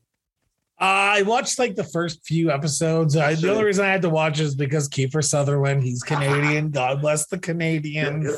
I 0.81 1.23
watched 1.23 1.59
like 1.59 1.77
the 1.77 1.85
first 1.85 2.25
few 2.25 2.51
episodes. 2.51 3.15
I, 3.15 3.35
the 3.35 3.51
only 3.51 3.65
reason 3.65 3.85
I 3.85 3.89
had 3.89 4.01
to 4.03 4.09
watch 4.09 4.41
is 4.41 4.55
because 4.55 4.89
Kiefer 4.89 5.23
Sutherland, 5.23 5.83
he's 5.83 6.03
Canadian. 6.03 6.71
God 6.71 7.03
bless 7.03 7.27
the 7.27 7.39
Canadians. 7.39 8.25
Yeah, 8.25 8.31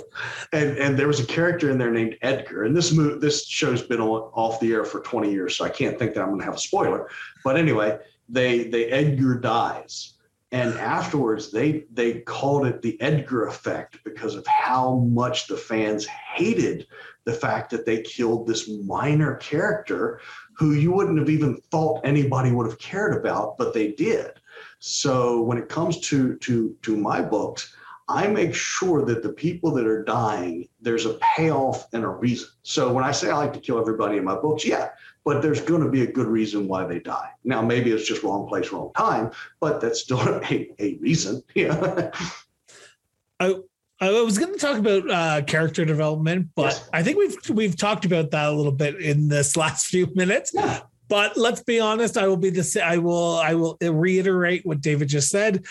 yeah. 0.52 0.60
And 0.60 0.78
and 0.78 0.98
there 0.98 1.06
was 1.06 1.20
a 1.20 1.26
character 1.26 1.70
in 1.70 1.78
there 1.78 1.92
named 1.92 2.16
Edgar. 2.22 2.64
And 2.64 2.76
this 2.76 2.92
movie, 2.92 3.20
this 3.20 3.46
show's 3.46 3.82
been 3.82 4.00
on, 4.00 4.30
off 4.34 4.58
the 4.58 4.72
air 4.72 4.84
for 4.84 5.00
20 5.00 5.30
years, 5.30 5.56
so 5.56 5.64
I 5.64 5.68
can't 5.68 5.96
think 5.98 6.14
that 6.14 6.22
I'm 6.22 6.28
going 6.28 6.40
to 6.40 6.44
have 6.44 6.56
a 6.56 6.58
spoiler. 6.58 7.08
But 7.44 7.56
anyway, 7.56 7.98
they 8.28 8.64
they 8.64 8.86
Edgar 8.86 9.38
dies, 9.38 10.14
and 10.50 10.76
afterwards 10.78 11.52
they 11.52 11.84
they 11.92 12.20
called 12.20 12.66
it 12.66 12.82
the 12.82 13.00
Edgar 13.00 13.46
effect 13.46 13.98
because 14.04 14.34
of 14.34 14.44
how 14.48 14.96
much 14.96 15.46
the 15.46 15.56
fans 15.56 16.06
hated 16.06 16.88
the 17.24 17.32
fact 17.32 17.70
that 17.70 17.86
they 17.86 18.02
killed 18.02 18.46
this 18.46 18.68
minor 18.68 19.36
character 19.36 20.20
who 20.62 20.74
you 20.74 20.92
wouldn't 20.92 21.18
have 21.18 21.28
even 21.28 21.56
thought 21.72 22.00
anybody 22.04 22.52
would 22.52 22.66
have 22.66 22.78
cared 22.78 23.16
about, 23.16 23.58
but 23.58 23.74
they 23.74 23.88
did. 23.92 24.30
So 24.78 25.42
when 25.42 25.58
it 25.58 25.68
comes 25.68 25.98
to 26.08 26.36
to 26.36 26.76
to 26.82 26.96
my 26.96 27.20
books, 27.20 27.74
I 28.08 28.28
make 28.28 28.54
sure 28.54 29.04
that 29.04 29.24
the 29.24 29.32
people 29.32 29.72
that 29.72 29.88
are 29.88 30.04
dying, 30.04 30.68
there's 30.80 31.04
a 31.04 31.14
payoff 31.14 31.92
and 31.92 32.04
a 32.04 32.08
reason. 32.08 32.48
So 32.62 32.92
when 32.92 33.02
I 33.02 33.10
say 33.10 33.30
I 33.30 33.36
like 33.36 33.52
to 33.54 33.60
kill 33.60 33.80
everybody 33.80 34.18
in 34.18 34.24
my 34.24 34.36
books, 34.36 34.64
yeah, 34.64 34.90
but 35.24 35.42
there's 35.42 35.60
going 35.60 35.82
to 35.82 35.90
be 35.90 36.02
a 36.02 36.12
good 36.12 36.28
reason 36.28 36.68
why 36.68 36.86
they 36.86 37.00
die. 37.00 37.30
Now 37.42 37.60
maybe 37.60 37.90
it's 37.90 38.06
just 38.06 38.22
wrong 38.22 38.46
place, 38.46 38.70
wrong 38.70 38.92
time, 38.96 39.32
but 39.58 39.80
that's 39.80 40.00
still 40.00 40.20
a, 40.50 40.70
a 40.78 40.94
reason. 40.98 41.42
Yeah. 41.56 42.12
I 43.40 43.56
I 44.02 44.22
was 44.22 44.36
going 44.36 44.52
to 44.52 44.58
talk 44.58 44.78
about 44.78 45.08
uh, 45.08 45.42
character 45.42 45.84
development, 45.84 46.48
but 46.56 46.72
yes. 46.72 46.90
I 46.92 47.04
think 47.04 47.18
we've 47.18 47.36
we've 47.50 47.76
talked 47.76 48.04
about 48.04 48.32
that 48.32 48.48
a 48.48 48.52
little 48.52 48.72
bit 48.72 49.00
in 49.00 49.28
this 49.28 49.56
last 49.62 49.86
few 49.86 50.08
minutes. 50.14 50.50
Yeah. 50.52 50.80
But 51.08 51.36
let's 51.36 51.62
be 51.62 51.78
honest. 51.78 52.16
I 52.16 52.26
will 52.26 52.36
be 52.36 52.50
the 52.50 52.82
I 52.84 52.96
will 52.98 53.36
I 53.36 53.54
will 53.54 53.76
reiterate 53.80 54.66
what 54.66 54.80
David 54.80 55.08
just 55.08 55.28
said. 55.28 55.64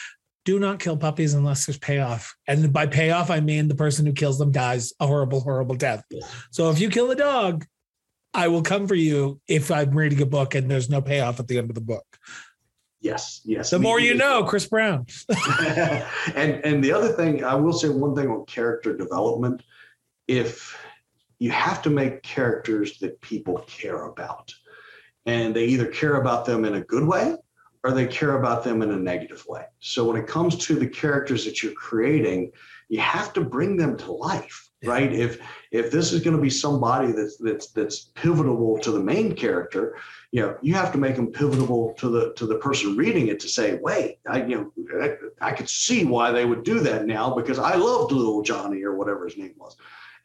Do 0.46 0.60
not 0.60 0.80
kill 0.80 0.96
puppies 0.96 1.34
unless 1.34 1.66
there's 1.66 1.78
payoff, 1.78 2.34
and 2.48 2.72
by 2.72 2.88
payoff 2.88 3.30
I 3.30 3.42
mean 3.42 3.68
the 3.68 3.76
person 3.76 4.06
who 4.06 4.14
kills 4.14 4.40
them 4.40 4.52
dies 4.52 4.94
a 5.00 5.08
horrible, 5.08 5.42
horrible 5.42 5.76
death. 5.76 6.04
So 6.52 6.70
if 6.70 6.80
you 6.80 6.90
kill 6.90 7.12
a 7.12 7.16
dog, 7.16 7.66
I 8.34 8.48
will 8.48 8.62
come 8.62 8.88
for 8.88 8.96
you 8.96 9.42
if 9.48 9.72
I'm 9.72 9.92
reading 9.92 10.22
a 10.22 10.26
book 10.26 10.56
and 10.56 10.72
there's 10.72 10.90
no 10.90 11.02
payoff 11.02 11.40
at 11.42 11.48
the 11.48 11.58
end 11.58 11.70
of 11.70 11.76
the 11.76 11.82
book. 11.82 12.06
Yes, 13.02 13.42
yes. 13.44 13.72
The 13.72 13.80
more 13.80 14.00
you 14.00 14.14
know, 14.14 14.44
Chris 14.44 14.68
Brown. 14.68 15.08
and 16.36 16.64
and 16.64 16.84
the 16.84 16.94
other 16.94 17.10
thing, 17.10 17.44
I 17.44 17.56
will 17.56 17.74
say 17.74 17.90
one 17.90 18.16
thing 18.16 18.30
on 18.30 18.46
character 18.46 18.96
development. 18.96 19.64
If 20.28 20.78
you 21.40 21.50
have 21.50 21.82
to 21.82 21.90
make 21.90 22.22
characters 22.22 23.00
that 23.00 23.20
people 23.22 23.58
care 23.68 24.06
about, 24.06 24.54
and 25.26 25.56
they 25.56 25.66
either 25.66 25.88
care 25.88 26.16
about 26.22 26.46
them 26.46 26.64
in 26.64 26.76
a 26.76 26.82
good 26.82 27.06
way 27.06 27.36
or 27.84 27.92
they 27.92 28.06
care 28.06 28.38
about 28.38 28.64
them 28.64 28.84
in 28.84 28.92
a 28.92 28.98
negative 28.98 29.44
way. 29.48 29.64
So 29.80 30.06
when 30.06 30.22
it 30.22 30.28
comes 30.28 30.56
to 30.68 30.76
the 30.76 30.88
characters 30.88 31.46
that 31.46 31.64
you're 31.64 31.74
creating, 31.74 32.52
you 32.90 33.00
have 33.00 33.34
to 33.34 33.42
bring 33.42 33.78
them 33.78 33.98
to 33.98 34.12
life 34.12 34.70
right 34.84 35.14
if 35.14 35.40
if 35.72 35.92
this 35.92 36.12
is 36.12 36.22
going 36.22 36.36
to 36.36 36.42
be 36.42 36.50
somebody 36.50 37.12
that's 37.12 37.38
that's 37.38 37.68
that's 37.72 38.12
pivotal 38.16 38.80
to 38.80 38.92
the 38.92 39.00
main 39.00 39.34
character 39.36 39.96
you 40.32 40.42
know 40.42 40.58
you 40.62 40.74
have 40.74 40.92
to 40.92 40.98
make 40.98 41.16
them 41.16 41.28
pivotal 41.28 41.94
to 41.98 42.10
the 42.10 42.34
to 42.34 42.46
the 42.46 42.56
person 42.56 42.96
reading 42.96 43.28
it 43.28 43.40
to 43.40 43.48
say 43.48 43.78
wait 43.82 44.20
i 44.28 44.44
you 44.44 44.56
know 44.56 45.10
i, 45.42 45.50
I 45.50 45.52
could 45.52 45.70
see 45.70 46.06
why 46.06 46.32
they 46.32 46.46
would 46.46 46.64
do 46.64 46.80
that 46.80 47.06
now 47.06 47.34
because 47.36 47.60
i 47.60 47.76
loved 47.76 48.12
little 48.12 48.42
johnny 48.42 48.84
or 48.84 48.96
whatever 48.96 49.26
his 49.26 49.38
name 49.38 49.54
was 49.58 49.76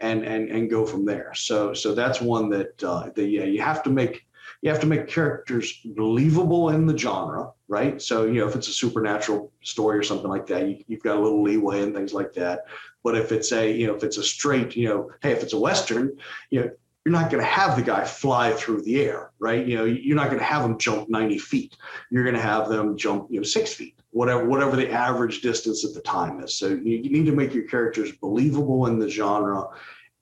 and 0.01 0.25
and 0.25 0.49
and 0.49 0.71
go 0.71 0.87
from 0.87 1.05
there 1.05 1.35
so 1.35 1.75
so 1.75 1.95
that's 1.95 2.21
one 2.21 2.49
that 2.51 2.83
uh 2.85 3.11
yeah 3.17 3.45
you 3.45 3.61
have 3.61 3.83
to 3.83 3.91
make 3.91 4.27
you 4.63 4.71
have 4.71 4.81
to 4.81 4.87
make 4.87 5.07
characters 5.07 5.81
believable 5.85 6.71
in 6.71 6.87
the 6.87 6.97
genre, 6.97 7.53
right? 7.69 8.01
So, 8.01 8.25
you 8.25 8.41
know, 8.41 8.49
if 8.49 8.57
it's 8.57 8.69
a 8.69 8.73
supernatural 8.73 9.53
story 9.63 9.99
or 9.99 10.03
something 10.03 10.31
like 10.31 10.47
that, 10.47 10.69
you, 10.69 10.85
you, 10.87 10.97
have 10.97 11.03
got 11.03 11.17
a 11.17 11.21
little 11.21 11.43
leeway 11.43 11.83
and 11.83 11.95
things 11.95 12.15
like 12.15 12.33
that. 12.35 12.65
But 13.03 13.17
if 13.17 13.33
it's 13.33 13.53
a, 13.53 13.71
you 13.71 13.87
know, 13.87 13.95
if 13.95 14.03
it's 14.03 14.19
a 14.19 14.25
straight, 14.25 14.75
you 14.77 14.89
know, 14.89 15.11
hey, 15.23 15.33
if 15.33 15.43
it's 15.43 15.53
a 15.53 15.59
Western, 15.59 16.17
you 16.51 16.61
know, 16.61 16.71
you're 17.07 17.13
not 17.13 17.31
going 17.31 17.41
to 17.41 17.49
have 17.49 17.77
the 17.77 17.83
guy 17.83 18.03
fly 18.05 18.51
through 18.51 18.83
the 18.83 19.01
air, 19.01 19.31
right? 19.39 19.65
You 19.65 19.77
know, 19.77 19.85
you're 19.85 20.17
not 20.17 20.27
going 20.27 20.41
to 20.41 20.45
have 20.45 20.63
them 20.63 20.77
jump 20.77 21.09
90 21.09 21.39
feet. 21.39 21.77
You're 22.11 22.25
going 22.25 22.35
to 22.35 22.43
have 22.43 22.69
them 22.69 22.97
jump, 22.97 23.29
you 23.31 23.39
know, 23.39 23.45
six 23.45 23.73
feet, 23.73 23.97
whatever, 24.11 24.45
whatever 24.45 24.75
the 24.75 24.91
average 24.91 25.41
distance 25.41 25.85
at 25.85 25.95
the 25.95 26.01
time 26.01 26.43
is. 26.43 26.59
So 26.59 26.67
you, 26.67 26.97
you 26.97 27.11
need 27.11 27.27
to 27.27 27.33
make 27.33 27.55
your 27.55 27.63
characters 27.69 28.11
believable 28.11 28.87
in 28.87 28.99
the 28.99 29.09
genre 29.09 29.69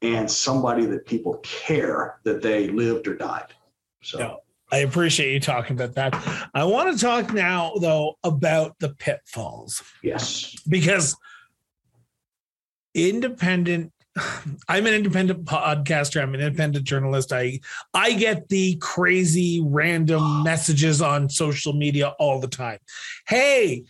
and 0.03 0.30
somebody 0.30 0.85
that 0.85 1.07
people 1.07 1.39
care 1.39 2.20
that 2.24 2.43
they 2.43 2.68
lived 2.68 3.09
or 3.09 3.14
died. 3.14 3.55
So 4.03 4.18
yeah, 4.18 4.35
I 4.70 4.80
appreciate 4.80 5.32
you 5.32 5.41
talking 5.41 5.80
about 5.80 5.95
that. 5.95 6.51
I 6.53 6.64
want 6.64 6.95
to 6.95 7.03
talk 7.03 7.32
now 7.32 7.72
though 7.80 8.18
about 8.22 8.78
the 8.78 8.91
pitfalls. 8.91 9.82
Yes. 10.03 10.55
Because 10.68 11.16
independent 12.93 13.91
I'm 14.69 14.87
an 14.87 14.95
independent 14.95 15.45
podcaster. 15.45 16.23
I'm 16.23 16.35
an 16.35 16.41
independent 16.41 16.85
journalist. 16.85 17.33
I 17.33 17.61
I 17.93 18.12
get 18.12 18.49
the 18.49 18.77
crazy 18.77 19.61
random 19.65 20.43
messages 20.45 21.03
on 21.03 21.29
social 21.29 21.73
media 21.73 22.09
all 22.19 22.41
the 22.41 22.49
time. 22.49 22.79
Hey, 23.27 23.85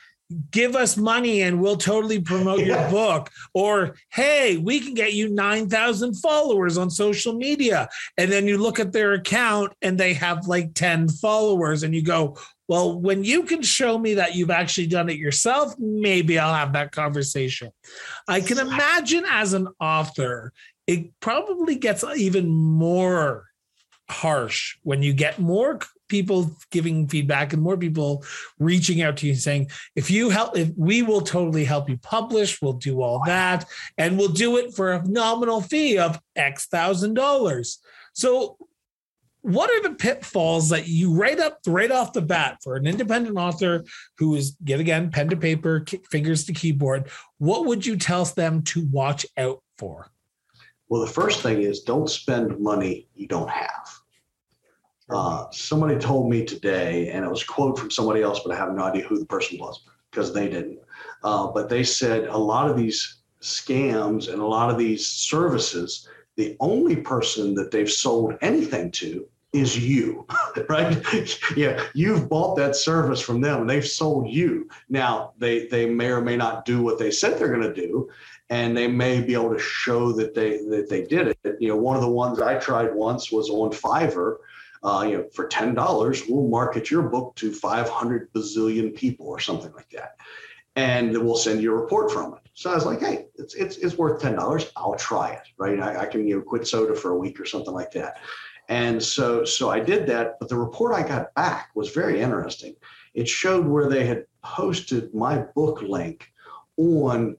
give 0.50 0.74
us 0.74 0.96
money 0.96 1.42
and 1.42 1.60
we'll 1.60 1.76
totally 1.76 2.20
promote 2.20 2.60
yeah. 2.60 2.82
your 2.82 2.90
book. 2.90 3.30
Or 3.52 3.96
hey 4.10 4.56
we 4.56 4.80
can 4.80 4.94
get 4.94 5.12
you 5.12 5.28
9000 5.28 6.14
followers 6.14 6.78
on 6.78 6.90
social 6.90 7.34
media. 7.34 7.88
And 8.16 8.30
then 8.30 8.46
you 8.46 8.58
look 8.58 8.78
at 8.78 8.92
their 8.92 9.12
account 9.12 9.72
and 9.82 9.98
they 9.98 10.14
have 10.14 10.46
like 10.46 10.74
10 10.74 11.08
followers 11.08 11.82
and 11.82 11.94
you 11.94 12.02
go 12.02 12.36
well 12.68 12.98
when 12.98 13.24
you 13.24 13.42
can 13.42 13.62
show 13.62 13.98
me 13.98 14.14
that 14.14 14.34
you've 14.34 14.50
actually 14.50 14.86
done 14.86 15.10
it 15.10 15.18
yourself 15.18 15.74
maybe 15.78 16.38
i'll 16.38 16.54
have 16.54 16.72
that 16.72 16.92
conversation. 16.92 17.70
I 18.26 18.40
can 18.40 18.58
imagine 18.58 19.24
as 19.28 19.52
an 19.52 19.68
author 19.78 20.52
it 20.86 21.18
probably 21.20 21.76
gets 21.76 22.04
even 22.04 22.48
more 22.48 23.46
harsh 24.08 24.76
when 24.82 25.02
you 25.02 25.12
get 25.12 25.38
more 25.38 25.80
people 26.14 26.56
giving 26.70 27.08
feedback 27.08 27.52
and 27.52 27.60
more 27.60 27.76
people 27.76 28.24
reaching 28.60 29.02
out 29.02 29.16
to 29.16 29.26
you 29.26 29.32
and 29.32 29.40
saying 29.40 29.68
if 29.96 30.12
you 30.12 30.30
help 30.30 30.56
if 30.56 30.70
we 30.76 31.02
will 31.02 31.20
totally 31.20 31.64
help 31.64 31.88
you 31.88 31.96
publish 31.98 32.62
we'll 32.62 32.74
do 32.74 33.02
all 33.02 33.20
that 33.26 33.66
and 33.98 34.16
we'll 34.16 34.28
do 34.44 34.56
it 34.58 34.72
for 34.72 34.92
a 34.92 35.04
nominal 35.08 35.60
fee 35.60 35.98
of 35.98 36.20
x 36.36 36.66
thousand 36.66 37.14
dollars. 37.14 37.80
So 38.12 38.56
what 39.42 39.70
are 39.70 39.82
the 39.82 39.96
pitfalls 39.96 40.68
that 40.68 40.86
you 40.86 41.12
write 41.12 41.40
up 41.40 41.58
right 41.66 41.90
off 41.90 42.12
the 42.12 42.22
bat 42.22 42.58
for 42.62 42.76
an 42.76 42.86
independent 42.86 43.36
author 43.36 43.84
who 44.18 44.36
is 44.36 44.56
yet 44.64 44.78
again 44.78 45.10
pen 45.10 45.28
to 45.28 45.36
paper 45.36 45.84
fingers 46.12 46.44
to 46.44 46.52
keyboard 46.52 47.10
what 47.38 47.66
would 47.66 47.84
you 47.84 47.96
tell 47.96 48.24
them 48.24 48.62
to 48.62 48.86
watch 48.86 49.26
out 49.36 49.60
for? 49.78 50.06
Well 50.88 51.00
the 51.00 51.16
first 51.20 51.42
thing 51.42 51.62
is 51.62 51.80
don't 51.80 52.08
spend 52.08 52.60
money 52.60 53.08
you 53.16 53.26
don't 53.26 53.50
have 53.50 54.03
uh, 55.10 55.46
somebody 55.50 55.98
told 55.98 56.30
me 56.30 56.44
today, 56.44 57.10
and 57.10 57.24
it 57.24 57.30
was 57.30 57.42
a 57.42 57.46
quote 57.46 57.78
from 57.78 57.90
somebody 57.90 58.22
else, 58.22 58.40
but 58.44 58.54
I 58.54 58.56
have 58.56 58.72
no 58.72 58.84
idea 58.84 59.04
who 59.04 59.18
the 59.18 59.26
person 59.26 59.58
was 59.58 59.84
because 60.10 60.32
they 60.32 60.48
didn't. 60.48 60.78
Uh, 61.22 61.48
but 61.48 61.68
they 61.68 61.84
said 61.84 62.24
a 62.28 62.38
lot 62.38 62.70
of 62.70 62.76
these 62.76 63.18
scams 63.42 64.32
and 64.32 64.40
a 64.40 64.46
lot 64.46 64.70
of 64.70 64.78
these 64.78 65.06
services, 65.06 66.08
the 66.36 66.56
only 66.60 66.96
person 66.96 67.54
that 67.54 67.70
they've 67.70 67.90
sold 67.90 68.36
anything 68.40 68.90
to 68.92 69.26
is 69.52 69.78
you, 69.78 70.26
right? 70.68 71.04
yeah, 71.56 71.84
you've 71.94 72.28
bought 72.28 72.56
that 72.56 72.74
service 72.74 73.20
from 73.20 73.40
them 73.40 73.60
and 73.60 73.70
they've 73.70 73.86
sold 73.86 74.28
you. 74.28 74.68
Now 74.88 75.32
they 75.38 75.68
they 75.68 75.86
may 75.86 76.08
or 76.08 76.20
may 76.20 76.36
not 76.36 76.64
do 76.64 76.82
what 76.82 76.98
they 76.98 77.10
said 77.12 77.38
they're 77.38 77.54
going 77.54 77.60
to 77.62 77.72
do, 77.72 78.08
and 78.50 78.76
they 78.76 78.88
may 78.88 79.20
be 79.20 79.34
able 79.34 79.54
to 79.54 79.60
show 79.60 80.12
that 80.12 80.34
they 80.34 80.58
that 80.58 80.88
they 80.90 81.04
did 81.04 81.28
it. 81.28 81.56
You 81.60 81.68
know, 81.68 81.76
one 81.76 81.94
of 81.94 82.02
the 82.02 82.10
ones 82.10 82.40
I 82.40 82.58
tried 82.58 82.94
once 82.94 83.30
was 83.30 83.48
on 83.48 83.70
Fiverr 83.70 84.38
uh, 84.84 85.04
you 85.08 85.16
know, 85.16 85.24
for 85.32 85.46
ten 85.46 85.74
dollars, 85.74 86.22
we'll 86.28 86.46
market 86.46 86.90
your 86.90 87.02
book 87.02 87.34
to 87.36 87.52
500 87.52 88.32
bazillion 88.32 88.94
people 88.94 89.26
or 89.26 89.40
something 89.40 89.72
like 89.72 89.88
that, 89.90 90.16
and 90.76 91.16
we'll 91.16 91.36
send 91.36 91.62
you 91.62 91.72
a 91.72 91.80
report 91.80 92.12
from 92.12 92.34
it. 92.34 92.40
So 92.52 92.70
I 92.70 92.74
was 92.74 92.84
like, 92.84 93.00
hey, 93.00 93.26
it's 93.36 93.54
it's, 93.54 93.78
it's 93.78 93.96
worth 93.96 94.20
ten 94.20 94.36
dollars. 94.36 94.70
I'll 94.76 94.94
try 94.96 95.32
it, 95.32 95.42
right? 95.58 95.80
I, 95.80 96.02
I 96.02 96.06
can 96.06 96.28
you 96.28 96.36
know 96.36 96.42
quit 96.42 96.66
soda 96.66 96.94
for 96.94 97.12
a 97.12 97.18
week 97.18 97.40
or 97.40 97.46
something 97.46 97.74
like 97.74 97.92
that. 97.92 98.18
And 98.68 99.02
so 99.02 99.44
so 99.44 99.70
I 99.70 99.80
did 99.80 100.06
that, 100.08 100.38
but 100.38 100.48
the 100.48 100.56
report 100.56 100.94
I 100.94 101.06
got 101.06 101.34
back 101.34 101.70
was 101.74 101.90
very 101.90 102.20
interesting. 102.20 102.76
It 103.14 103.28
showed 103.28 103.66
where 103.66 103.88
they 103.88 104.06
had 104.06 104.26
posted 104.42 105.14
my 105.14 105.38
book 105.38 105.80
link 105.82 106.30
on 106.76 107.36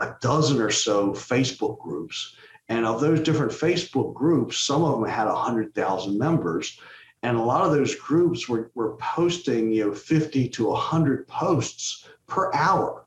a 0.00 0.14
dozen 0.20 0.60
or 0.60 0.70
so 0.70 1.12
Facebook 1.12 1.78
groups 1.78 2.36
and 2.68 2.84
of 2.84 3.00
those 3.00 3.20
different 3.20 3.52
Facebook 3.52 4.14
groups, 4.14 4.58
some 4.58 4.84
of 4.84 5.00
them 5.00 5.08
had 5.08 5.26
100,000 5.26 6.18
members. 6.18 6.78
And 7.22 7.36
a 7.36 7.42
lot 7.42 7.64
of 7.64 7.72
those 7.72 7.94
groups 7.94 8.48
were, 8.48 8.70
were 8.74 8.96
posting, 8.96 9.72
you 9.72 9.86
know, 9.86 9.94
50 9.94 10.48
to 10.50 10.68
100 10.68 11.26
posts 11.26 12.06
per 12.26 12.52
hour. 12.54 13.06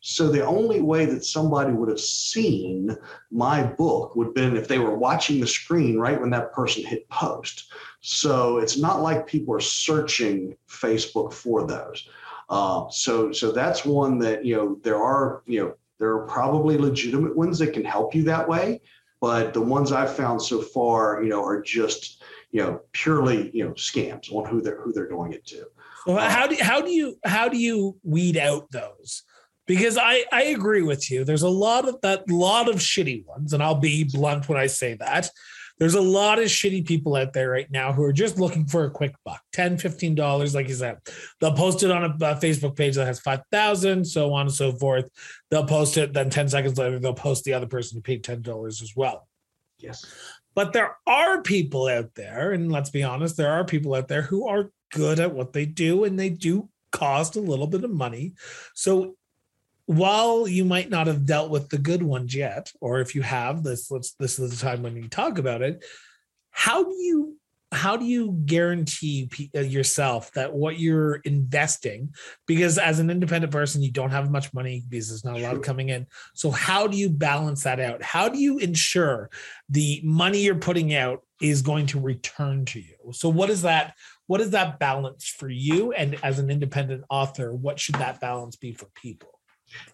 So 0.00 0.28
the 0.28 0.44
only 0.44 0.80
way 0.80 1.06
that 1.06 1.24
somebody 1.24 1.72
would 1.72 1.88
have 1.88 2.00
seen 2.00 2.96
my 3.30 3.62
book 3.62 4.16
would 4.16 4.28
have 4.28 4.34
been 4.34 4.56
if 4.56 4.66
they 4.66 4.80
were 4.80 4.98
watching 4.98 5.40
the 5.40 5.46
screen 5.46 5.96
right 5.96 6.20
when 6.20 6.30
that 6.30 6.52
person 6.52 6.82
hit 6.82 7.08
post. 7.08 7.70
So 8.00 8.58
it's 8.58 8.76
not 8.76 9.00
like 9.00 9.28
people 9.28 9.54
are 9.54 9.60
searching 9.60 10.56
Facebook 10.68 11.32
for 11.32 11.64
those. 11.68 12.08
Uh, 12.48 12.88
so 12.90 13.30
so 13.30 13.52
that's 13.52 13.84
one 13.84 14.18
that 14.18 14.44
you 14.44 14.56
know 14.56 14.78
there 14.82 15.00
are 15.00 15.42
you 15.46 15.60
know 15.60 15.74
there 15.98 16.10
are 16.10 16.26
probably 16.26 16.76
legitimate 16.76 17.36
ones 17.36 17.60
that 17.60 17.72
can 17.72 17.84
help 17.84 18.12
you 18.12 18.24
that 18.24 18.48
way 18.48 18.80
but 19.22 19.54
the 19.54 19.60
ones 19.60 19.92
I've 19.92 20.16
found 20.16 20.42
so 20.42 20.60
far, 20.60 21.22
you 21.22 21.30
know, 21.30 21.44
are 21.44 21.62
just 21.62 22.22
you 22.50 22.60
know 22.60 22.80
purely 22.90 23.50
you 23.54 23.64
know 23.64 23.70
scams 23.70 24.30
on 24.32 24.44
who 24.44 24.60
they're 24.60 24.82
who 24.82 24.92
they're 24.92 25.08
doing 25.08 25.32
it 25.32 25.46
to. 25.46 25.64
Well, 26.06 26.28
how 26.28 26.48
do 26.48 26.56
how 26.60 26.82
do 26.82 26.90
you 26.90 27.16
how 27.24 27.48
do 27.48 27.56
you 27.56 27.96
weed 28.02 28.36
out 28.36 28.70
those? 28.72 29.22
Because 29.66 29.96
I 29.96 30.24
I 30.32 30.42
agree 30.46 30.82
with 30.82 31.08
you. 31.08 31.24
There's 31.24 31.44
a 31.44 31.48
lot 31.48 31.88
of 31.88 32.00
that 32.02 32.28
lot 32.28 32.68
of 32.68 32.76
shitty 32.76 33.24
ones, 33.24 33.52
and 33.52 33.62
I'll 33.62 33.76
be 33.76 34.02
blunt 34.02 34.48
when 34.48 34.58
I 34.58 34.66
say 34.66 34.94
that. 34.94 35.30
There's 35.78 35.94
a 35.94 36.00
lot 36.00 36.38
of 36.38 36.46
shitty 36.46 36.86
people 36.86 37.16
out 37.16 37.32
there 37.32 37.50
right 37.50 37.70
now 37.70 37.92
who 37.92 38.02
are 38.04 38.12
just 38.12 38.38
looking 38.38 38.66
for 38.66 38.84
a 38.84 38.90
quick 38.90 39.14
buck 39.24 39.40
10 39.52 39.78
$15, 39.78 40.54
like 40.54 40.68
you 40.68 40.74
said. 40.74 40.98
They'll 41.40 41.54
post 41.54 41.82
it 41.82 41.90
on 41.90 42.04
a, 42.04 42.08
a 42.08 42.36
Facebook 42.36 42.76
page 42.76 42.96
that 42.96 43.06
has 43.06 43.20
5,000, 43.20 44.04
so 44.04 44.32
on 44.32 44.46
and 44.46 44.54
so 44.54 44.72
forth. 44.72 45.08
They'll 45.50 45.66
post 45.66 45.96
it, 45.96 46.12
then 46.12 46.30
10 46.30 46.48
seconds 46.48 46.78
later, 46.78 46.98
they'll 46.98 47.14
post 47.14 47.44
the 47.44 47.54
other 47.54 47.66
person 47.66 47.96
who 47.96 48.02
paid 48.02 48.24
$10 48.24 48.66
as 48.66 48.92
well. 48.94 49.28
Yes. 49.78 50.04
But 50.54 50.72
there 50.72 50.96
are 51.06 51.42
people 51.42 51.88
out 51.88 52.14
there, 52.14 52.52
and 52.52 52.70
let's 52.70 52.90
be 52.90 53.02
honest, 53.02 53.36
there 53.36 53.52
are 53.52 53.64
people 53.64 53.94
out 53.94 54.08
there 54.08 54.22
who 54.22 54.46
are 54.46 54.70
good 54.92 55.18
at 55.18 55.34
what 55.34 55.52
they 55.52 55.64
do 55.64 56.04
and 56.04 56.18
they 56.18 56.28
do 56.28 56.68
cost 56.92 57.36
a 57.36 57.40
little 57.40 57.66
bit 57.66 57.84
of 57.84 57.90
money. 57.90 58.34
So 58.74 59.16
while 59.86 60.46
you 60.46 60.64
might 60.64 60.90
not 60.90 61.06
have 61.06 61.26
dealt 61.26 61.50
with 61.50 61.68
the 61.68 61.78
good 61.78 62.02
ones 62.02 62.34
yet, 62.34 62.72
or 62.80 63.00
if 63.00 63.14
you 63.14 63.22
have, 63.22 63.62
this 63.62 63.90
let's 63.90 64.12
this 64.14 64.38
is 64.38 64.50
the 64.50 64.64
time 64.64 64.82
when 64.82 64.96
you 64.96 65.08
talk 65.08 65.38
about 65.38 65.62
it. 65.62 65.84
How 66.50 66.84
do 66.84 66.94
you 66.94 67.36
how 67.72 67.96
do 67.96 68.04
you 68.04 68.38
guarantee 68.44 69.30
uh, 69.56 69.60
yourself 69.60 70.30
that 70.32 70.52
what 70.52 70.78
you're 70.78 71.16
investing 71.24 72.14
because 72.46 72.76
as 72.76 72.98
an 72.98 73.08
independent 73.08 73.50
person 73.50 73.82
you 73.82 73.90
don't 73.90 74.10
have 74.10 74.30
much 74.30 74.52
money 74.52 74.84
because 74.88 75.08
there's 75.08 75.24
not 75.24 75.38
a 75.38 75.42
lot 75.42 75.62
coming 75.62 75.88
in. 75.88 76.06
So 76.34 76.50
how 76.50 76.86
do 76.86 76.98
you 76.98 77.08
balance 77.08 77.62
that 77.62 77.80
out? 77.80 78.02
How 78.02 78.28
do 78.28 78.38
you 78.38 78.58
ensure 78.58 79.30
the 79.70 80.02
money 80.04 80.42
you're 80.42 80.54
putting 80.54 80.94
out 80.94 81.22
is 81.40 81.62
going 81.62 81.86
to 81.86 82.00
return 82.00 82.66
to 82.66 82.80
you? 82.80 83.12
So 83.12 83.30
what 83.30 83.48
is 83.48 83.62
that 83.62 83.94
what 84.26 84.42
is 84.42 84.50
that 84.50 84.78
balance 84.78 85.26
for 85.26 85.48
you? 85.48 85.92
And 85.92 86.16
as 86.22 86.38
an 86.38 86.50
independent 86.50 87.04
author 87.08 87.54
what 87.54 87.80
should 87.80 87.96
that 87.96 88.20
balance 88.20 88.56
be 88.56 88.72
for 88.72 88.86
people 88.94 89.31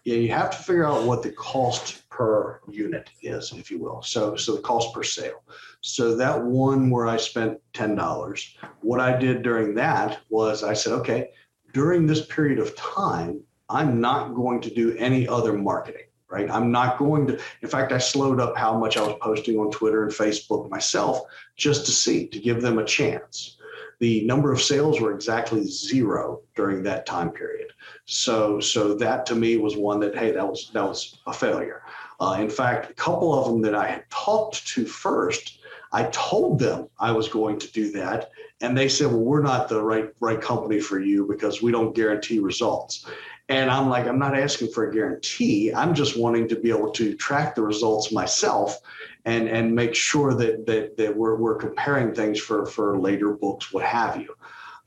yeah, 0.03 0.15
you 0.15 0.29
have 0.29 0.51
to 0.51 0.57
figure 0.57 0.85
out 0.85 1.03
what 1.03 1.23
the 1.23 1.31
cost 1.31 2.07
per 2.09 2.59
unit 2.69 3.09
is, 3.21 3.53
if 3.53 3.71
you 3.71 3.79
will. 3.79 4.01
So, 4.01 4.35
so 4.35 4.55
the 4.55 4.61
cost 4.61 4.93
per 4.93 5.03
sale. 5.03 5.43
So 5.81 6.15
that 6.15 6.43
one 6.43 6.89
where 6.89 7.07
I 7.07 7.17
spent 7.17 7.59
ten 7.73 7.95
dollars, 7.95 8.57
what 8.81 8.99
I 8.99 9.17
did 9.17 9.41
during 9.41 9.75
that 9.75 10.19
was 10.29 10.63
I 10.63 10.73
said, 10.73 10.93
okay, 10.93 11.29
during 11.73 12.05
this 12.05 12.25
period 12.25 12.59
of 12.59 12.75
time, 12.75 13.41
I'm 13.69 14.01
not 14.01 14.35
going 14.35 14.61
to 14.61 14.73
do 14.73 14.95
any 14.97 15.27
other 15.27 15.53
marketing. 15.53 16.03
Right. 16.31 16.47
I'm 16.51 16.71
not 16.71 16.99
going 16.99 17.25
to, 17.25 17.39
in 17.63 17.69
fact, 17.69 17.91
I 17.91 17.97
slowed 17.97 18.39
up 18.39 18.55
how 18.55 18.77
much 18.77 18.97
I 18.97 19.01
was 19.01 19.15
posting 19.19 19.57
on 19.57 19.71
Twitter 19.71 20.03
and 20.03 20.11
Facebook 20.11 20.69
myself 20.69 21.21
just 21.55 21.87
to 21.87 21.91
see, 21.91 22.27
to 22.27 22.39
give 22.39 22.61
them 22.61 22.77
a 22.77 22.85
chance 22.85 23.57
the 23.99 24.25
number 24.25 24.51
of 24.51 24.61
sales 24.61 24.99
were 24.99 25.13
exactly 25.13 25.63
zero 25.65 26.41
during 26.55 26.83
that 26.83 27.05
time 27.05 27.29
period. 27.29 27.67
So, 28.05 28.59
so 28.59 28.95
that 28.95 29.25
to 29.27 29.35
me 29.35 29.57
was 29.57 29.75
one 29.75 29.99
that 29.99 30.17
hey, 30.17 30.31
that 30.31 30.47
was 30.47 30.71
that 30.73 30.83
was 30.83 31.19
a 31.27 31.33
failure. 31.33 31.83
Uh, 32.19 32.37
in 32.39 32.49
fact, 32.49 32.89
a 32.89 32.93
couple 32.93 33.33
of 33.33 33.45
them 33.45 33.61
that 33.61 33.75
I 33.75 33.87
had 33.87 34.09
talked 34.09 34.67
to 34.69 34.85
first, 34.85 35.59
I 35.91 36.03
told 36.11 36.59
them 36.59 36.87
I 36.99 37.11
was 37.11 37.29
going 37.29 37.59
to 37.59 37.71
do 37.71 37.91
that, 37.91 38.31
and 38.61 38.77
they 38.77 38.89
said, 38.89 39.07
"Well, 39.07 39.19
we're 39.19 39.41
not 39.41 39.69
the 39.69 39.81
right 39.81 40.09
right 40.19 40.41
company 40.41 40.79
for 40.79 40.99
you 40.99 41.27
because 41.27 41.61
we 41.61 41.71
don't 41.71 41.95
guarantee 41.95 42.39
results." 42.39 43.05
And 43.49 43.71
I'm 43.71 43.89
like, 43.89 44.05
I'm 44.05 44.19
not 44.19 44.37
asking 44.37 44.71
for 44.71 44.87
a 44.87 44.93
guarantee. 44.93 45.73
I'm 45.73 45.95
just 45.95 46.15
wanting 46.15 46.47
to 46.49 46.55
be 46.55 46.69
able 46.69 46.91
to 46.91 47.15
track 47.15 47.55
the 47.55 47.63
results 47.63 48.11
myself 48.11 48.79
and 49.25 49.47
and 49.47 49.73
make 49.73 49.95
sure 49.95 50.33
that 50.33 50.65
that 50.65 50.97
that 50.97 51.15
we're 51.15 51.35
we're 51.35 51.55
comparing 51.55 52.13
things 52.13 52.39
for 52.39 52.65
for 52.65 52.99
later 52.99 53.33
books, 53.33 53.73
what 53.73 53.83
have 53.83 54.19
you. 54.21 54.33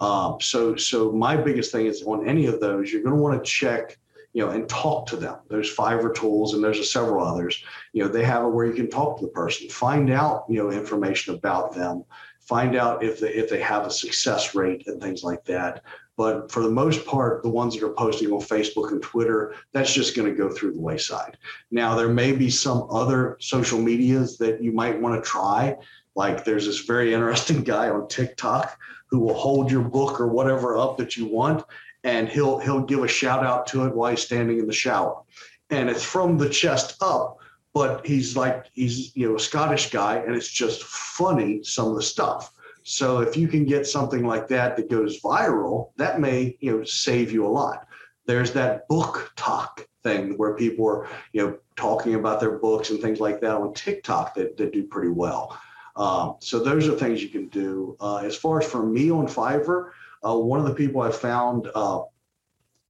Um, 0.00 0.38
so 0.40 0.76
so 0.76 1.12
my 1.12 1.36
biggest 1.36 1.72
thing 1.72 1.86
is 1.86 2.02
on 2.02 2.28
any 2.28 2.46
of 2.46 2.60
those, 2.60 2.92
you're 2.92 3.02
going 3.02 3.16
to 3.16 3.22
want 3.22 3.42
to 3.42 3.50
check 3.50 3.98
you 4.32 4.44
know, 4.44 4.50
and 4.50 4.68
talk 4.68 5.06
to 5.06 5.16
them. 5.16 5.36
There's 5.48 5.74
Fiverr 5.74 6.14
tools 6.14 6.54
and 6.54 6.64
there's 6.64 6.90
several 6.90 7.24
others. 7.24 7.62
You 7.92 8.02
know, 8.02 8.08
they 8.08 8.24
have 8.24 8.44
it 8.44 8.48
where 8.48 8.64
you 8.64 8.72
can 8.72 8.88
talk 8.88 9.18
to 9.18 9.26
the 9.26 9.30
person, 9.30 9.68
find 9.68 10.10
out, 10.10 10.44
you 10.48 10.56
know, 10.56 10.70
information 10.70 11.34
about 11.34 11.74
them, 11.74 12.04
find 12.40 12.74
out 12.74 13.04
if 13.04 13.20
they 13.20 13.28
if 13.28 13.50
they 13.50 13.60
have 13.60 13.86
a 13.86 13.90
success 13.90 14.54
rate 14.54 14.86
and 14.86 15.00
things 15.00 15.22
like 15.22 15.44
that. 15.44 15.82
But 16.16 16.52
for 16.52 16.62
the 16.62 16.70
most 16.70 17.06
part, 17.06 17.42
the 17.42 17.48
ones 17.48 17.74
that 17.74 17.86
are 17.86 17.94
posting 17.94 18.30
on 18.32 18.40
Facebook 18.40 18.92
and 18.92 19.02
Twitter, 19.02 19.54
that's 19.72 19.92
just 19.92 20.14
going 20.14 20.28
to 20.28 20.36
go 20.36 20.50
through 20.50 20.74
the 20.74 20.80
wayside. 20.80 21.38
Now, 21.70 21.94
there 21.94 22.08
may 22.08 22.32
be 22.32 22.50
some 22.50 22.86
other 22.90 23.38
social 23.40 23.80
medias 23.80 24.36
that 24.38 24.62
you 24.62 24.72
might 24.72 25.00
want 25.00 25.22
to 25.22 25.28
try. 25.28 25.76
Like 26.14 26.44
there's 26.44 26.66
this 26.66 26.80
very 26.80 27.14
interesting 27.14 27.62
guy 27.64 27.88
on 27.88 28.08
TikTok 28.08 28.78
who 29.06 29.20
will 29.20 29.34
hold 29.34 29.70
your 29.70 29.82
book 29.82 30.20
or 30.20 30.28
whatever 30.28 30.76
up 30.76 30.96
that 30.98 31.16
you 31.16 31.26
want, 31.26 31.64
and 32.04 32.28
he'll 32.28 32.58
he'll 32.58 32.84
give 32.84 33.02
a 33.02 33.08
shout 33.08 33.44
out 33.44 33.66
to 33.68 33.84
it 33.84 33.94
while 33.94 34.10
he's 34.10 34.22
standing 34.22 34.58
in 34.58 34.66
the 34.66 34.72
shower. 34.72 35.22
And 35.70 35.88
it's 35.88 36.04
from 36.04 36.36
the 36.36 36.48
chest 36.48 36.96
up, 37.00 37.38
but 37.72 38.06
he's 38.06 38.36
like 38.36 38.66
he's 38.72 39.14
you 39.16 39.28
know 39.28 39.36
a 39.36 39.40
Scottish 39.40 39.90
guy, 39.90 40.16
and 40.16 40.34
it's 40.34 40.50
just 40.50 40.82
funny 40.84 41.62
some 41.62 41.88
of 41.88 41.96
the 41.96 42.02
stuff. 42.02 42.52
So 42.84 43.20
if 43.20 43.36
you 43.36 43.48
can 43.48 43.64
get 43.64 43.86
something 43.86 44.26
like 44.26 44.48
that 44.48 44.76
that 44.76 44.90
goes 44.90 45.20
viral, 45.20 45.90
that 45.96 46.20
may 46.20 46.56
you 46.60 46.78
know 46.78 46.84
save 46.84 47.32
you 47.32 47.46
a 47.46 47.48
lot. 47.48 47.86
There's 48.26 48.52
that 48.52 48.88
BookTok 48.88 49.84
thing 50.02 50.36
where 50.36 50.54
people 50.54 50.86
are 50.88 51.08
you 51.32 51.46
know 51.46 51.58
talking 51.76 52.14
about 52.14 52.40
their 52.40 52.58
books 52.58 52.90
and 52.90 53.00
things 53.00 53.20
like 53.20 53.40
that 53.40 53.54
on 53.54 53.72
TikTok 53.74 54.34
that, 54.34 54.56
that 54.56 54.72
do 54.72 54.84
pretty 54.84 55.10
well. 55.10 55.58
Um, 55.96 56.36
so 56.40 56.58
those 56.58 56.88
are 56.88 56.92
things 56.92 57.22
you 57.22 57.28
can 57.28 57.48
do. 57.48 57.96
Uh, 58.00 58.18
as 58.18 58.36
far 58.36 58.60
as 58.60 58.68
for 58.68 58.84
me 58.84 59.10
on 59.10 59.26
Fiverr, 59.26 59.90
uh, 60.26 60.36
one 60.36 60.58
of 60.58 60.66
the 60.66 60.74
people 60.74 61.02
I 61.02 61.10
found 61.10 61.68
uh, 61.74 62.02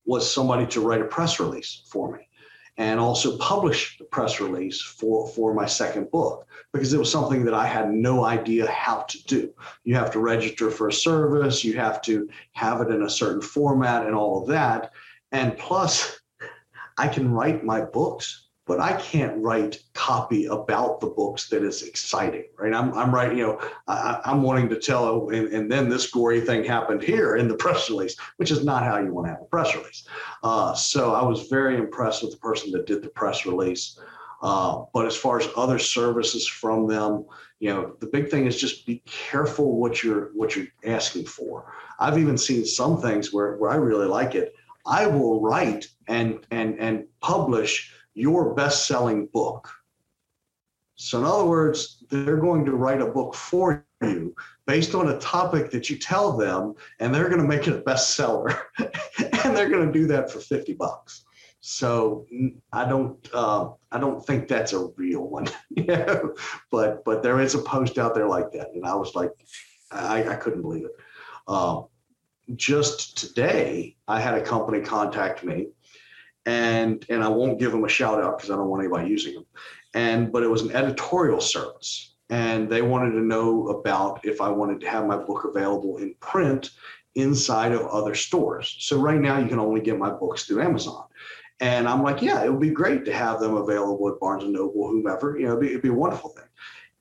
was 0.04 0.32
somebody 0.32 0.66
to 0.66 0.80
write 0.80 1.00
a 1.00 1.06
press 1.06 1.40
release 1.40 1.82
for 1.90 2.12
me 2.12 2.28
and 2.78 2.98
also 2.98 3.36
publish 3.38 3.98
the 3.98 4.04
press 4.04 4.40
release 4.40 4.80
for, 4.80 5.28
for 5.28 5.52
my 5.52 5.66
second 5.66 6.10
book 6.10 6.46
because 6.72 6.92
it 6.92 6.98
was 6.98 7.12
something 7.12 7.44
that 7.44 7.54
I 7.54 7.66
had 7.66 7.90
no 7.90 8.24
idea 8.24 8.70
how 8.70 9.02
to 9.02 9.24
do. 9.24 9.52
You 9.84 9.94
have 9.96 10.10
to 10.12 10.20
register 10.20 10.70
for 10.70 10.88
a 10.88 10.92
service, 10.92 11.64
you 11.64 11.74
have 11.74 12.00
to 12.02 12.28
have 12.52 12.80
it 12.80 12.88
in 12.88 13.02
a 13.02 13.10
certain 13.10 13.42
format 13.42 14.06
and 14.06 14.14
all 14.14 14.40
of 14.40 14.48
that. 14.48 14.92
And 15.32 15.56
plus, 15.58 16.20
I 16.98 17.08
can 17.08 17.30
write 17.30 17.64
my 17.64 17.82
books 17.82 18.41
but 18.66 18.78
I 18.78 18.92
can't 19.00 19.42
write 19.42 19.82
copy 19.92 20.46
about 20.46 21.00
the 21.00 21.08
books 21.08 21.48
that 21.48 21.64
is 21.64 21.82
exciting, 21.82 22.44
right? 22.56 22.72
I'm, 22.72 22.94
I'm 22.94 23.12
writing, 23.12 23.38
you 23.38 23.46
know, 23.46 23.60
I, 23.88 24.20
am 24.24 24.42
wanting 24.42 24.68
to 24.68 24.78
tell, 24.78 25.30
and, 25.30 25.48
and, 25.48 25.70
then 25.70 25.88
this 25.88 26.10
gory 26.10 26.40
thing 26.40 26.62
happened 26.62 27.02
here 27.02 27.36
in 27.36 27.48
the 27.48 27.56
press 27.56 27.90
release, 27.90 28.16
which 28.36 28.52
is 28.52 28.64
not 28.64 28.84
how 28.84 28.98
you 28.98 29.12
want 29.12 29.26
to 29.26 29.32
have 29.32 29.42
a 29.42 29.46
press 29.46 29.74
release. 29.74 30.06
Uh, 30.44 30.74
so 30.74 31.12
I 31.12 31.22
was 31.24 31.48
very 31.48 31.76
impressed 31.76 32.22
with 32.22 32.32
the 32.32 32.38
person 32.38 32.70
that 32.72 32.86
did 32.86 33.02
the 33.02 33.08
press 33.08 33.46
release. 33.46 33.98
Uh, 34.42 34.84
but 34.92 35.06
as 35.06 35.16
far 35.16 35.38
as 35.38 35.48
other 35.56 35.78
services 35.78 36.46
from 36.46 36.86
them, 36.86 37.24
you 37.60 37.72
know, 37.72 37.94
the 38.00 38.06
big 38.06 38.28
thing 38.28 38.46
is 38.46 38.60
just 38.60 38.86
be 38.86 39.02
careful 39.06 39.78
what 39.78 40.02
you're 40.02 40.30
what 40.34 40.56
you're 40.56 40.66
asking 40.84 41.26
for. 41.26 41.72
I've 42.00 42.18
even 42.18 42.36
seen 42.36 42.64
some 42.64 43.00
things 43.00 43.32
where 43.32 43.56
where 43.56 43.70
I 43.70 43.76
really 43.76 44.08
like 44.08 44.34
it. 44.34 44.54
I 44.84 45.06
will 45.06 45.40
write 45.40 45.86
and 46.08 46.44
and 46.50 46.76
and 46.80 47.04
publish 47.20 47.92
your 48.14 48.54
best 48.54 48.86
selling 48.86 49.26
book. 49.32 49.68
So, 50.94 51.18
in 51.18 51.24
other 51.24 51.44
words, 51.44 52.04
they're 52.10 52.36
going 52.36 52.64
to 52.66 52.72
write 52.72 53.00
a 53.00 53.06
book 53.06 53.34
for 53.34 53.84
you 54.02 54.34
based 54.66 54.94
on 54.94 55.08
a 55.08 55.18
topic 55.18 55.70
that 55.70 55.90
you 55.90 55.98
tell 55.98 56.36
them, 56.36 56.74
and 57.00 57.14
they're 57.14 57.28
going 57.28 57.40
to 57.40 57.48
make 57.48 57.66
it 57.66 57.74
a 57.74 57.80
bestseller. 57.80 58.56
and 58.78 59.56
they're 59.56 59.70
going 59.70 59.86
to 59.86 59.92
do 59.92 60.06
that 60.06 60.30
for 60.30 60.38
50 60.38 60.74
bucks. 60.74 61.24
So 61.60 62.26
I 62.72 62.84
don't, 62.84 63.16
uh, 63.32 63.70
I 63.90 63.98
don't 63.98 64.24
think 64.24 64.48
that's 64.48 64.72
a 64.72 64.88
real 64.96 65.22
one, 65.22 65.46
yeah. 65.70 66.20
But 66.70 67.04
but 67.04 67.22
there 67.22 67.40
is 67.40 67.54
a 67.54 67.62
post 67.62 67.98
out 67.98 68.14
there 68.14 68.28
like 68.28 68.50
that, 68.52 68.70
and 68.74 68.84
I 68.84 68.94
was 68.94 69.14
like, 69.14 69.30
I, 69.90 70.24
I 70.24 70.34
couldn't 70.36 70.62
believe 70.62 70.86
it. 70.86 70.92
Um, 71.46 71.86
just 72.56 73.16
today, 73.16 73.96
I 74.08 74.20
had 74.20 74.34
a 74.34 74.42
company 74.42 74.80
contact 74.80 75.44
me 75.44 75.68
and 76.46 77.04
and 77.08 77.22
I 77.22 77.28
won't 77.28 77.58
give 77.58 77.72
them 77.72 77.84
a 77.84 77.88
shout 77.88 78.22
out 78.22 78.38
because 78.38 78.50
I 78.50 78.56
don't 78.56 78.68
want 78.68 78.82
anybody 78.82 79.08
using 79.08 79.34
them. 79.34 79.46
And 79.94 80.32
but 80.32 80.42
it 80.42 80.48
was 80.48 80.62
an 80.62 80.72
editorial 80.72 81.40
service, 81.40 82.14
and 82.30 82.68
they 82.68 82.82
wanted 82.82 83.12
to 83.12 83.20
know 83.20 83.68
about 83.68 84.24
if 84.24 84.40
I 84.40 84.48
wanted 84.48 84.80
to 84.80 84.88
have 84.88 85.06
my 85.06 85.16
book 85.16 85.44
available 85.44 85.98
in 85.98 86.14
print 86.20 86.70
inside 87.14 87.72
of 87.72 87.86
other 87.88 88.14
stores. 88.14 88.76
So 88.80 88.98
right 88.98 89.20
now 89.20 89.38
you 89.38 89.46
can 89.46 89.58
only 89.58 89.80
get 89.80 89.98
my 89.98 90.10
books 90.10 90.44
through 90.44 90.62
Amazon. 90.62 91.04
And 91.60 91.86
I'm 91.86 92.02
like, 92.02 92.22
yeah, 92.22 92.42
it 92.42 92.50
would 92.50 92.60
be 92.60 92.70
great 92.70 93.04
to 93.04 93.12
have 93.12 93.38
them 93.38 93.54
available 93.54 94.08
at 94.08 94.18
Barnes 94.18 94.44
and 94.44 94.52
Noble, 94.52 94.88
whomever. 94.88 95.38
You 95.38 95.46
know, 95.46 95.52
it'd 95.52 95.60
be, 95.60 95.68
it'd 95.68 95.82
be 95.82 95.90
a 95.90 95.94
wonderful 95.94 96.30
thing. 96.30 96.44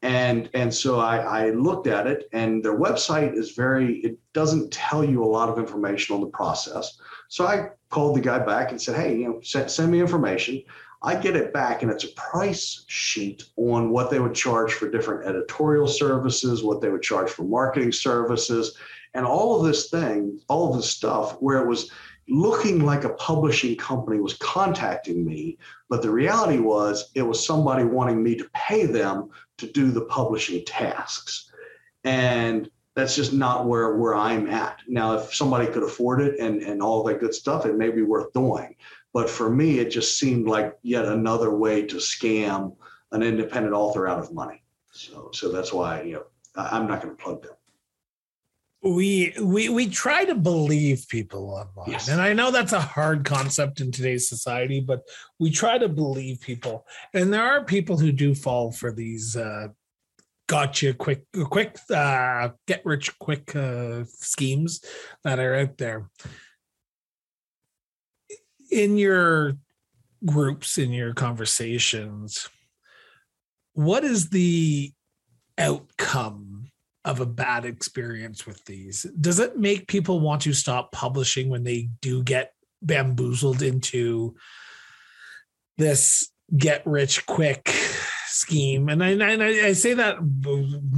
And 0.04 0.50
and 0.54 0.74
so 0.74 1.00
I, 1.00 1.18
I 1.18 1.50
looked 1.52 1.88
at 1.88 2.08
it, 2.08 2.28
and 2.34 2.64
their 2.64 2.78
website 2.78 3.36
is 3.36 3.52
very. 3.52 3.98
It 4.00 4.18
doesn't 4.34 4.72
tell 4.72 5.04
you 5.04 5.24
a 5.24 5.26
lot 5.26 5.50
of 5.50 5.60
information 5.60 6.16
on 6.16 6.22
the 6.22 6.28
process. 6.28 7.00
So 7.32 7.48
I 7.48 7.70
called 7.90 8.18
the 8.18 8.20
guy 8.20 8.40
back 8.40 8.72
and 8.72 8.82
said, 8.82 8.98
hey, 8.98 9.16
you 9.16 9.26
know, 9.26 9.40
send, 9.42 9.72
send 9.72 9.90
me 9.90 10.02
information. 10.02 10.62
I 11.02 11.16
get 11.16 11.38
it 11.38 11.54
back, 11.54 11.82
and 11.82 11.90
it's 11.90 12.04
a 12.04 12.10
price 12.10 12.84
sheet 12.88 13.46
on 13.56 13.90
what 13.90 14.12
they 14.12 14.20
would 14.20 14.36
charge 14.36 14.74
for 14.74 14.92
different 14.92 15.26
editorial 15.26 15.88
services, 15.88 16.62
what 16.62 16.82
they 16.82 16.90
would 16.90 17.02
charge 17.02 17.30
for 17.30 17.44
marketing 17.44 17.94
services, 17.94 18.76
and 19.14 19.26
all 19.26 19.58
of 19.58 19.66
this 19.66 19.90
thing, 19.90 20.42
all 20.50 20.70
of 20.70 20.76
this 20.76 20.92
stuff, 20.92 21.38
where 21.40 21.64
it 21.64 21.68
was 21.70 21.90
looking 22.28 22.84
like 22.84 23.06
a 23.06 23.14
publishing 23.14 23.78
company 23.78 24.20
was 24.20 24.34
contacting 24.34 25.26
me, 25.26 25.58
but 25.88 26.02
the 26.02 26.12
reality 26.12 26.60
was 26.60 27.12
it 27.16 27.22
was 27.22 27.46
somebody 27.46 27.86
wanting 27.86 28.22
me 28.22 28.36
to 28.36 28.50
pay 28.54 28.86
them 28.86 29.30
to 29.58 29.68
do 29.68 29.90
the 29.92 30.06
publishing 30.06 30.66
tasks. 30.66 31.50
And 32.04 32.70
that's 32.96 33.16
just 33.16 33.34
not 33.34 33.66
where 33.68 33.96
where 33.96 34.16
I'm 34.16 34.48
at. 34.50 34.80
Now, 34.88 35.14
if 35.14 35.34
somebody 35.34 35.68
could 35.68 35.84
afford 35.84 36.22
it 36.22 36.40
and 36.40 36.62
and 36.62 36.82
all 36.82 37.04
that 37.04 37.20
good 37.20 37.34
stuff, 37.34 37.66
it 37.66 37.78
may 37.78 37.90
be 37.90 38.02
worth 38.02 38.34
doing. 38.34 38.76
But 39.14 39.30
for 39.30 39.50
me, 39.50 39.80
it 39.80 39.90
just 39.90 40.18
seemed 40.18 40.48
like 40.48 40.78
yet 40.84 41.06
another 41.06 41.56
way 41.56 41.86
to 41.86 41.96
scam 41.98 42.76
an 43.12 43.24
independent 43.24 43.74
author 43.74 44.08
out 44.08 44.20
of 44.20 44.34
money. 44.34 44.64
So 44.92 45.30
so 45.34 45.52
that's 45.52 45.72
why 45.72 46.02
you 46.02 46.14
know 46.14 46.26
I'm 46.56 46.88
not 46.88 47.02
going 47.02 47.16
to 47.16 47.24
plug 47.24 47.44
them. 47.44 47.54
We 48.84 49.34
we 49.40 49.70
we 49.70 49.88
try 49.88 50.26
to 50.26 50.34
believe 50.34 51.06
people 51.08 51.52
online, 51.52 51.92
yes. 51.92 52.08
and 52.08 52.20
I 52.20 52.34
know 52.34 52.50
that's 52.50 52.74
a 52.74 52.82
hard 52.82 53.26
concept 53.26 53.80
in 53.80 53.92
today's 53.92 54.28
society, 54.28 54.80
but 54.80 55.04
we 55.40 55.52
try 55.52 55.78
to 55.78 55.88
believe 55.88 56.42
people, 56.42 56.88
and 57.14 57.32
there 57.32 57.44
are 57.44 57.64
people 57.64 57.98
who 58.00 58.12
do 58.12 58.34
fall 58.34 58.72
for 58.72 58.92
these 58.92 59.38
uh, 59.38 59.68
gotcha 60.52 60.94
quick 60.94 61.24
quick 61.46 61.78
uh, 61.96 62.50
get 62.68 62.86
rich 62.86 63.18
quick 63.20 63.56
uh, 63.56 64.04
schemes 64.06 64.82
that 65.24 65.40
are 65.40 65.56
out 65.56 65.78
there. 65.78 66.10
In 68.70 68.98
your 68.98 69.56
groups 70.26 70.78
in 70.78 70.92
your 70.92 71.14
conversations 71.14 72.50
what 73.74 74.04
is 74.04 74.30
the 74.30 74.92
outcome 75.58 76.70
of 77.06 77.22
a 77.22 77.26
bad 77.26 77.64
experience 77.64 78.46
with 78.46 78.64
these? 78.66 79.04
Does 79.22 79.40
it 79.40 79.58
make 79.58 79.88
people 79.88 80.20
want 80.20 80.42
to 80.42 80.52
stop 80.52 80.92
publishing 80.92 81.50
when 81.50 81.64
they 81.64 81.90
do 82.02 82.24
get 82.24 82.54
bamboozled 82.82 83.62
into 83.62 84.36
this 85.78 86.30
get 86.58 86.86
rich 86.86 87.26
quick 87.26 87.74
scheme, 88.32 88.90
and 88.90 89.04
I, 89.04 89.10
and 89.10 89.44
I, 89.44 89.68
I 89.68 89.74
say 89.74 89.94
that 89.96 90.18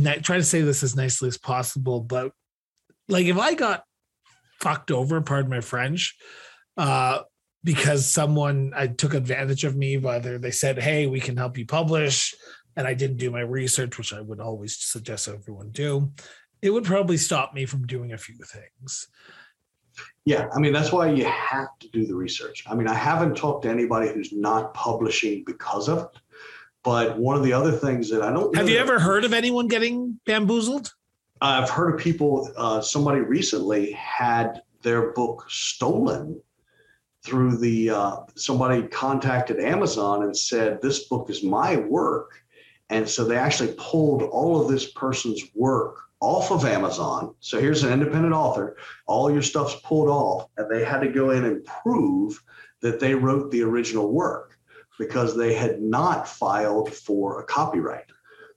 I 0.06 0.16
try 0.18 0.38
to 0.38 0.44
say 0.44 0.62
this 0.62 0.84
as 0.84 0.96
nicely 0.96 1.28
as 1.28 1.38
possible, 1.38 2.02
but 2.02 2.32
like 3.10 3.26
if 3.26 3.38
I 3.38 3.54
got 3.54 3.84
fucked 4.60 4.92
over, 4.92 5.22
pardon 5.22 5.50
my 5.50 5.62
French, 5.62 6.16
uh, 6.78 7.20
because 7.64 8.06
someone 8.06 8.74
I 8.76 8.88
took 8.88 9.14
advantage 9.14 9.64
of 9.64 9.76
me, 9.76 9.98
whether 9.98 10.38
they 10.38 10.52
said, 10.52 10.80
"Hey, 10.80 11.08
we 11.08 11.20
can 11.20 11.38
help 11.38 11.58
you 11.58 11.66
publish," 11.66 12.34
and 12.76 12.88
I 12.88 12.94
didn't 12.94 13.18
do 13.18 13.32
my 13.32 13.42
research, 13.42 13.98
which 13.98 14.14
I 14.14 14.22
would 14.22 14.40
always 14.40 14.78
suggest 14.78 15.28
everyone 15.28 15.72
do, 15.72 16.12
it 16.62 16.70
would 16.70 16.86
probably 16.86 17.18
stop 17.18 17.54
me 17.54 17.66
from 17.66 17.86
doing 17.88 18.14
a 18.14 18.18
few 18.18 18.36
things. 18.36 19.08
Yeah, 20.26 20.48
I 20.56 20.60
mean 20.60 20.74
that's 20.74 20.92
why 20.92 21.12
you 21.12 21.26
have 21.26 21.78
to 21.80 21.90
do 21.90 22.06
the 22.06 22.16
research. 22.16 22.64
I 22.68 22.76
mean, 22.76 22.88
I 22.88 22.94
haven't 22.94 23.36
talked 23.36 23.64
to 23.64 23.70
anybody 23.70 24.12
who's 24.12 24.32
not 24.32 24.74
publishing 24.74 25.44
because 25.46 25.90
of 25.90 26.00
it. 26.00 26.22
But 26.84 27.18
one 27.18 27.38
of 27.38 27.44
the 27.44 27.54
other 27.54 27.72
things 27.72 28.10
that 28.10 28.22
I 28.22 28.32
don't 28.32 28.56
have 28.56 28.70
you 28.70 28.78
ever 28.78 29.00
heard 29.00 29.24
of 29.24 29.34
anyone 29.34 29.68
getting 29.68 30.20
bamboozled? 30.26 30.94
I've 31.42 31.70
heard 31.70 31.96
of 31.96 32.00
people. 32.00 32.52
Uh, 32.58 32.82
somebody 32.82 33.22
recently 33.22 33.92
had 33.94 34.62
their 34.82 35.14
book 35.14 35.46
stolen 35.50 36.42
through 37.24 37.58
the. 37.58 37.90
Uh, 37.90 38.18
somebody 38.36 38.84
contacted 38.84 39.60
Amazon 39.60 40.24
and 40.24 40.36
said 40.36 40.82
this 40.82 41.08
book 41.08 41.30
is 41.30 41.42
my 41.42 41.78
work, 41.78 42.32
and 42.90 43.08
so 43.08 43.24
they 43.24 43.38
actually 43.38 43.74
pulled 43.78 44.24
all 44.24 44.62
of 44.62 44.70
this 44.70 44.92
person's 44.92 45.42
work 45.56 46.00
off 46.20 46.52
of 46.52 46.66
Amazon. 46.66 47.34
So 47.40 47.60
here's 47.60 47.84
an 47.84 47.94
independent 47.94 48.34
author. 48.34 48.76
All 49.06 49.32
your 49.32 49.42
stuff's 49.42 49.76
pulled 49.84 50.10
off, 50.10 50.50
and 50.58 50.70
they 50.70 50.84
had 50.84 51.00
to 51.00 51.10
go 51.10 51.32
in 51.32 51.46
and 51.46 51.66
prove 51.66 52.42
that 52.82 53.00
they 53.00 53.16
wrote 53.16 53.52
the 53.52 53.62
original 53.62 54.12
work 54.12 54.53
because 55.00 55.36
they 55.36 55.54
had 55.54 55.82
not 55.82 56.28
filed 56.28 56.94
for 56.94 57.40
a 57.40 57.44
copyright. 57.44 58.06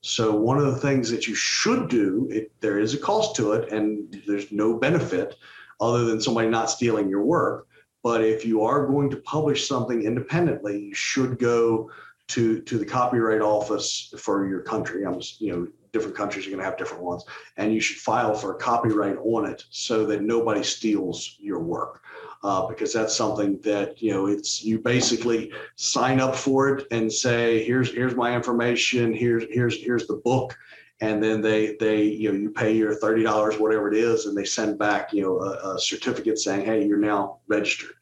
So 0.02 0.34
one 0.34 0.58
of 0.58 0.66
the 0.66 0.80
things 0.80 1.10
that 1.10 1.26
you 1.26 1.34
should 1.34 1.88
do, 1.88 2.28
it, 2.30 2.52
there 2.60 2.78
is 2.78 2.94
a 2.94 2.98
cost 2.98 3.34
to 3.36 3.52
it, 3.52 3.72
and 3.72 4.22
there's 4.26 4.52
no 4.52 4.74
benefit 4.74 5.36
other 5.80 6.04
than 6.04 6.20
somebody 6.20 6.48
not 6.48 6.70
stealing 6.70 7.08
your 7.08 7.24
work. 7.24 7.66
But 8.02 8.22
if 8.22 8.44
you 8.46 8.62
are 8.62 8.86
going 8.86 9.10
to 9.10 9.16
publish 9.16 9.66
something 9.66 10.02
independently, 10.02 10.80
you 10.80 10.94
should 10.94 11.38
go 11.38 11.90
to 12.28 12.60
to 12.60 12.78
the 12.78 12.84
copyright 12.84 13.40
office 13.40 14.12
for 14.18 14.48
your 14.48 14.60
country. 14.60 15.04
I'm, 15.04 15.20
you 15.38 15.52
know, 15.52 15.68
different 15.92 16.16
countries 16.16 16.46
are 16.46 16.50
going 16.50 16.60
to 16.60 16.64
have 16.64 16.78
different 16.78 17.02
ones, 17.02 17.24
and 17.56 17.74
you 17.74 17.80
should 17.80 17.98
file 17.98 18.34
for 18.34 18.54
a 18.54 18.58
copyright 18.58 19.16
on 19.18 19.46
it 19.46 19.64
so 19.70 20.06
that 20.06 20.22
nobody 20.22 20.62
steals 20.62 21.36
your 21.40 21.60
work 21.60 22.02
uh, 22.42 22.66
because 22.66 22.92
that's 22.92 23.14
something 23.14 23.58
that 23.62 24.00
you 24.00 24.12
know 24.12 24.26
it's 24.26 24.64
you 24.64 24.78
basically 24.78 25.52
sign 25.76 26.20
up 26.20 26.34
for 26.34 26.68
it 26.68 26.86
and 26.90 27.12
say 27.12 27.64
here's 27.64 27.92
here's 27.92 28.14
my 28.14 28.34
information 28.34 29.12
here's 29.12 29.44
here's 29.50 29.82
here's 29.82 30.06
the 30.06 30.20
book 30.24 30.56
and 31.00 31.22
then 31.22 31.40
they 31.40 31.76
they 31.80 32.02
you 32.02 32.32
know 32.32 32.38
you 32.38 32.50
pay 32.50 32.72
your 32.72 32.94
thirty 32.94 33.22
dollars 33.22 33.58
whatever 33.58 33.90
it 33.92 33.96
is 33.96 34.26
and 34.26 34.36
they 34.36 34.44
send 34.44 34.78
back 34.78 35.12
you 35.12 35.22
know 35.22 35.40
a, 35.40 35.74
a 35.74 35.78
certificate 35.78 36.38
saying 36.38 36.64
hey 36.64 36.86
you're 36.86 36.98
now 36.98 37.38
registered 37.48 37.94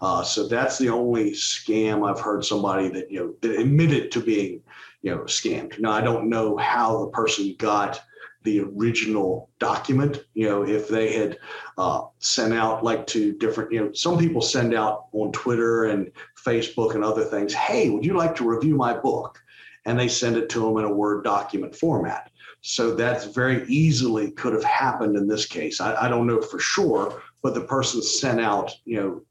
uh, 0.00 0.22
so 0.22 0.48
that's 0.48 0.78
the 0.78 0.88
only 0.88 1.30
scam 1.30 2.08
I've 2.08 2.20
heard 2.20 2.44
somebody 2.44 2.88
that 2.88 3.10
you 3.10 3.20
know 3.20 3.34
that 3.40 3.60
admitted 3.60 4.10
to 4.12 4.20
being 4.20 4.62
you 5.02 5.10
know, 5.10 5.22
scammed. 5.22 5.78
Now, 5.78 5.90
I 5.90 6.00
don't 6.00 6.28
know 6.28 6.56
how 6.56 7.00
the 7.00 7.10
person 7.10 7.54
got 7.58 8.00
the 8.44 8.60
original 8.60 9.50
document. 9.58 10.24
You 10.34 10.48
know, 10.48 10.62
if 10.62 10.88
they 10.88 11.12
had 11.12 11.38
uh, 11.78 12.02
sent 12.18 12.52
out 12.52 12.84
like 12.84 13.06
to 13.08 13.32
different, 13.34 13.72
you 13.72 13.80
know, 13.80 13.92
some 13.92 14.18
people 14.18 14.42
send 14.42 14.74
out 14.74 15.06
on 15.12 15.32
Twitter 15.32 15.84
and 15.84 16.10
Facebook 16.44 16.94
and 16.94 17.04
other 17.04 17.24
things, 17.24 17.52
hey, 17.54 17.90
would 17.90 18.04
you 18.04 18.14
like 18.14 18.34
to 18.36 18.48
review 18.48 18.76
my 18.76 18.94
book? 18.94 19.42
And 19.84 19.98
they 19.98 20.08
send 20.08 20.36
it 20.36 20.48
to 20.50 20.60
them 20.60 20.76
in 20.78 20.84
a 20.84 20.92
Word 20.92 21.24
document 21.24 21.74
format. 21.74 22.30
So 22.60 22.94
that's 22.94 23.24
very 23.24 23.66
easily 23.66 24.30
could 24.30 24.52
have 24.52 24.62
happened 24.62 25.16
in 25.16 25.26
this 25.26 25.46
case. 25.46 25.80
I, 25.80 26.06
I 26.06 26.08
don't 26.08 26.28
know 26.28 26.40
for 26.40 26.60
sure, 26.60 27.20
but 27.42 27.54
the 27.54 27.62
person 27.64 28.00
sent 28.02 28.40
out, 28.40 28.72
you 28.84 28.96
know, 28.96 29.22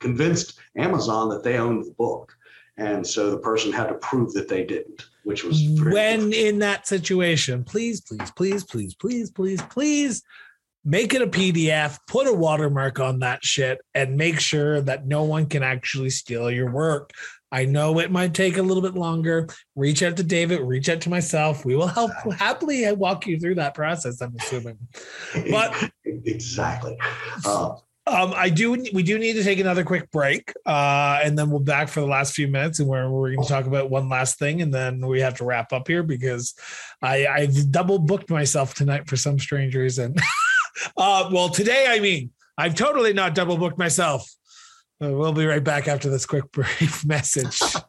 convinced 0.00 0.58
Amazon 0.76 1.30
that 1.30 1.42
they 1.42 1.56
owned 1.58 1.84
the 1.84 1.92
book. 1.92 2.36
And 2.78 3.04
so 3.04 3.30
the 3.30 3.38
person 3.38 3.72
had 3.72 3.88
to 3.88 3.94
prove 3.94 4.32
that 4.34 4.48
they 4.48 4.64
didn't, 4.64 5.04
which 5.24 5.42
was 5.42 5.68
when 5.80 6.32
in 6.32 6.60
that 6.60 6.86
situation, 6.86 7.64
please, 7.64 8.00
please, 8.00 8.30
please, 8.36 8.64
please, 8.64 8.94
please, 8.94 9.30
please, 9.32 9.62
please 9.62 10.22
make 10.84 11.12
it 11.12 11.20
a 11.20 11.26
PDF, 11.26 11.98
put 12.06 12.28
a 12.28 12.32
watermark 12.32 13.00
on 13.00 13.18
that 13.18 13.44
shit, 13.44 13.78
and 13.94 14.16
make 14.16 14.38
sure 14.38 14.80
that 14.80 15.08
no 15.08 15.24
one 15.24 15.46
can 15.46 15.64
actually 15.64 16.10
steal 16.10 16.50
your 16.52 16.70
work. 16.70 17.10
I 17.50 17.64
know 17.64 17.98
it 17.98 18.12
might 18.12 18.32
take 18.32 18.58
a 18.58 18.62
little 18.62 18.82
bit 18.82 18.94
longer. 18.94 19.48
Reach 19.74 20.02
out 20.02 20.16
to 20.18 20.22
David, 20.22 20.60
reach 20.60 20.88
out 20.88 21.00
to 21.00 21.10
myself. 21.10 21.64
We 21.64 21.74
will 21.74 21.86
help 21.88 22.12
happily 22.38 22.90
walk 22.92 23.26
you 23.26 23.40
through 23.40 23.56
that 23.56 23.74
process, 23.74 24.20
I'm 24.20 24.36
assuming. 24.38 24.78
But 25.50 25.90
exactly. 26.04 26.96
Uh, 27.44 27.76
um, 28.08 28.32
I 28.36 28.48
do. 28.48 28.72
We 28.92 29.02
do 29.02 29.18
need 29.18 29.34
to 29.34 29.44
take 29.44 29.58
another 29.58 29.84
quick 29.84 30.10
break, 30.10 30.52
uh, 30.66 31.20
and 31.22 31.38
then 31.38 31.50
we'll 31.50 31.60
back 31.60 31.88
for 31.88 32.00
the 32.00 32.06
last 32.06 32.34
few 32.34 32.48
minutes, 32.48 32.80
and 32.80 32.88
where 32.88 33.10
we're 33.10 33.34
going 33.34 33.42
to 33.42 33.48
talk 33.48 33.66
about 33.66 33.90
one 33.90 34.08
last 34.08 34.38
thing, 34.38 34.62
and 34.62 34.72
then 34.72 35.06
we 35.06 35.20
have 35.20 35.34
to 35.38 35.44
wrap 35.44 35.72
up 35.72 35.86
here 35.86 36.02
because 36.02 36.54
I, 37.02 37.26
I've 37.26 37.70
double 37.70 37.98
booked 37.98 38.30
myself 38.30 38.74
tonight 38.74 39.08
for 39.08 39.16
some 39.16 39.38
strange 39.38 39.74
reason. 39.74 40.14
uh, 40.96 41.30
well, 41.32 41.48
today, 41.48 41.86
I 41.88 42.00
mean, 42.00 42.30
I've 42.56 42.74
totally 42.74 43.12
not 43.12 43.34
double 43.34 43.56
booked 43.56 43.78
myself. 43.78 44.28
We'll 45.00 45.32
be 45.32 45.46
right 45.46 45.62
back 45.62 45.86
after 45.86 46.10
this 46.10 46.26
quick 46.26 46.50
brief 46.52 47.06
message. 47.06 47.60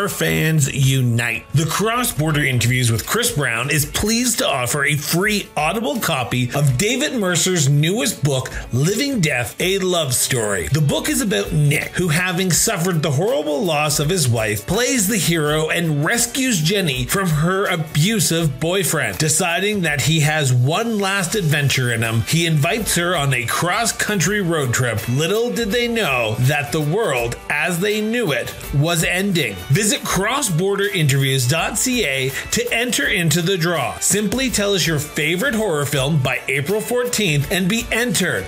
Horror 0.00 0.08
fans 0.08 0.72
unite. 0.72 1.44
The 1.52 1.66
Cross 1.66 2.12
Border 2.12 2.42
Interviews 2.42 2.90
with 2.90 3.06
Chris 3.06 3.32
Brown 3.32 3.68
is 3.68 3.84
pleased 3.84 4.38
to 4.38 4.48
offer 4.48 4.82
a 4.82 4.96
free 4.96 5.46
audible 5.58 6.00
copy 6.00 6.50
of 6.54 6.78
David 6.78 7.12
Mercer's 7.20 7.68
newest 7.68 8.24
book, 8.24 8.50
Living 8.72 9.20
Death 9.20 9.60
A 9.60 9.78
Love 9.80 10.14
Story. 10.14 10.68
The 10.68 10.80
book 10.80 11.10
is 11.10 11.20
about 11.20 11.52
Nick, 11.52 11.90
who, 11.90 12.08
having 12.08 12.50
suffered 12.50 13.02
the 13.02 13.10
horrible 13.10 13.62
loss 13.62 14.00
of 14.00 14.08
his 14.08 14.26
wife, 14.26 14.66
plays 14.66 15.06
the 15.06 15.18
hero 15.18 15.68
and 15.68 16.02
rescues 16.02 16.62
Jenny 16.62 17.04
from 17.04 17.28
her 17.28 17.66
abusive 17.66 18.58
boyfriend. 18.58 19.18
Deciding 19.18 19.82
that 19.82 20.00
he 20.00 20.20
has 20.20 20.50
one 20.50 20.98
last 20.98 21.34
adventure 21.34 21.92
in 21.92 22.00
him, 22.00 22.22
he 22.22 22.46
invites 22.46 22.94
her 22.94 23.14
on 23.14 23.34
a 23.34 23.44
cross 23.44 23.92
country 23.92 24.40
road 24.40 24.72
trip. 24.72 25.06
Little 25.10 25.50
did 25.50 25.68
they 25.68 25.88
know 25.88 26.36
that 26.38 26.72
the 26.72 26.80
world, 26.80 27.36
as 27.50 27.80
they 27.80 28.00
knew 28.00 28.32
it, 28.32 28.54
was 28.72 29.04
ending. 29.04 29.56
Visit 29.68 29.89
crossborderinterviews.ca 29.98 32.30
to 32.50 32.72
enter 32.72 33.06
into 33.06 33.42
the 33.42 33.58
draw. 33.58 33.98
Simply 33.98 34.50
tell 34.50 34.74
us 34.74 34.86
your 34.86 34.98
favorite 34.98 35.54
horror 35.54 35.86
film 35.86 36.22
by 36.22 36.40
April 36.48 36.80
14th 36.80 37.50
and 37.50 37.68
be 37.68 37.86
entered. 37.90 38.46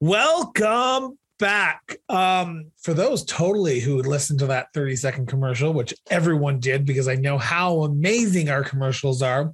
Welcome 0.00 1.18
back. 1.38 1.96
Um, 2.08 2.70
for 2.78 2.94
those 2.94 3.24
totally 3.24 3.80
who 3.80 4.02
listened 4.02 4.40
to 4.40 4.46
that 4.46 4.72
30 4.74 4.96
second 4.96 5.26
commercial, 5.26 5.72
which 5.72 5.94
everyone 6.10 6.60
did 6.60 6.84
because 6.84 7.08
I 7.08 7.14
know 7.14 7.38
how 7.38 7.82
amazing 7.82 8.50
our 8.50 8.62
commercials 8.62 9.22
are. 9.22 9.52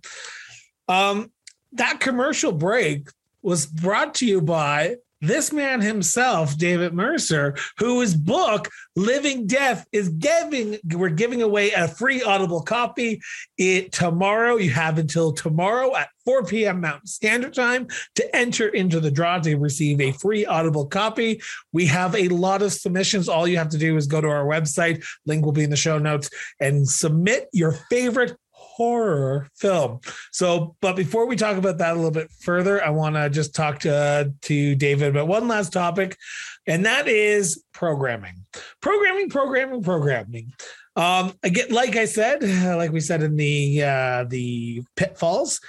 Um, 0.88 1.30
that 1.72 2.00
commercial 2.00 2.52
break 2.52 3.08
was 3.42 3.66
brought 3.66 4.14
to 4.16 4.26
you 4.26 4.40
by 4.40 4.96
this 5.22 5.52
man 5.52 5.80
himself, 5.80 6.58
David 6.58 6.92
Mercer, 6.92 7.56
whose 7.78 8.14
book 8.14 8.68
Living 8.96 9.46
Death 9.46 9.86
is 9.92 10.08
giving 10.10 10.78
we're 10.90 11.08
giving 11.08 11.40
away 11.40 11.70
a 11.70 11.88
free 11.88 12.22
audible 12.22 12.60
copy 12.60 13.22
it 13.56 13.92
tomorrow. 13.92 14.56
You 14.56 14.70
have 14.70 14.98
until 14.98 15.32
tomorrow 15.32 15.96
at 15.96 16.08
4 16.24 16.44
p.m. 16.44 16.80
Mountain 16.80 17.06
Standard 17.06 17.54
Time 17.54 17.86
to 18.16 18.36
enter 18.36 18.68
into 18.68 19.00
the 19.00 19.10
draw 19.10 19.38
to 19.38 19.56
receive 19.56 20.00
a 20.00 20.12
free 20.12 20.44
audible 20.44 20.86
copy. 20.86 21.40
We 21.72 21.86
have 21.86 22.14
a 22.14 22.28
lot 22.28 22.62
of 22.62 22.72
submissions. 22.72 23.28
All 23.28 23.46
you 23.46 23.56
have 23.58 23.70
to 23.70 23.78
do 23.78 23.96
is 23.96 24.06
go 24.06 24.20
to 24.20 24.28
our 24.28 24.44
website, 24.44 25.04
link 25.24 25.44
will 25.44 25.52
be 25.52 25.64
in 25.64 25.70
the 25.70 25.76
show 25.76 25.98
notes, 25.98 26.28
and 26.60 26.88
submit 26.88 27.48
your 27.52 27.72
favorite 27.72 28.36
horror 28.82 29.48
film. 29.56 30.00
So, 30.32 30.74
but 30.80 30.96
before 30.96 31.26
we 31.26 31.36
talk 31.36 31.56
about 31.56 31.78
that 31.78 31.92
a 31.92 31.94
little 31.94 32.10
bit 32.10 32.30
further, 32.40 32.84
I 32.84 32.90
want 32.90 33.14
to 33.14 33.30
just 33.30 33.54
talk 33.54 33.80
to 33.80 34.32
to 34.42 34.74
David 34.74 35.10
about 35.10 35.28
one 35.28 35.46
last 35.46 35.72
topic, 35.72 36.16
and 36.66 36.84
that 36.84 37.06
is 37.06 37.62
programming, 37.72 38.44
programming, 38.80 39.28
programming, 39.28 39.82
programming. 39.82 40.52
Um, 40.96 41.32
again, 41.42 41.70
like 41.70 41.96
I 41.96 42.06
said, 42.06 42.42
like 42.76 42.90
we 42.92 43.00
said 43.00 43.22
in 43.22 43.36
the 43.36 43.82
uh, 43.82 44.24
the 44.28 44.82
pitfalls, 44.96 45.60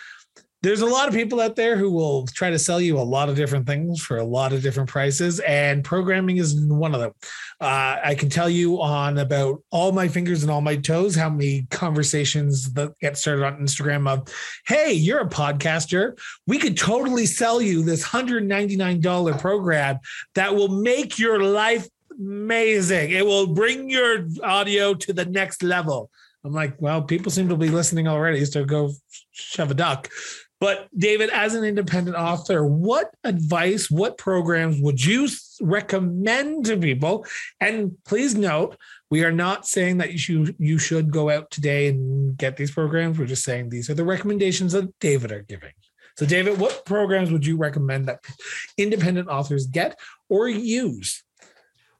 there's 0.63 0.79
a 0.79 0.85
lot 0.85 1.09
of 1.09 1.13
people 1.13 1.41
out 1.41 1.57
there 1.57 1.75
who 1.75 1.91
will 1.91 2.25
try 2.27 2.49
to 2.49 2.57
sell 2.57 2.79
you 2.79 2.97
a 2.97 3.01
lot 3.01 3.27
of 3.27 3.35
different 3.35 3.67
things 3.67 4.01
for 4.01 4.17
a 4.17 4.23
lot 4.23 4.53
of 4.53 4.63
different 4.63 4.89
prices, 4.89 5.41
and 5.41 5.83
programming 5.83 6.37
is 6.37 6.55
one 6.55 6.95
of 6.95 7.01
them. 7.01 7.11
Uh, 7.59 7.97
I 8.01 8.15
can 8.15 8.29
tell 8.29 8.49
you 8.49 8.81
on 8.81 9.17
about 9.17 9.61
all 9.71 9.91
my 9.91 10.07
fingers 10.07 10.41
and 10.41 10.49
all 10.49 10.61
my 10.61 10.77
toes 10.77 11.15
how 11.15 11.29
many 11.29 11.67
conversations 11.69 12.71
that 12.73 12.97
get 12.99 13.17
started 13.17 13.45
on 13.45 13.59
Instagram 13.59 14.09
of, 14.09 14.33
"Hey, 14.65 14.93
you're 14.93 15.19
a 15.19 15.29
podcaster. 15.29 16.17
We 16.47 16.57
could 16.57 16.77
totally 16.77 17.25
sell 17.25 17.61
you 17.61 17.83
this 17.83 18.01
hundred 18.01 18.47
ninety 18.47 18.77
nine 18.77 19.01
dollar 19.01 19.33
program 19.33 19.99
that 20.35 20.55
will 20.55 20.69
make 20.69 21.19
your 21.19 21.43
life 21.43 21.89
amazing. 22.17 23.11
It 23.11 23.25
will 23.25 23.47
bring 23.47 23.89
your 23.89 24.29
audio 24.41 24.93
to 24.93 25.11
the 25.11 25.25
next 25.25 25.61
level." 25.61 26.09
I'm 26.45 26.51
like, 26.51 26.75
well, 26.81 27.01
people 27.01 27.31
seem 27.31 27.47
to 27.49 27.55
be 27.55 27.69
listening 27.69 28.07
already, 28.07 28.43
so 28.43 28.65
go 28.65 28.91
shove 29.31 29.71
a 29.71 29.73
duck. 29.73 30.09
But 30.63 30.87
David, 30.97 31.29
as 31.31 31.55
an 31.55 31.65
independent 31.65 32.15
author, 32.15 32.65
what 32.65 33.13
advice, 33.25 33.91
what 33.91 34.17
programs 34.17 34.79
would 34.79 35.03
you 35.03 35.27
recommend 35.59 36.67
to 36.67 36.77
people? 36.77 37.25
And 37.59 37.97
please 38.05 38.33
note, 38.33 38.77
we 39.11 39.25
are 39.25 39.31
not 39.33 39.67
saying 39.67 39.97
that 39.97 40.13
you 40.13 40.17
should, 40.17 40.55
you 40.57 40.77
should 40.77 41.11
go 41.11 41.29
out 41.29 41.51
today 41.51 41.89
and 41.89 42.37
get 42.37 42.55
these 42.55 42.71
programs. 42.71 43.19
We're 43.19 43.25
just 43.25 43.43
saying 43.43 43.71
these 43.71 43.89
are 43.89 43.93
the 43.93 44.05
recommendations 44.05 44.71
that 44.71 44.97
David 44.99 45.33
are 45.33 45.41
giving. 45.41 45.73
So, 46.15 46.25
David, 46.25 46.57
what 46.57 46.85
programs 46.85 47.29
would 47.29 47.45
you 47.45 47.57
recommend 47.57 48.07
that 48.07 48.23
independent 48.77 49.27
authors 49.27 49.67
get 49.67 49.99
or 50.29 50.47
use? 50.47 51.25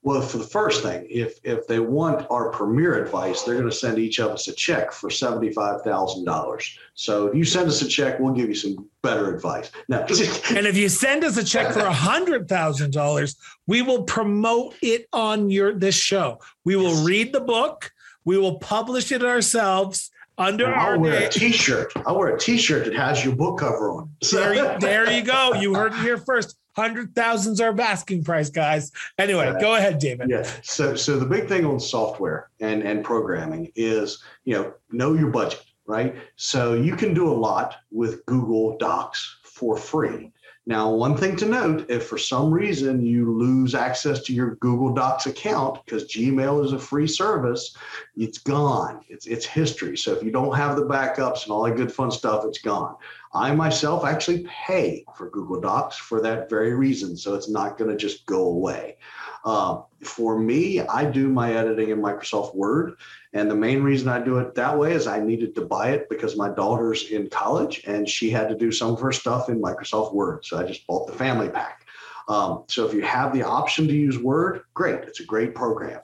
Well, 0.03 0.21
for 0.21 0.37
the 0.37 0.43
first 0.43 0.83
thing, 0.83 1.07
if 1.09 1.39
if 1.43 1.65
they 1.65 1.79
want 1.79 2.27
our 2.29 2.49
premier 2.49 3.01
advice, 3.01 3.43
they're 3.43 3.55
going 3.55 3.69
to 3.69 3.75
send 3.75 3.97
each 3.97 4.19
of 4.19 4.31
us 4.31 4.49
a 4.49 4.53
check 4.53 4.91
for 4.91 5.09
seventy 5.09 5.51
five 5.53 5.81
thousand 5.81 6.25
dollars. 6.25 6.77
So 6.93 7.27
if 7.27 7.35
you 7.35 7.45
send 7.45 7.69
us 7.69 7.81
a 7.81 7.87
check, 7.87 8.19
we'll 8.19 8.33
give 8.33 8.49
you 8.49 8.55
some 8.55 8.89
better 9.01 9.33
advice. 9.33 9.71
Now, 9.87 9.99
and 10.49 10.67
if 10.67 10.75
you 10.75 10.89
send 10.89 11.23
us 11.23 11.37
a 11.37 11.43
check 11.43 11.71
for 11.71 11.79
a 11.79 11.93
hundred 11.93 12.49
thousand 12.49 12.91
dollars, 12.91 13.37
we 13.65 13.81
will 13.81 14.03
promote 14.03 14.75
it 14.81 15.07
on 15.13 15.49
your 15.49 15.73
this 15.73 15.95
show. 15.95 16.39
We 16.65 16.75
will 16.75 16.95
yes. 16.95 17.05
read 17.05 17.33
the 17.33 17.41
book. 17.41 17.89
We 18.25 18.37
will 18.37 18.59
publish 18.59 19.13
it 19.13 19.23
ourselves 19.23 20.11
under 20.37 20.65
and 20.65 20.73
our 20.73 20.93
I'll 20.95 20.99
wear 20.99 21.19
name. 21.19 21.29
a 21.29 21.31
t-shirt. 21.31 21.93
I'll 22.05 22.17
wear 22.17 22.35
a 22.35 22.39
t-shirt 22.39 22.85
that 22.85 22.95
has 22.95 23.23
your 23.23 23.35
book 23.35 23.59
cover 23.59 23.91
on. 23.91 24.09
there, 24.31 24.53
you, 24.53 24.79
there 24.79 25.11
you 25.11 25.23
go. 25.23 25.53
You 25.53 25.75
heard 25.75 25.93
it 25.93 25.99
here 25.99 26.17
first 26.17 26.57
hundred 26.75 27.15
thousands 27.15 27.61
are 27.61 27.79
asking 27.79 28.23
price, 28.23 28.49
guys. 28.49 28.91
Anyway, 29.17 29.47
uh, 29.47 29.59
go 29.59 29.75
ahead, 29.75 29.99
David. 29.99 30.29
Yeah. 30.29 30.49
So 30.61 30.95
so 30.95 31.17
the 31.17 31.25
big 31.25 31.47
thing 31.47 31.65
on 31.65 31.79
software 31.79 32.49
and 32.59 32.81
and 32.83 33.03
programming 33.03 33.71
is 33.75 34.23
you 34.45 34.55
know 34.55 34.73
know 34.91 35.13
your 35.13 35.29
budget, 35.29 35.65
right? 35.85 36.15
So 36.35 36.73
you 36.73 36.95
can 36.95 37.13
do 37.13 37.27
a 37.27 37.33
lot 37.33 37.75
with 37.91 38.25
Google 38.25 38.77
Docs 38.77 39.37
for 39.43 39.77
free. 39.77 40.31
Now, 40.65 40.89
one 40.89 41.17
thing 41.17 41.35
to 41.37 41.45
note 41.45 41.89
if 41.89 42.07
for 42.07 42.17
some 42.17 42.49
reason 42.49 43.05
you 43.05 43.29
lose 43.37 43.75
access 43.75 44.21
to 44.23 44.33
your 44.33 44.55
Google 44.55 44.93
Docs 44.93 45.25
account 45.25 45.83
because 45.83 46.05
Gmail 46.05 46.63
is 46.63 46.71
a 46.71 46.79
free 46.79 47.07
service, 47.07 47.75
it's 48.15 48.37
gone. 48.37 49.01
It's, 49.09 49.25
it's 49.25 49.45
history. 49.45 49.97
So 49.97 50.13
if 50.13 50.23
you 50.23 50.31
don't 50.31 50.55
have 50.55 50.77
the 50.77 50.85
backups 50.85 51.43
and 51.43 51.51
all 51.51 51.63
that 51.63 51.75
good 51.75 51.91
fun 51.91 52.11
stuff, 52.11 52.45
it's 52.45 52.59
gone. 52.59 52.95
I 53.33 53.53
myself 53.55 54.05
actually 54.05 54.45
pay 54.47 55.05
for 55.15 55.29
Google 55.29 55.59
Docs 55.59 55.97
for 55.97 56.21
that 56.21 56.49
very 56.49 56.73
reason. 56.73 57.17
So 57.17 57.33
it's 57.33 57.49
not 57.49 57.77
going 57.77 57.89
to 57.89 57.97
just 57.97 58.25
go 58.27 58.45
away. 58.45 58.97
Uh, 59.43 59.81
for 60.03 60.39
me, 60.39 60.81
I 60.81 61.05
do 61.05 61.29
my 61.29 61.53
editing 61.53 61.89
in 61.89 61.99
Microsoft 61.99 62.55
Word. 62.55 62.93
And 63.33 63.49
the 63.49 63.55
main 63.55 63.81
reason 63.81 64.07
I 64.07 64.19
do 64.19 64.37
it 64.37 64.53
that 64.55 64.77
way 64.77 64.93
is 64.93 65.07
I 65.07 65.19
needed 65.19 65.55
to 65.55 65.65
buy 65.65 65.91
it 65.91 66.07
because 66.09 66.37
my 66.37 66.49
daughter's 66.49 67.09
in 67.09 67.29
college 67.29 67.83
and 67.87 68.07
she 68.07 68.29
had 68.29 68.49
to 68.49 68.55
do 68.55 68.71
some 68.71 68.91
of 68.91 69.01
her 69.01 69.11
stuff 69.11 69.49
in 69.49 69.59
Microsoft 69.59 70.13
Word. 70.13 70.45
So 70.45 70.59
I 70.59 70.63
just 70.63 70.85
bought 70.85 71.07
the 71.07 71.13
family 71.13 71.49
pack. 71.49 71.87
Um, 72.27 72.63
so 72.67 72.85
if 72.85 72.93
you 72.93 73.01
have 73.01 73.33
the 73.33 73.43
option 73.43 73.87
to 73.87 73.93
use 73.93 74.17
Word, 74.17 74.61
great. 74.73 75.03
It's 75.03 75.19
a 75.19 75.25
great 75.25 75.55
program. 75.55 76.01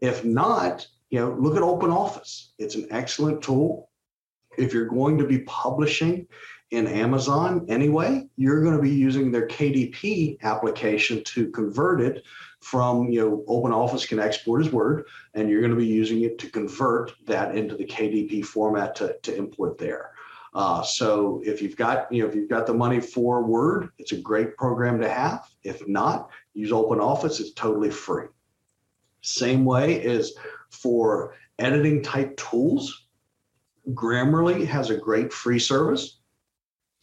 If 0.00 0.24
not, 0.24 0.86
you 1.10 1.20
know, 1.20 1.36
look 1.38 1.56
at 1.56 1.62
Open 1.62 1.90
Office. 1.90 2.52
It's 2.58 2.74
an 2.74 2.86
excellent 2.90 3.42
tool. 3.42 3.90
If 4.56 4.72
you're 4.72 4.86
going 4.86 5.18
to 5.18 5.26
be 5.26 5.40
publishing 5.40 6.26
in 6.70 6.86
Amazon 6.86 7.66
anyway, 7.68 8.28
you're 8.36 8.62
going 8.62 8.76
to 8.76 8.82
be 8.82 8.90
using 8.90 9.32
their 9.32 9.48
KDP 9.48 10.40
application 10.42 11.22
to 11.24 11.50
convert 11.50 12.00
it 12.00 12.24
from, 12.60 13.08
you 13.10 13.20
know, 13.20 13.44
Open 13.48 13.72
Office 13.72 14.06
can 14.06 14.20
export 14.20 14.64
as 14.64 14.72
Word, 14.72 15.06
and 15.34 15.48
you're 15.48 15.60
going 15.60 15.72
to 15.72 15.78
be 15.78 15.86
using 15.86 16.22
it 16.22 16.38
to 16.38 16.50
convert 16.50 17.12
that 17.26 17.56
into 17.56 17.74
the 17.74 17.84
KDP 17.84 18.44
format 18.44 18.94
to, 18.96 19.16
to 19.22 19.36
import 19.36 19.78
there. 19.78 20.12
Uh, 20.52 20.82
so 20.82 21.40
if 21.44 21.62
you've 21.62 21.76
got, 21.76 22.10
you 22.12 22.22
know, 22.22 22.28
if 22.28 22.34
you've 22.34 22.50
got 22.50 22.66
the 22.66 22.74
money 22.74 23.00
for 23.00 23.42
Word, 23.42 23.90
it's 23.98 24.12
a 24.12 24.20
great 24.20 24.56
program 24.56 25.00
to 25.00 25.08
have. 25.08 25.48
If 25.64 25.86
not, 25.88 26.30
use 26.54 26.72
Open 26.72 27.00
Office. 27.00 27.40
It's 27.40 27.52
totally 27.52 27.90
free. 27.90 28.26
Same 29.22 29.64
way 29.64 30.02
as 30.04 30.32
for 30.70 31.34
editing 31.58 32.02
type 32.02 32.36
tools. 32.36 33.06
Grammarly 33.90 34.66
has 34.66 34.90
a 34.90 34.96
great 34.96 35.32
free 35.32 35.58
service. 35.58 36.19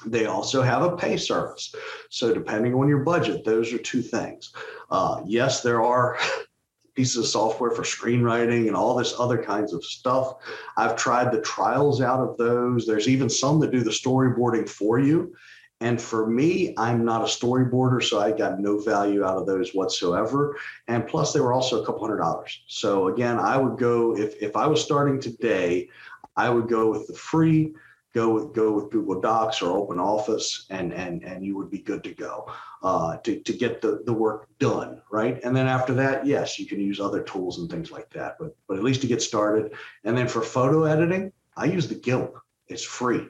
They 0.05 0.25
also 0.25 0.61
have 0.61 0.83
a 0.83 0.95
pay 0.95 1.17
service. 1.17 1.73
So, 2.09 2.33
depending 2.33 2.75
on 2.75 2.87
your 2.87 2.99
budget, 2.99 3.43
those 3.43 3.73
are 3.73 3.79
two 3.79 4.01
things. 4.01 4.53
Uh, 4.91 5.21
yes, 5.25 5.61
there 5.61 5.81
are 5.81 6.17
pieces 6.95 7.17
of 7.17 7.27
software 7.27 7.71
for 7.71 7.83
screenwriting 7.83 8.67
and 8.67 8.75
all 8.75 8.95
this 8.95 9.19
other 9.19 9.41
kinds 9.41 9.73
of 9.73 9.83
stuff. 9.83 10.35
I've 10.77 10.95
tried 10.95 11.31
the 11.31 11.41
trials 11.41 12.01
out 12.01 12.19
of 12.19 12.37
those. 12.37 12.85
There's 12.85 13.07
even 13.07 13.29
some 13.29 13.59
that 13.61 13.71
do 13.71 13.81
the 13.81 13.91
storyboarding 13.91 14.69
for 14.69 14.99
you. 14.99 15.33
And 15.79 16.01
for 16.01 16.27
me, 16.27 16.73
I'm 16.77 17.05
not 17.05 17.21
a 17.21 17.25
storyboarder, 17.25 18.03
so 18.03 18.19
I 18.19 18.31
got 18.31 18.59
no 18.59 18.79
value 18.79 19.23
out 19.23 19.37
of 19.37 19.45
those 19.45 19.75
whatsoever. 19.75 20.57
And 20.87 21.07
plus, 21.07 21.33
they 21.33 21.39
were 21.39 21.53
also 21.53 21.81
a 21.81 21.85
couple 21.85 22.01
hundred 22.01 22.17
dollars. 22.17 22.63
So 22.67 23.09
again, 23.09 23.37
I 23.37 23.57
would 23.57 23.77
go 23.77 24.17
if 24.17 24.41
if 24.41 24.55
I 24.55 24.65
was 24.65 24.81
starting 24.81 25.19
today, 25.19 25.89
I 26.35 26.49
would 26.49 26.67
go 26.67 26.89
with 26.89 27.05
the 27.07 27.13
free, 27.13 27.73
go 28.13 28.29
with 28.29 28.53
go 28.53 28.71
with 28.71 28.91
Google 28.91 29.21
Docs 29.21 29.61
or 29.61 29.77
Open 29.77 29.99
Office, 29.99 30.65
and 30.69 30.93
and 30.93 31.23
and 31.23 31.45
you 31.45 31.55
would 31.57 31.69
be 31.69 31.79
good 31.79 32.03
to 32.03 32.13
go 32.13 32.51
uh, 32.83 33.17
to 33.17 33.39
to 33.39 33.53
get 33.53 33.81
the 33.81 34.01
the 34.05 34.13
work 34.13 34.47
done, 34.59 35.01
right? 35.11 35.39
And 35.43 35.55
then 35.55 35.67
after 35.67 35.93
that, 35.95 36.25
yes, 36.25 36.59
you 36.59 36.65
can 36.65 36.79
use 36.79 36.99
other 36.99 37.21
tools 37.21 37.59
and 37.59 37.69
things 37.69 37.91
like 37.91 38.09
that. 38.11 38.37
But 38.39 38.55
but 38.67 38.77
at 38.77 38.83
least 38.83 39.01
to 39.01 39.07
get 39.07 39.21
started. 39.21 39.73
And 40.03 40.17
then 40.17 40.27
for 40.27 40.41
photo 40.41 40.83
editing, 40.83 41.31
I 41.55 41.65
use 41.65 41.87
the 41.87 41.95
GIMP. 41.95 42.31
It's 42.67 42.83
free. 42.83 43.27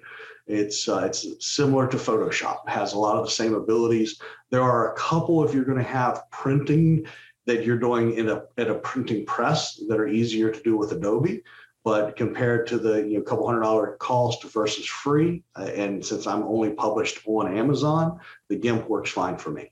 It's 0.48 0.88
uh, 0.88 1.04
it's 1.06 1.28
similar 1.46 1.88
to 1.88 1.98
Photoshop. 1.98 2.68
Has 2.68 2.94
a 2.94 3.00
lot 3.00 3.18
of 3.18 3.26
the 3.26 3.32
same 3.32 3.54
abilities. 3.54 4.20
There 4.50 4.62
are 4.62 4.94
a 4.94 4.98
couple 4.98 5.44
if 5.44 5.54
you're 5.54 5.66
going 5.66 5.78
to 5.78 5.84
have 5.84 6.24
printing 6.32 7.06
that 7.46 7.64
you're 7.66 7.80
doing 7.80 8.14
in 8.14 8.30
a 8.30 8.44
at 8.58 8.70
a 8.70 8.76
printing 8.76 9.26
press 9.26 9.82
that 9.88 10.00
are 10.00 10.08
easier 10.08 10.52
to 10.52 10.64
do 10.64 10.78
with 10.78 10.92
Adobe. 10.92 11.44
But 11.88 12.18
compared 12.18 12.68
to 12.68 12.78
the 12.78 13.08
you 13.08 13.18
know 13.18 13.22
couple 13.22 13.48
hundred 13.48 13.62
dollar 13.62 13.96
cost 13.96 14.44
versus 14.44 14.86
free, 14.86 15.44
uh, 15.56 15.70
and 15.74 16.06
since 16.06 16.28
I'm 16.28 16.44
only 16.44 16.72
published 16.72 17.22
on 17.26 17.58
Amazon, 17.58 18.20
the 18.50 18.58
GIMP 18.58 18.90
works 18.90 19.10
fine 19.10 19.38
for 19.38 19.52
me. 19.52 19.72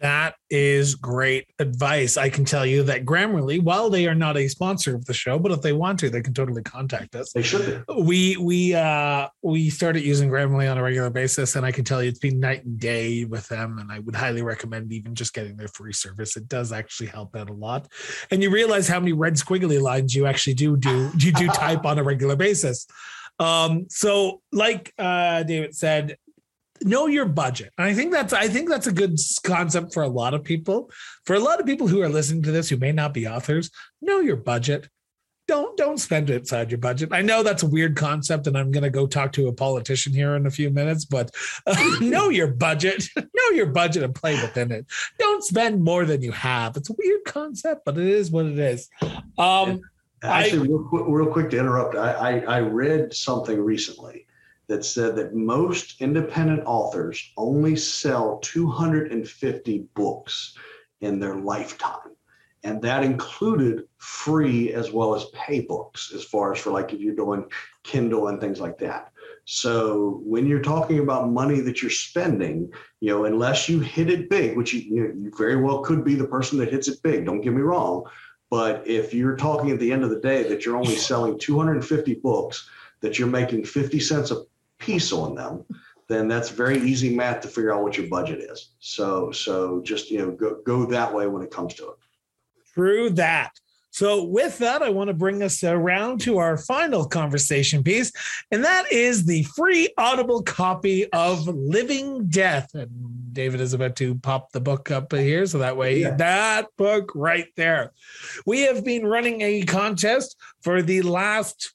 That 0.00 0.34
is 0.50 0.94
great 0.94 1.48
advice. 1.58 2.16
I 2.16 2.28
can 2.28 2.44
tell 2.44 2.66
you 2.66 2.82
that 2.84 3.04
Grammarly, 3.04 3.62
while 3.62 3.88
they 3.88 4.06
are 4.06 4.14
not 4.14 4.36
a 4.36 4.46
sponsor 4.46 4.94
of 4.94 5.06
the 5.06 5.14
show, 5.14 5.38
but 5.38 5.52
if 5.52 5.62
they 5.62 5.72
want 5.72 5.98
to, 6.00 6.10
they 6.10 6.20
can 6.20 6.34
totally 6.34 6.62
contact 6.62 7.14
us. 7.14 7.32
They 7.32 7.42
should. 7.42 7.84
We 7.96 8.36
we 8.36 8.74
uh 8.74 9.28
we 9.42 9.70
started 9.70 10.02
using 10.02 10.28
Grammarly 10.28 10.70
on 10.70 10.76
a 10.76 10.82
regular 10.82 11.08
basis, 11.10 11.56
and 11.56 11.64
I 11.64 11.72
can 11.72 11.84
tell 11.84 12.02
you 12.02 12.10
it's 12.10 12.18
been 12.18 12.38
night 12.38 12.64
and 12.64 12.78
day 12.78 13.24
with 13.24 13.48
them. 13.48 13.78
And 13.78 13.90
I 13.90 14.00
would 14.00 14.14
highly 14.14 14.42
recommend 14.42 14.92
even 14.92 15.14
just 15.14 15.32
getting 15.32 15.56
their 15.56 15.68
free 15.68 15.94
service. 15.94 16.36
It 16.36 16.48
does 16.48 16.72
actually 16.72 17.08
help 17.08 17.34
out 17.34 17.48
a 17.48 17.54
lot. 17.54 17.88
And 18.30 18.42
you 18.42 18.50
realize 18.50 18.88
how 18.88 19.00
many 19.00 19.14
red 19.14 19.34
squiggly 19.34 19.80
lines 19.80 20.14
you 20.14 20.26
actually 20.26 20.54
do 20.54 20.76
do 20.76 21.10
you 21.18 21.32
do 21.32 21.48
type 21.48 21.86
on 21.86 21.98
a 21.98 22.02
regular 22.02 22.36
basis. 22.36 22.86
Um, 23.38 23.86
so 23.88 24.42
like 24.52 24.92
uh 24.98 25.42
David 25.42 25.74
said, 25.74 26.16
know 26.82 27.06
your 27.06 27.26
budget. 27.26 27.72
And 27.78 27.86
I 27.86 27.94
think 27.94 28.12
that's 28.12 28.32
I 28.32 28.48
think 28.48 28.68
that's 28.68 28.86
a 28.86 28.92
good 28.92 29.18
concept 29.42 29.94
for 29.94 30.02
a 30.02 30.08
lot 30.08 30.34
of 30.34 30.44
people. 30.44 30.90
For 31.24 31.34
a 31.34 31.40
lot 31.40 31.60
of 31.60 31.66
people 31.66 31.86
who 31.86 32.02
are 32.02 32.08
listening 32.08 32.42
to 32.44 32.52
this 32.52 32.68
who 32.68 32.76
may 32.76 32.92
not 32.92 33.14
be 33.14 33.26
authors, 33.26 33.70
know 34.00 34.20
your 34.20 34.36
budget. 34.36 34.88
Don't 35.48 35.76
don't 35.76 35.98
spend 35.98 36.28
it 36.28 36.40
outside 36.40 36.72
your 36.72 36.78
budget. 36.78 37.10
I 37.12 37.22
know 37.22 37.44
that's 37.44 37.62
a 37.62 37.68
weird 37.68 37.94
concept, 37.94 38.48
and 38.48 38.58
I'm 38.58 38.72
going 38.72 38.82
to 38.82 38.90
go 38.90 39.06
talk 39.06 39.32
to 39.32 39.46
a 39.46 39.52
politician 39.52 40.12
here 40.12 40.34
in 40.34 40.46
a 40.46 40.50
few 40.50 40.70
minutes. 40.70 41.04
But 41.04 41.30
uh, 41.66 41.76
know 42.00 42.30
your 42.30 42.48
budget, 42.48 43.08
know 43.16 43.50
your 43.52 43.66
budget, 43.66 44.02
and 44.02 44.14
play 44.14 44.34
within 44.34 44.72
it. 44.72 44.86
Don't 45.20 45.44
spend 45.44 45.84
more 45.84 46.04
than 46.04 46.20
you 46.20 46.32
have. 46.32 46.76
It's 46.76 46.90
a 46.90 46.96
weird 46.98 47.24
concept, 47.26 47.84
but 47.84 47.96
it 47.96 48.06
is 48.06 48.32
what 48.32 48.46
it 48.46 48.58
is. 48.58 48.88
Um, 49.38 49.82
Actually, 50.22 50.60
I, 50.60 50.70
real, 50.70 50.84
quick, 50.88 51.04
real 51.06 51.26
quick 51.26 51.50
to 51.50 51.58
interrupt, 51.58 51.94
I, 51.94 52.12
I, 52.12 52.38
I 52.38 52.60
read 52.60 53.14
something 53.14 53.60
recently 53.60 54.26
that 54.68 54.84
said 54.84 55.16
that 55.16 55.34
most 55.34 56.00
independent 56.00 56.62
authors 56.66 57.32
only 57.36 57.76
sell 57.76 58.38
250 58.38 59.86
books 59.94 60.56
in 61.00 61.20
their 61.20 61.36
lifetime. 61.36 62.16
And 62.64 62.82
that 62.82 63.04
included 63.04 63.84
free 63.98 64.72
as 64.72 64.90
well 64.90 65.14
as 65.14 65.26
pay 65.26 65.60
books, 65.60 66.12
as 66.12 66.24
far 66.24 66.52
as 66.52 66.58
for 66.58 66.72
like 66.72 66.92
if 66.92 67.00
you're 67.00 67.14
doing 67.14 67.44
Kindle 67.84 68.28
and 68.28 68.40
things 68.40 68.60
like 68.60 68.76
that. 68.78 69.12
So 69.44 70.20
when 70.24 70.46
you're 70.46 70.62
talking 70.62 70.98
about 70.98 71.30
money 71.30 71.60
that 71.60 71.80
you're 71.80 71.90
spending, 71.92 72.72
you 72.98 73.10
know, 73.12 73.24
unless 73.26 73.68
you 73.68 73.78
hit 73.78 74.10
it 74.10 74.28
big, 74.28 74.56
which 74.56 74.74
you, 74.74 74.80
you, 74.80 75.02
know, 75.02 75.14
you 75.16 75.32
very 75.36 75.54
well 75.56 75.82
could 75.82 76.04
be 76.04 76.16
the 76.16 76.26
person 76.26 76.58
that 76.58 76.72
hits 76.72 76.88
it 76.88 77.00
big, 77.04 77.24
don't 77.24 77.40
get 77.40 77.52
me 77.52 77.62
wrong. 77.62 78.04
But 78.50 78.84
if 78.84 79.14
you're 79.14 79.36
talking 79.36 79.70
at 79.70 79.78
the 79.78 79.92
end 79.92 80.02
of 80.02 80.10
the 80.10 80.20
day 80.20 80.42
that 80.48 80.64
you're 80.64 80.76
only 80.76 80.96
selling 80.96 81.38
250 81.38 82.14
books, 82.14 82.68
that 83.00 83.18
you're 83.18 83.28
making 83.28 83.64
50 83.64 84.00
cents 84.00 84.32
a 84.32 84.42
piece 84.78 85.12
on 85.12 85.34
them, 85.34 85.64
then 86.08 86.28
that's 86.28 86.50
very 86.50 86.78
easy 86.78 87.14
math 87.14 87.40
to 87.40 87.48
figure 87.48 87.74
out 87.74 87.82
what 87.82 87.96
your 87.96 88.08
budget 88.08 88.40
is. 88.40 88.70
So 88.78 89.32
so 89.32 89.80
just 89.82 90.10
you 90.10 90.18
know 90.18 90.30
go 90.30 90.60
go 90.64 90.86
that 90.86 91.12
way 91.12 91.26
when 91.26 91.42
it 91.42 91.50
comes 91.50 91.74
to 91.74 91.88
it. 91.88 91.96
True 92.74 93.10
that. 93.10 93.52
So, 93.96 94.24
with 94.24 94.58
that, 94.58 94.82
I 94.82 94.90
want 94.90 95.08
to 95.08 95.14
bring 95.14 95.42
us 95.42 95.64
around 95.64 96.20
to 96.20 96.36
our 96.36 96.58
final 96.58 97.06
conversation 97.06 97.82
piece, 97.82 98.12
and 98.50 98.62
that 98.62 98.92
is 98.92 99.24
the 99.24 99.44
free 99.44 99.88
audible 99.96 100.42
copy 100.42 101.10
of 101.14 101.48
Living 101.48 102.26
Death. 102.26 102.74
And 102.74 102.90
David 103.32 103.62
is 103.62 103.72
about 103.72 103.96
to 103.96 104.16
pop 104.16 104.52
the 104.52 104.60
book 104.60 104.90
up 104.90 105.14
here. 105.14 105.46
So 105.46 105.56
that 105.60 105.78
way, 105.78 106.00
yeah. 106.00 106.14
that 106.16 106.66
book 106.76 107.12
right 107.14 107.46
there. 107.56 107.92
We 108.44 108.60
have 108.64 108.84
been 108.84 109.06
running 109.06 109.40
a 109.40 109.62
contest 109.62 110.36
for 110.60 110.82
the 110.82 111.00
last 111.00 111.72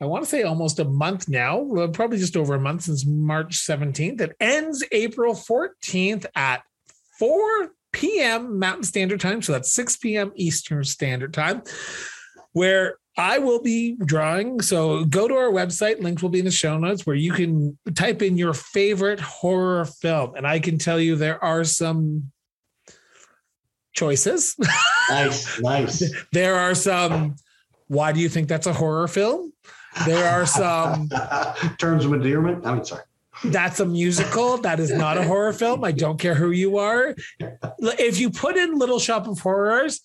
I 0.00 0.06
want 0.06 0.24
to 0.24 0.30
say 0.30 0.42
almost 0.44 0.78
a 0.78 0.84
month 0.84 1.28
now, 1.28 1.88
probably 1.92 2.18
just 2.18 2.36
over 2.36 2.54
a 2.54 2.60
month 2.60 2.82
since 2.82 3.04
March 3.04 3.58
17th. 3.58 4.20
It 4.20 4.36
ends 4.40 4.82
April 4.92 5.34
14th 5.34 6.24
at 6.34 6.62
4 7.18 7.72
p.m. 7.92 8.58
Mountain 8.58 8.84
Standard 8.84 9.20
Time. 9.20 9.42
So 9.42 9.52
that's 9.52 9.72
6 9.74 9.98
p.m. 9.98 10.32
Eastern 10.36 10.84
Standard 10.84 11.34
Time, 11.34 11.62
where 12.52 12.96
I 13.18 13.38
will 13.38 13.60
be 13.60 13.96
drawing. 14.02 14.62
So 14.62 15.04
go 15.04 15.28
to 15.28 15.34
our 15.34 15.50
website, 15.50 16.00
links 16.00 16.22
will 16.22 16.30
be 16.30 16.38
in 16.38 16.46
the 16.46 16.50
show 16.50 16.78
notes, 16.78 17.06
where 17.06 17.16
you 17.16 17.32
can 17.32 17.78
type 17.94 18.22
in 18.22 18.38
your 18.38 18.54
favorite 18.54 19.20
horror 19.20 19.84
film. 19.84 20.34
And 20.34 20.46
I 20.46 20.60
can 20.60 20.78
tell 20.78 20.98
you 20.98 21.16
there 21.16 21.42
are 21.44 21.64
some 21.64 22.32
choices. 23.92 24.56
Nice, 25.10 25.60
nice. 25.60 26.14
there 26.32 26.54
are 26.54 26.74
some. 26.74 27.34
Why 27.88 28.12
do 28.12 28.20
you 28.20 28.28
think 28.28 28.48
that's 28.48 28.68
a 28.68 28.72
horror 28.72 29.08
film? 29.08 29.52
There 30.06 30.28
are 30.28 30.46
some 30.46 31.08
terms 31.78 32.04
of 32.04 32.12
endearment. 32.12 32.66
I'm 32.66 32.84
sorry. 32.84 33.02
That's 33.44 33.80
a 33.80 33.86
musical. 33.86 34.58
That 34.58 34.80
is 34.80 34.92
not 34.92 35.16
a 35.16 35.22
horror 35.22 35.52
film. 35.52 35.82
I 35.84 35.92
don't 35.92 36.18
care 36.18 36.34
who 36.34 36.50
you 36.50 36.78
are. 36.78 37.14
If 37.78 38.20
you 38.20 38.30
put 38.30 38.56
in 38.56 38.78
Little 38.78 38.98
Shop 38.98 39.26
of 39.26 39.40
Horrors, 39.40 40.02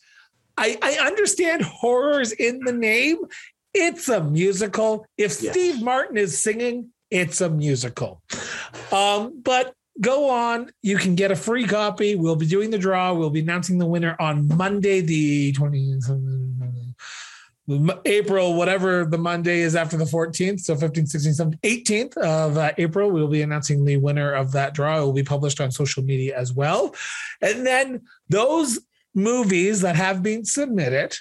I, 0.57 0.77
I 0.81 1.05
understand 1.05 1.63
horrors 1.63 2.31
in 2.31 2.59
the 2.63 2.71
name. 2.71 3.17
It's 3.73 4.07
a 4.07 4.23
musical. 4.23 5.05
If 5.17 5.41
yes. 5.41 5.51
Steve 5.51 5.81
Martin 5.81 6.17
is 6.17 6.41
singing, 6.41 6.91
it's 7.11 7.41
a 7.41 7.49
musical. 7.49 8.21
Um, 8.91 9.41
but 9.43 9.73
go 9.99 10.29
on. 10.29 10.71
You 10.81 10.97
can 10.97 11.15
get 11.15 11.31
a 11.31 11.35
free 11.35 11.65
copy. 11.65 12.15
We'll 12.15 12.37
be 12.37 12.47
doing 12.47 12.69
the 12.69 12.77
draw. 12.77 13.13
We'll 13.13 13.29
be 13.29 13.41
announcing 13.41 13.77
the 13.77 13.85
winner 13.85 14.15
on 14.19 14.47
Monday, 14.47 15.01
the 15.01 15.51
20th. 15.53 16.44
April, 18.05 18.53
whatever 18.53 19.05
the 19.05 19.17
Monday 19.17 19.61
is 19.61 19.75
after 19.75 19.97
the 19.97 20.05
14th. 20.05 20.59
So 20.61 20.75
15th, 20.75 21.15
16th, 21.15 21.59
17th, 21.63 21.83
18th 21.83 22.17
of 22.17 22.57
uh, 22.57 22.71
April, 22.77 23.09
we 23.09 23.21
will 23.21 23.27
be 23.27 23.41
announcing 23.41 23.83
the 23.83 23.97
winner 23.97 24.33
of 24.33 24.51
that 24.51 24.73
draw. 24.73 24.97
It 24.97 25.01
will 25.01 25.13
be 25.13 25.23
published 25.23 25.59
on 25.59 25.71
social 25.71 26.03
media 26.03 26.37
as 26.37 26.53
well. 26.53 26.93
And 27.41 27.65
then 27.65 28.01
those 28.29 28.79
movies 29.15 29.81
that 29.81 29.95
have 29.95 30.21
been 30.21 30.45
submitted, 30.45 31.15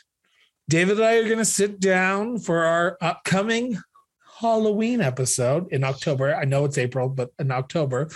David 0.68 0.98
and 0.98 1.06
I 1.06 1.16
are 1.16 1.24
going 1.24 1.38
to 1.38 1.44
sit 1.44 1.80
down 1.80 2.38
for 2.38 2.64
our 2.64 2.98
upcoming 3.00 3.78
Halloween 4.40 5.00
episode 5.00 5.72
in 5.72 5.84
October. 5.84 6.34
I 6.34 6.44
know 6.44 6.64
it's 6.64 6.78
April, 6.78 7.08
but 7.08 7.30
in 7.38 7.50
October, 7.50 8.10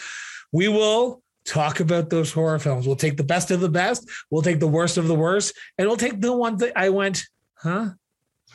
we 0.52 0.68
will 0.68 1.22
talk 1.46 1.80
about 1.80 2.10
those 2.10 2.32
horror 2.32 2.58
films. 2.58 2.86
We'll 2.86 2.96
take 2.96 3.16
the 3.16 3.24
best 3.24 3.50
of 3.50 3.60
the 3.60 3.68
best, 3.70 4.08
we'll 4.30 4.42
take 4.42 4.60
the 4.60 4.68
worst 4.68 4.98
of 4.98 5.08
the 5.08 5.14
worst, 5.14 5.54
and 5.78 5.88
we'll 5.88 5.96
take 5.96 6.20
the 6.20 6.36
ones 6.36 6.60
that 6.60 6.76
I 6.76 6.90
went, 6.90 7.24
huh? 7.56 7.90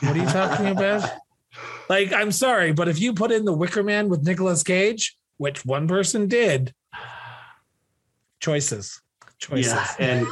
What 0.00 0.16
are 0.16 0.18
you 0.18 0.26
talking 0.26 0.66
about? 0.66 1.08
like, 1.88 2.12
I'm 2.12 2.32
sorry, 2.32 2.72
but 2.72 2.88
if 2.88 3.00
you 3.00 3.14
put 3.14 3.30
in 3.30 3.44
the 3.44 3.52
Wicker 3.52 3.82
Man 3.82 4.08
with 4.08 4.24
Nicolas 4.24 4.62
Cage, 4.62 5.16
which 5.36 5.64
one 5.64 5.88
person 5.88 6.26
did, 6.28 6.74
choices. 8.40 9.00
Choices. 9.38 9.72
Yeah, 9.72 9.94
and 9.98 10.26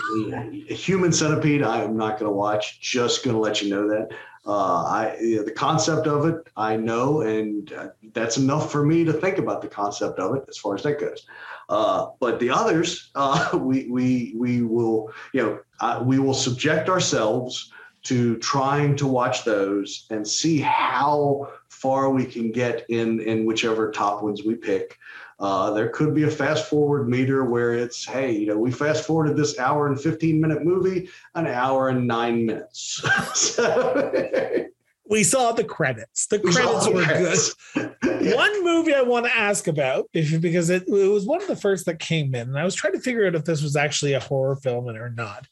Human 0.69 1.13
Centipede, 1.13 1.63
I'm 1.63 1.97
not 1.97 2.19
going 2.19 2.31
to 2.31 2.37
watch. 2.37 2.81
Just 2.81 3.25
going 3.25 3.35
to 3.35 3.41
let 3.41 3.63
you 3.63 3.71
know 3.71 3.89
that. 3.89 4.11
Uh, 4.45 4.83
I 4.85 5.19
you 5.21 5.37
know, 5.37 5.45
the 5.45 5.53
concept 5.53 6.09
of 6.09 6.27
it, 6.27 6.49
I 6.57 6.77
know, 6.77 7.21
and 7.21 7.73
uh, 7.73 7.89
that's 8.13 8.39
enough 8.39 8.73
for 8.73 8.85
me 8.85 9.05
to 9.05 9.13
think 9.13 9.39
about 9.39 9.63
the 9.63 9.69
concept 9.69 10.19
of 10.19 10.35
it 10.35 10.45
as 10.49 10.59
far 10.59 10.75
as 10.75 10.83
that 10.83 10.99
goes. 10.99 11.27
Uh, 11.69 12.09
but 12.19 12.41
the 12.41 12.51
others, 12.51 13.11
uh, 13.15 13.51
we 13.57 13.87
we 13.89 14.35
we 14.37 14.63
will 14.63 15.13
you 15.33 15.43
know 15.43 15.61
uh, 15.79 16.03
we 16.05 16.19
will 16.19 16.35
subject 16.35 16.89
ourselves 16.89 17.71
to 18.05 18.37
trying 18.39 18.97
to 18.97 19.07
watch 19.07 19.45
those 19.45 20.07
and 20.11 20.27
see 20.27 20.61
how 20.61 21.49
far 21.69 22.11
we 22.11 22.25
can 22.25 22.51
get 22.51 22.85
in 22.89 23.21
in 23.21 23.45
whichever 23.45 23.91
top 23.91 24.23
ones 24.23 24.43
we 24.45 24.55
pick. 24.55 24.99
Uh, 25.39 25.73
there 25.73 25.89
could 25.89 26.15
be 26.15 26.23
a 26.23 26.31
fast 26.31 26.69
forward 26.69 27.09
meter 27.09 27.45
where 27.45 27.75
it's, 27.75 28.05
hey, 28.05 28.31
you 28.31 28.47
know, 28.47 28.57
we 28.57 28.71
fast 28.71 29.05
forwarded 29.05 29.37
this 29.37 29.59
hour 29.59 29.89
and 29.89 30.01
15 30.01 30.41
minute 30.41 30.65
movie 30.65 31.09
an 31.35 31.47
hour 31.47 31.89
and 31.89 32.07
nine 32.07 32.47
minutes. 32.47 33.03
so, 33.35 34.69
we 35.13 35.23
saw 35.23 35.53
the 35.53 35.63
credits. 35.63 36.27
The 36.27 36.39
credits 36.39 36.89
were 36.89 37.05
good. 37.05 37.95
yeah. 38.25 38.35
One 38.35 38.65
movie 38.65 38.95
I 38.95 39.03
want 39.03 39.27
to 39.27 39.37
ask 39.37 39.69
about, 39.69 40.09
if, 40.15 40.41
because 40.41 40.71
it, 40.71 40.85
it, 40.89 41.09
was 41.09 41.27
one 41.27 41.43
of 41.43 41.49
the 41.49 41.55
first 41.55 41.85
that 41.85 41.99
came 41.99 42.35
in, 42.35 42.49
and 42.49 42.59
I 42.59 42.65
was 42.65 42.75
trying 42.75 42.95
to 42.95 43.01
figure 43.01 43.27
out 43.27 43.35
if 43.35 43.45
this 43.45 43.63
was 43.63 43.77
actually 43.77 44.15
a 44.15 44.21
horror 44.21 44.57
film 44.57 44.89
or 44.89 45.11
not. 45.11 45.47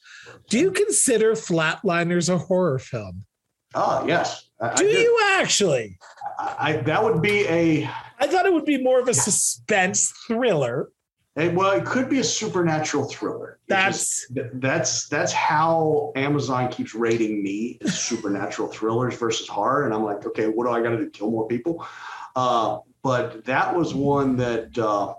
Do 0.48 0.58
you 0.58 0.70
consider 0.70 1.32
Flatliners 1.32 2.32
a 2.32 2.38
horror 2.38 2.78
film? 2.78 3.26
Oh 3.74 4.06
yes. 4.06 4.48
I, 4.62 4.74
do, 4.76 4.88
I 4.88 4.92
do 4.92 4.98
you 4.98 5.20
actually? 5.32 5.98
I, 6.38 6.78
that 6.86 7.04
would 7.04 7.20
be 7.20 7.46
a. 7.46 7.90
I 8.18 8.28
thought 8.28 8.46
it 8.46 8.54
would 8.54 8.64
be 8.64 8.82
more 8.82 8.98
of 8.98 9.08
a 9.08 9.14
suspense 9.14 10.10
thriller. 10.26 10.88
And, 11.36 11.56
well, 11.56 11.70
it 11.72 11.84
could 11.84 12.08
be 12.10 12.18
a 12.18 12.24
supernatural 12.24 13.04
thriller. 13.04 13.58
That's 13.68 14.26
that's 14.54 15.08
that's 15.08 15.32
how 15.32 16.12
Amazon 16.16 16.70
keeps 16.70 16.94
rating 16.94 17.42
me 17.42 17.78
supernatural 17.86 18.68
thrillers 18.68 19.16
versus 19.16 19.46
horror, 19.46 19.84
and 19.84 19.94
I'm 19.94 20.02
like, 20.02 20.26
okay, 20.26 20.48
what 20.48 20.64
do 20.64 20.70
I 20.70 20.82
got 20.82 20.90
to 20.90 20.98
do? 20.98 21.10
Kill 21.10 21.30
more 21.30 21.46
people? 21.46 21.86
Uh, 22.34 22.78
but 23.02 23.44
that 23.44 23.74
was 23.74 23.94
one 23.94 24.36
that 24.36 24.76
uh, 24.76 25.14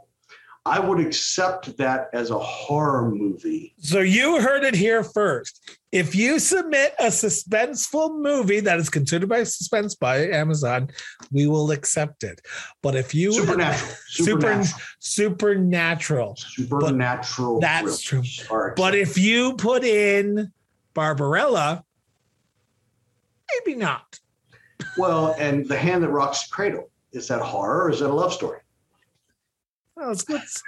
I 0.66 0.80
would 0.80 1.00
accept 1.00 1.76
that 1.78 2.10
as 2.14 2.30
a 2.30 2.38
horror 2.38 3.10
movie. 3.10 3.74
So 3.80 4.00
you 4.00 4.40
heard 4.40 4.64
it 4.64 4.76
here 4.76 5.04
first. 5.04 5.78
If 5.92 6.14
you 6.14 6.38
submit 6.38 6.94
a 7.00 7.08
suspenseful 7.08 8.16
movie 8.22 8.60
that 8.60 8.80
is 8.80 8.88
considered 8.88 9.28
by 9.28 9.44
suspense 9.44 9.96
by 9.96 10.28
Amazon, 10.28 10.92
we 11.32 11.48
will 11.48 11.72
accept 11.72 12.24
it. 12.24 12.42
But 12.84 12.96
if 12.96 13.16
you 13.16 13.34
supernatural, 13.34 13.96
supernatural, 15.00 16.36
supernatural, 16.36 16.36
supernatural, 16.38 17.60
that's 17.60 18.02
true. 18.02 18.22
But 18.76 18.94
if 18.94 19.18
you 19.18 19.56
put 19.56 19.84
in 19.84 20.52
Barbarella, 20.94 21.84
maybe 23.66 23.78
not. 23.78 24.20
Well, 24.96 25.36
and 25.40 25.68
the 25.68 25.78
hand 25.78 26.04
that 26.04 26.10
rocks 26.10 26.48
the 26.48 26.54
cradle 26.54 26.90
is 27.12 27.28
that 27.30 27.42
horror 27.42 27.86
or 27.86 27.90
is 27.90 28.00
that 28.00 28.10
a 28.10 28.14
love 28.14 28.32
story? 28.32 28.61
Let's, 30.08 30.30
let's 30.30 30.64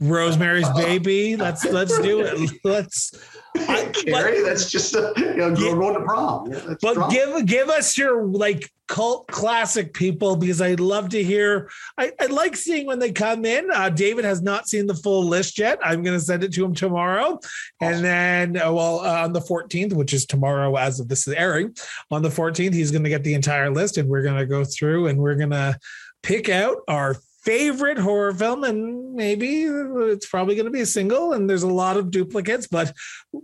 Rosemary's 0.00 0.68
Baby. 0.70 1.36
Let's 1.36 1.64
let's 1.64 1.98
do 1.98 2.20
it. 2.20 2.50
Let's. 2.64 3.12
I, 3.56 3.86
Carrie, 3.86 4.42
that's 4.42 4.70
just 4.70 4.94
a 4.94 5.12
you 5.16 5.36
know, 5.36 5.48
yeah, 5.48 5.54
going 5.54 5.94
to 5.94 6.00
prom. 6.04 6.52
Yeah, 6.52 6.74
but 6.80 6.94
drama. 6.94 7.12
give 7.12 7.46
give 7.46 7.68
us 7.68 7.98
your 7.98 8.24
like 8.24 8.70
cult 8.86 9.26
classic 9.26 9.92
people 9.92 10.36
because 10.36 10.60
I 10.60 10.74
love 10.74 11.08
to 11.10 11.22
hear. 11.22 11.68
I, 11.96 12.12
I 12.20 12.26
like 12.26 12.54
seeing 12.54 12.86
when 12.86 13.00
they 13.00 13.10
come 13.10 13.44
in. 13.44 13.68
Uh, 13.72 13.88
David 13.88 14.24
has 14.24 14.40
not 14.40 14.68
seen 14.68 14.86
the 14.86 14.94
full 14.94 15.24
list 15.24 15.58
yet. 15.58 15.78
I'm 15.82 16.04
going 16.04 16.16
to 16.16 16.24
send 16.24 16.44
it 16.44 16.52
to 16.52 16.64
him 16.64 16.74
tomorrow, 16.74 17.40
awesome. 17.80 17.94
and 17.94 18.04
then 18.04 18.62
uh, 18.62 18.72
well 18.72 19.00
uh, 19.00 19.24
on 19.24 19.32
the 19.32 19.40
14th, 19.40 19.94
which 19.94 20.12
is 20.12 20.26
tomorrow 20.26 20.76
as 20.76 21.00
of 21.00 21.08
this 21.08 21.26
is 21.26 21.34
airing, 21.34 21.74
on 22.12 22.22
the 22.22 22.28
14th 22.28 22.74
he's 22.74 22.92
going 22.92 23.04
to 23.04 23.10
get 23.10 23.24
the 23.24 23.34
entire 23.34 23.70
list, 23.70 23.96
and 23.96 24.08
we're 24.08 24.22
going 24.22 24.38
to 24.38 24.46
go 24.46 24.62
through 24.62 25.08
and 25.08 25.18
we're 25.18 25.36
going 25.36 25.50
to 25.50 25.76
pick 26.22 26.48
out 26.48 26.78
our 26.86 27.16
favorite 27.48 27.96
horror 27.96 28.34
film, 28.34 28.62
and 28.62 29.14
maybe 29.14 29.62
it's 29.62 30.26
probably 30.26 30.54
going 30.54 30.66
to 30.66 30.70
be 30.70 30.82
a 30.82 30.86
single, 30.86 31.32
and 31.32 31.48
there's 31.48 31.62
a 31.62 31.66
lot 31.66 31.96
of 31.96 32.10
duplicates. 32.10 32.66
But 32.66 32.92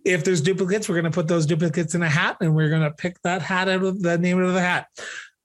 if 0.05 0.25
there's 0.25 0.43
duplicates, 0.43 0.91
we're 0.91 1.01
going 1.01 1.11
to 1.11 1.11
put 1.11 1.27
those 1.27 1.47
duplicates 1.47 1.95
in 1.95 2.03
a 2.03 2.09
hat, 2.09 2.37
and 2.43 2.55
we're 2.55 2.69
going 2.69 2.83
to 2.83 2.91
pick 2.91 3.19
that 3.23 3.41
hat 3.41 3.67
out 3.67 3.83
of 3.83 4.03
the 4.03 4.19
name 4.19 4.43
of 4.43 4.53
the 4.53 4.61
hat. 4.61 4.89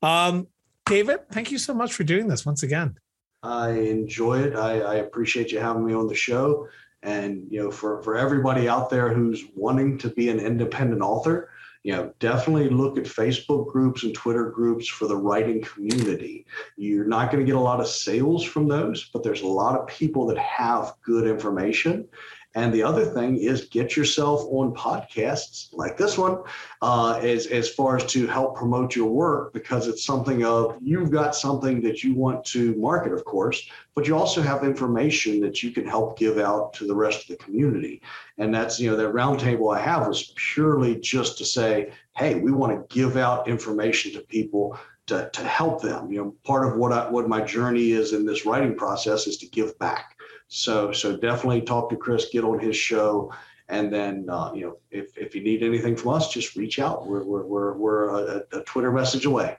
Um, 0.01 0.47
David, 0.85 1.19
thank 1.31 1.51
you 1.51 1.57
so 1.57 1.73
much 1.73 1.93
for 1.93 2.03
doing 2.03 2.27
this 2.27 2.45
once 2.45 2.63
again. 2.63 2.97
I 3.43 3.69
enjoy 3.69 4.41
it. 4.41 4.57
I, 4.57 4.81
I 4.81 4.95
appreciate 4.95 5.53
you 5.53 5.59
having 5.59 5.85
me 5.85 5.93
on 5.93 6.07
the 6.07 6.15
show. 6.15 6.67
And 7.01 7.47
you 7.49 7.63
know, 7.63 7.71
for 7.71 8.03
for 8.03 8.17
everybody 8.17 8.67
out 8.67 8.89
there 8.89 9.13
who's 9.13 9.45
wanting 9.55 9.97
to 9.99 10.09
be 10.09 10.27
an 10.27 10.39
independent 10.41 11.01
author, 11.01 11.49
you 11.89 11.95
know, 11.95 12.13
definitely 12.19 12.69
look 12.69 12.99
at 12.99 13.05
Facebook 13.05 13.65
groups 13.65 14.03
and 14.03 14.13
Twitter 14.13 14.51
groups 14.51 14.87
for 14.87 15.07
the 15.07 15.17
writing 15.17 15.59
community. 15.59 16.45
You're 16.77 17.07
not 17.07 17.31
going 17.31 17.43
to 17.43 17.51
get 17.51 17.57
a 17.57 17.59
lot 17.59 17.79
of 17.79 17.87
sales 17.87 18.43
from 18.43 18.67
those, 18.67 19.09
but 19.11 19.23
there's 19.23 19.41
a 19.41 19.47
lot 19.47 19.75
of 19.75 19.87
people 19.87 20.27
that 20.27 20.37
have 20.37 20.93
good 21.01 21.25
information. 21.25 22.07
And 22.55 22.73
the 22.73 22.81
other 22.81 23.05
thing 23.05 23.37
is 23.37 23.65
get 23.65 23.95
yourself 23.95 24.41
on 24.49 24.73
podcasts 24.73 25.71
like 25.71 25.97
this 25.97 26.17
one, 26.17 26.41
uh, 26.81 27.19
as, 27.21 27.45
as 27.45 27.69
far 27.69 27.97
as 27.97 28.05
to 28.07 28.25
help 28.25 28.55
promote 28.55 28.95
your 28.95 29.09
work, 29.09 29.53
because 29.53 29.87
it's 29.87 30.03
something 30.03 30.43
of 30.43 30.75
you've 30.81 31.11
got 31.11 31.35
something 31.35 31.79
that 31.81 32.03
you 32.03 32.15
want 32.15 32.43
to 32.45 32.73
market, 32.75 33.13
of 33.13 33.23
course, 33.23 33.69
but 33.93 34.07
you 34.07 34.17
also 34.17 34.41
have 34.41 34.63
information 34.63 35.39
that 35.41 35.61
you 35.61 35.69
can 35.71 35.85
help 35.85 36.17
give 36.17 36.39
out 36.39 36.73
to 36.73 36.87
the 36.87 36.95
rest 36.95 37.21
of 37.21 37.37
the 37.37 37.43
community. 37.43 38.01
And 38.39 38.51
that's, 38.51 38.79
you 38.79 38.89
know, 38.89 38.97
that 38.97 39.13
roundtable 39.13 39.75
I 39.75 39.81
have 39.81 40.07
was 40.07 40.33
purely 40.35 40.95
just 40.99 41.37
to 41.37 41.45
say, 41.45 41.91
hey, 42.17 42.39
we 42.39 42.51
want 42.51 42.73
to 42.73 42.93
give 42.93 43.15
out 43.15 43.47
information 43.47 44.11
to 44.13 44.21
people 44.21 44.75
to, 45.05 45.29
to 45.33 45.43
help 45.43 45.83
them. 45.83 46.11
You 46.11 46.17
know, 46.17 46.35
part 46.43 46.67
of 46.67 46.77
what 46.77 46.93
I, 46.93 47.09
what 47.09 47.29
my 47.29 47.41
journey 47.41 47.91
is 47.91 48.13
in 48.13 48.25
this 48.25 48.45
writing 48.45 48.75
process 48.75 49.27
is 49.27 49.37
to 49.37 49.47
give 49.47 49.77
back. 49.77 50.15
So 50.49 50.91
so 50.91 51.15
definitely 51.15 51.61
talk 51.61 51.89
to 51.91 51.95
Chris, 51.95 52.29
get 52.29 52.43
on 52.43 52.59
his 52.59 52.75
show, 52.75 53.31
and 53.69 53.93
then 53.93 54.27
uh, 54.29 54.51
you 54.53 54.65
know 54.65 54.77
if 54.91 55.17
if 55.17 55.35
you 55.35 55.41
need 55.41 55.63
anything 55.63 55.95
from 55.95 56.11
us, 56.11 56.33
just 56.33 56.55
reach 56.55 56.79
out. 56.79 57.07
We're 57.07 57.23
we're 57.23 57.45
we're, 57.45 57.73
we're 57.73 58.09
a, 58.09 58.43
a 58.51 58.63
Twitter 58.63 58.91
message 58.91 59.25
away. 59.25 59.57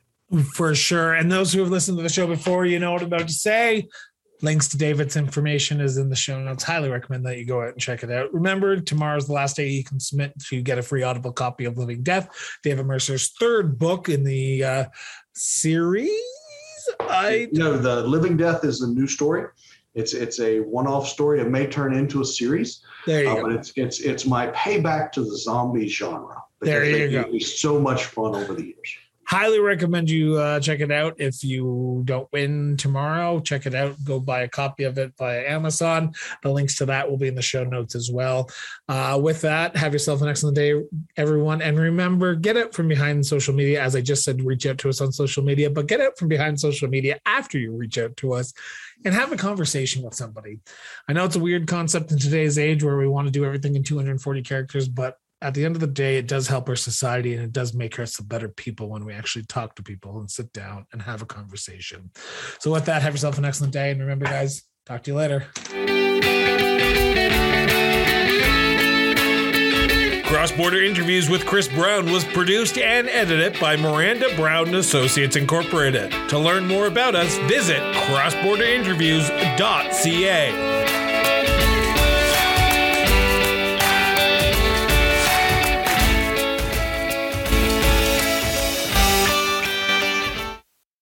For 0.55 0.74
sure. 0.74 1.14
And 1.14 1.30
those 1.30 1.53
who 1.53 1.61
have 1.61 1.70
listened 1.70 1.97
to 1.99 2.03
the 2.03 2.09
show 2.09 2.26
before, 2.26 2.64
you 2.64 2.78
know 2.78 2.93
what 2.93 3.03
I'm 3.03 3.09
about 3.09 3.26
to 3.26 3.34
say. 3.34 3.88
Links 4.43 4.68
to 4.68 4.78
David's 4.78 5.16
information 5.16 5.80
is 5.80 5.97
in 5.97 6.09
the 6.09 6.16
show 6.16 6.41
notes. 6.41 6.64
Highly 6.64 6.88
recommend 6.88 7.26
that 7.26 7.36
you 7.36 7.45
go 7.45 7.62
out 7.62 7.72
and 7.72 7.80
check 7.80 8.03
it 8.03 8.11
out. 8.11 8.32
Remember, 8.32 8.80
tomorrow's 8.80 9.26
the 9.26 9.32
last 9.32 9.57
day 9.57 9.68
you 9.68 9.84
can 9.84 10.01
submit 10.01 10.32
to 10.49 10.62
get 10.62 10.78
a 10.78 10.82
free 10.82 11.03
Audible 11.03 11.32
copy 11.32 11.64
of 11.64 11.76
Living 11.76 12.03
Death, 12.03 12.30
David 12.62 12.86
Mercer's 12.86 13.32
third 13.38 13.78
book 13.78 14.09
in 14.09 14.24
the 14.24 14.64
uh, 14.64 14.84
series. 15.34 16.11
I 17.01 17.49
no, 17.53 17.76
the 17.76 18.03
Living 18.03 18.36
Death 18.36 18.64
is 18.64 18.80
a 18.80 18.88
new 18.88 19.07
story. 19.07 19.47
It's 19.95 20.14
it's 20.14 20.38
a 20.41 20.61
one-off 20.61 21.09
story. 21.09 21.41
It 21.41 21.51
may 21.51 21.66
turn 21.66 21.95
into 21.95 22.20
a 22.20 22.24
series. 22.24 22.82
There 23.07 23.24
you 23.24 23.30
uh, 23.30 23.34
go. 23.36 23.43
But 23.43 23.53
it's 23.53 23.72
it's 23.76 24.01
it's 24.01 24.26
my 24.26 24.49
payback 24.49 25.12
to 25.12 25.22
the 25.22 25.36
zombie 25.36 25.88
genre. 25.88 26.43
There 26.61 26.84
you 26.84 27.11
go. 27.11 27.24
It's 27.32 27.61
so 27.61 27.80
much 27.80 28.05
fun 28.05 28.34
over 28.34 28.55
the 28.55 28.64
years 28.64 28.97
highly 29.31 29.61
recommend 29.61 30.11
you 30.11 30.37
uh, 30.37 30.59
check 30.59 30.81
it 30.81 30.91
out. 30.91 31.14
If 31.20 31.45
you 31.45 32.03
don't 32.05 32.28
win 32.33 32.76
tomorrow, 32.76 33.39
check 33.39 33.64
it 33.64 33.76
out. 33.76 33.95
Go 34.03 34.18
buy 34.18 34.41
a 34.41 34.49
copy 34.49 34.83
of 34.83 34.99
it 34.99 35.12
via 35.16 35.49
Amazon. 35.49 36.12
The 36.43 36.51
links 36.51 36.76
to 36.78 36.87
that 36.87 37.09
will 37.09 37.16
be 37.16 37.28
in 37.28 37.37
the 37.37 37.43
show 37.43 37.62
notes 37.62 37.95
as 37.95 38.11
well. 38.11 38.51
Uh, 38.89 39.20
with 39.22 39.43
that, 39.43 39.76
have 39.76 39.93
yourself 39.93 40.20
an 40.20 40.28
excellent 40.28 40.57
day, 40.57 40.74
everyone. 41.16 41.62
And 41.62 41.78
remember, 41.78 42.35
get 42.35 42.57
it 42.57 42.74
from 42.74 42.89
behind 42.89 43.24
social 43.24 43.55
media. 43.55 43.81
As 43.81 43.95
I 43.95 44.01
just 44.01 44.24
said, 44.24 44.43
reach 44.43 44.66
out 44.66 44.78
to 44.78 44.89
us 44.89 45.01
on 45.01 45.12
social 45.12 45.45
media, 45.45 45.70
but 45.70 45.87
get 45.87 46.01
it 46.01 46.18
from 46.18 46.26
behind 46.26 46.59
social 46.59 46.89
media 46.89 47.20
after 47.24 47.57
you 47.57 47.70
reach 47.70 47.99
out 47.99 48.16
to 48.16 48.33
us 48.33 48.53
and 49.05 49.14
have 49.14 49.31
a 49.31 49.37
conversation 49.37 50.03
with 50.03 50.14
somebody. 50.14 50.59
I 51.07 51.12
know 51.12 51.24
it's 51.24 51.37
a 51.37 51.41
weird 51.41 51.68
concept 51.68 52.11
in 52.11 52.18
today's 52.18 52.59
age 52.59 52.83
where 52.83 52.97
we 52.97 53.07
want 53.07 53.28
to 53.28 53.33
do 53.33 53.45
everything 53.45 53.76
in 53.76 53.85
240 53.85 54.43
characters, 54.43 54.89
but 54.89 55.18
at 55.43 55.55
the 55.55 55.64
end 55.64 55.74
of 55.74 55.80
the 55.80 55.86
day, 55.86 56.18
it 56.18 56.26
does 56.26 56.49
help 56.49 56.68
our 56.68 56.76
society 56.76 57.32
and 57.34 57.43
it 57.43 57.53
does 57.53 57.72
make 57.72 57.99
us 57.99 58.18
a 58.18 58.24
better 58.24 58.49
people 58.49 58.91
when 58.91 59.07
we 59.07 59.14
actually 59.14 59.45
talk 59.45 59.74
to 59.76 59.82
people 59.82 60.20
and 60.20 60.30
sit 60.30 60.53
down 60.53 60.84
and 60.93 61.01
have 61.03 61.22
a 61.22 61.26
conversation. 61.26 62.11
So, 62.59 62.70
with 62.70 62.84
that, 62.86 63.03
have 63.03 63.14
yourself 63.14 63.38
an 63.38 63.47
excellent 63.47 63.72
day. 63.72 63.91
And 63.91 64.01
remember, 64.01 64.26
guys, 64.26 64.64
talk 64.84 65.03
to 65.05 65.11
you 65.11 65.16
later. 65.16 65.47
Cross 70.26 70.53
Border 70.53 70.82
Interviews 70.82 71.28
with 71.28 71.45
Chris 71.45 71.66
Brown 71.68 72.11
was 72.12 72.24
produced 72.24 72.78
and 72.78 73.09
edited 73.09 73.59
by 73.59 73.74
Miranda 73.76 74.28
Brown 74.36 74.72
Associates 74.74 75.34
Incorporated. 75.36 76.12
To 76.28 76.38
learn 76.38 76.68
more 76.68 76.86
about 76.86 77.16
us, 77.16 77.36
visit 77.49 77.80
crossborderinterviews.ca. 77.95 80.80